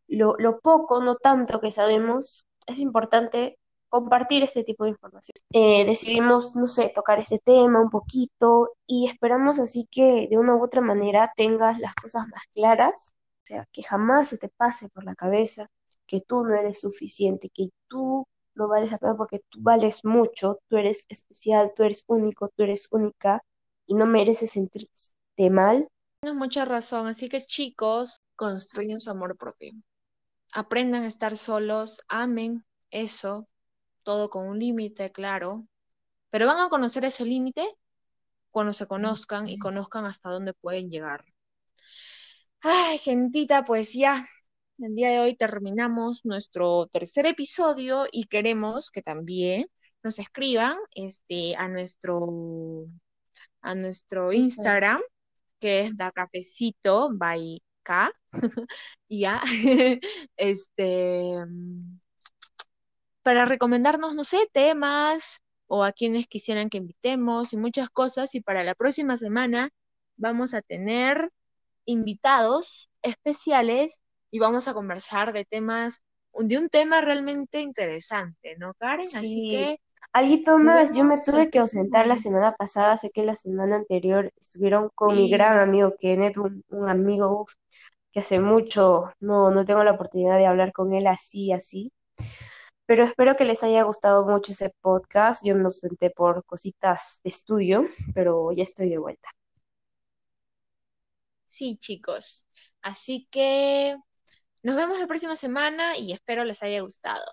lo, 0.07 0.35
lo 0.37 0.59
poco, 0.59 1.01
no 1.01 1.15
tanto 1.15 1.59
que 1.59 1.71
sabemos, 1.71 2.45
es 2.67 2.79
importante 2.79 3.57
compartir 3.89 4.41
este 4.43 4.63
tipo 4.63 4.85
de 4.85 4.89
información. 4.91 5.35
Eh, 5.51 5.85
decidimos, 5.85 6.55
no 6.55 6.65
sé, 6.65 6.91
tocar 6.93 7.19
este 7.19 7.39
tema 7.39 7.79
un 7.79 7.91
poquito 7.91 8.71
y 8.87 9.07
esperamos 9.07 9.59
así 9.59 9.87
que 9.91 10.27
de 10.29 10.37
una 10.37 10.55
u 10.55 10.63
otra 10.63 10.81
manera 10.81 11.31
tengas 11.35 11.79
las 11.79 11.93
cosas 11.93 12.27
más 12.29 12.43
claras, 12.51 13.13
o 13.43 13.45
sea, 13.45 13.65
que 13.71 13.83
jamás 13.83 14.29
se 14.29 14.39
te 14.39 14.49
pase 14.49 14.89
por 14.89 15.03
la 15.03 15.13
cabeza 15.15 15.67
que 16.07 16.21
tú 16.21 16.43
no 16.43 16.55
eres 16.55 16.81
suficiente, 16.81 17.49
que 17.53 17.69
tú 17.87 18.25
no 18.55 18.67
vales 18.67 18.91
la 18.91 18.97
pena 18.97 19.15
porque 19.15 19.41
tú 19.49 19.59
vales 19.61 20.03
mucho, 20.03 20.59
tú 20.69 20.77
eres 20.77 21.05
especial, 21.09 21.71
tú 21.75 21.83
eres 21.83 22.03
único, 22.07 22.49
tú 22.49 22.63
eres 22.63 22.87
única 22.91 23.41
y 23.85 23.95
no 23.95 24.05
mereces 24.05 24.51
sentirte 24.51 25.49
mal. 25.51 25.87
Tienes 26.21 26.37
mucha 26.37 26.65
razón, 26.65 27.07
así 27.07 27.29
que 27.29 27.45
chicos, 27.45 28.21
construyen 28.35 28.99
su 28.99 29.11
amor 29.11 29.37
propio. 29.37 29.73
Aprendan 30.53 31.03
a 31.03 31.07
estar 31.07 31.35
solos, 31.35 32.01
amen 32.07 32.63
eso, 32.91 33.47
todo 34.03 34.29
con 34.29 34.47
un 34.47 34.59
límite, 34.59 35.11
claro, 35.11 35.67
pero 36.29 36.47
van 36.47 36.59
a 36.59 36.69
conocer 36.69 37.05
ese 37.05 37.25
límite 37.25 37.65
cuando 38.51 38.73
se 38.73 38.87
conozcan 38.87 39.47
y 39.49 39.57
conozcan 39.57 40.05
hasta 40.05 40.29
dónde 40.29 40.53
pueden 40.53 40.89
llegar. 40.89 41.25
Ay, 42.61 42.97
gentita, 42.99 43.65
pues 43.65 43.93
ya, 43.93 44.25
el 44.77 44.95
día 44.95 45.09
de 45.09 45.19
hoy 45.19 45.35
terminamos 45.35 46.25
nuestro 46.25 46.87
tercer 46.87 47.25
episodio 47.25 48.05
y 48.11 48.25
queremos 48.25 48.89
que 48.91 49.01
también 49.01 49.67
nos 50.03 50.19
escriban 50.19 50.77
este, 50.95 51.55
a 51.55 51.67
nuestro, 51.67 52.87
a 53.63 53.75
nuestro 53.75 54.31
Instagram. 54.33 55.01
Que 55.59 55.81
es 55.81 55.97
Da 55.97 56.11
Cafecito 56.11 57.09
by 57.13 57.61
K, 57.83 58.11
ya, 59.09 59.41
este, 60.37 61.37
para 63.23 63.45
recomendarnos, 63.45 64.15
no 64.15 64.23
sé, 64.23 64.49
temas 64.51 65.39
o 65.67 65.83
a 65.83 65.93
quienes 65.93 66.27
quisieran 66.27 66.69
que 66.69 66.77
invitemos 66.77 67.53
y 67.53 67.57
muchas 67.57 67.89
cosas. 67.89 68.35
Y 68.35 68.41
para 68.41 68.63
la 68.63 68.75
próxima 68.75 69.17
semana 69.17 69.71
vamos 70.17 70.53
a 70.53 70.61
tener 70.61 71.31
invitados 71.85 72.89
especiales 73.01 74.01
y 74.31 74.39
vamos 74.39 74.67
a 74.67 74.73
conversar 74.73 75.33
de 75.33 75.45
temas, 75.45 76.03
de 76.33 76.57
un 76.57 76.69
tema 76.69 77.01
realmente 77.01 77.61
interesante, 77.61 78.55
¿no, 78.57 78.73
Karen? 78.75 79.01
Así 79.01 79.41
Sí, 79.41 79.49
que 79.51 79.79
nos 80.13 80.57
más, 80.59 80.87
yo 80.95 81.03
me 81.03 81.17
tuve 81.25 81.49
que 81.49 81.59
ausentar 81.59 82.07
la 82.07 82.17
semana 82.17 82.53
pasada, 82.55 82.97
sé 82.97 83.09
que 83.11 83.23
la 83.23 83.35
semana 83.35 83.77
anterior 83.77 84.29
estuvieron 84.39 84.89
con 84.95 85.15
mi 85.15 85.29
gran 85.29 85.59
amigo 85.59 85.95
Kenneth, 85.99 86.37
un, 86.37 86.63
un 86.69 86.89
amigo 86.89 87.41
uf, 87.41 87.53
que 88.11 88.19
hace 88.21 88.39
mucho 88.39 89.11
no, 89.19 89.51
no 89.51 89.65
tengo 89.65 89.83
la 89.83 89.93
oportunidad 89.93 90.37
de 90.37 90.45
hablar 90.47 90.71
con 90.73 90.93
él 90.93 91.07
así, 91.07 91.51
así, 91.51 91.91
pero 92.85 93.03
espero 93.03 93.35
que 93.35 93.45
les 93.45 93.63
haya 93.63 93.83
gustado 93.83 94.25
mucho 94.27 94.51
ese 94.51 94.71
podcast, 94.81 95.45
yo 95.45 95.55
me 95.55 95.65
ausenté 95.65 96.11
por 96.11 96.45
cositas 96.45 97.19
de 97.23 97.29
estudio, 97.31 97.87
pero 98.13 98.51
ya 98.51 98.63
estoy 98.63 98.89
de 98.89 98.99
vuelta. 98.99 99.29
sí, 101.47 101.77
chicos. 101.77 102.45
Así 102.81 103.27
que 103.31 103.95
nos 104.63 104.75
vemos 104.75 104.99
la 104.99 105.07
próxima 105.07 105.35
semana 105.35 105.97
y 105.97 106.13
espero 106.13 106.43
les 106.45 106.63
haya 106.63 106.81
gustado. 106.81 107.23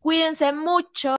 Cuídense 0.00 0.52
mucho. 0.52 1.16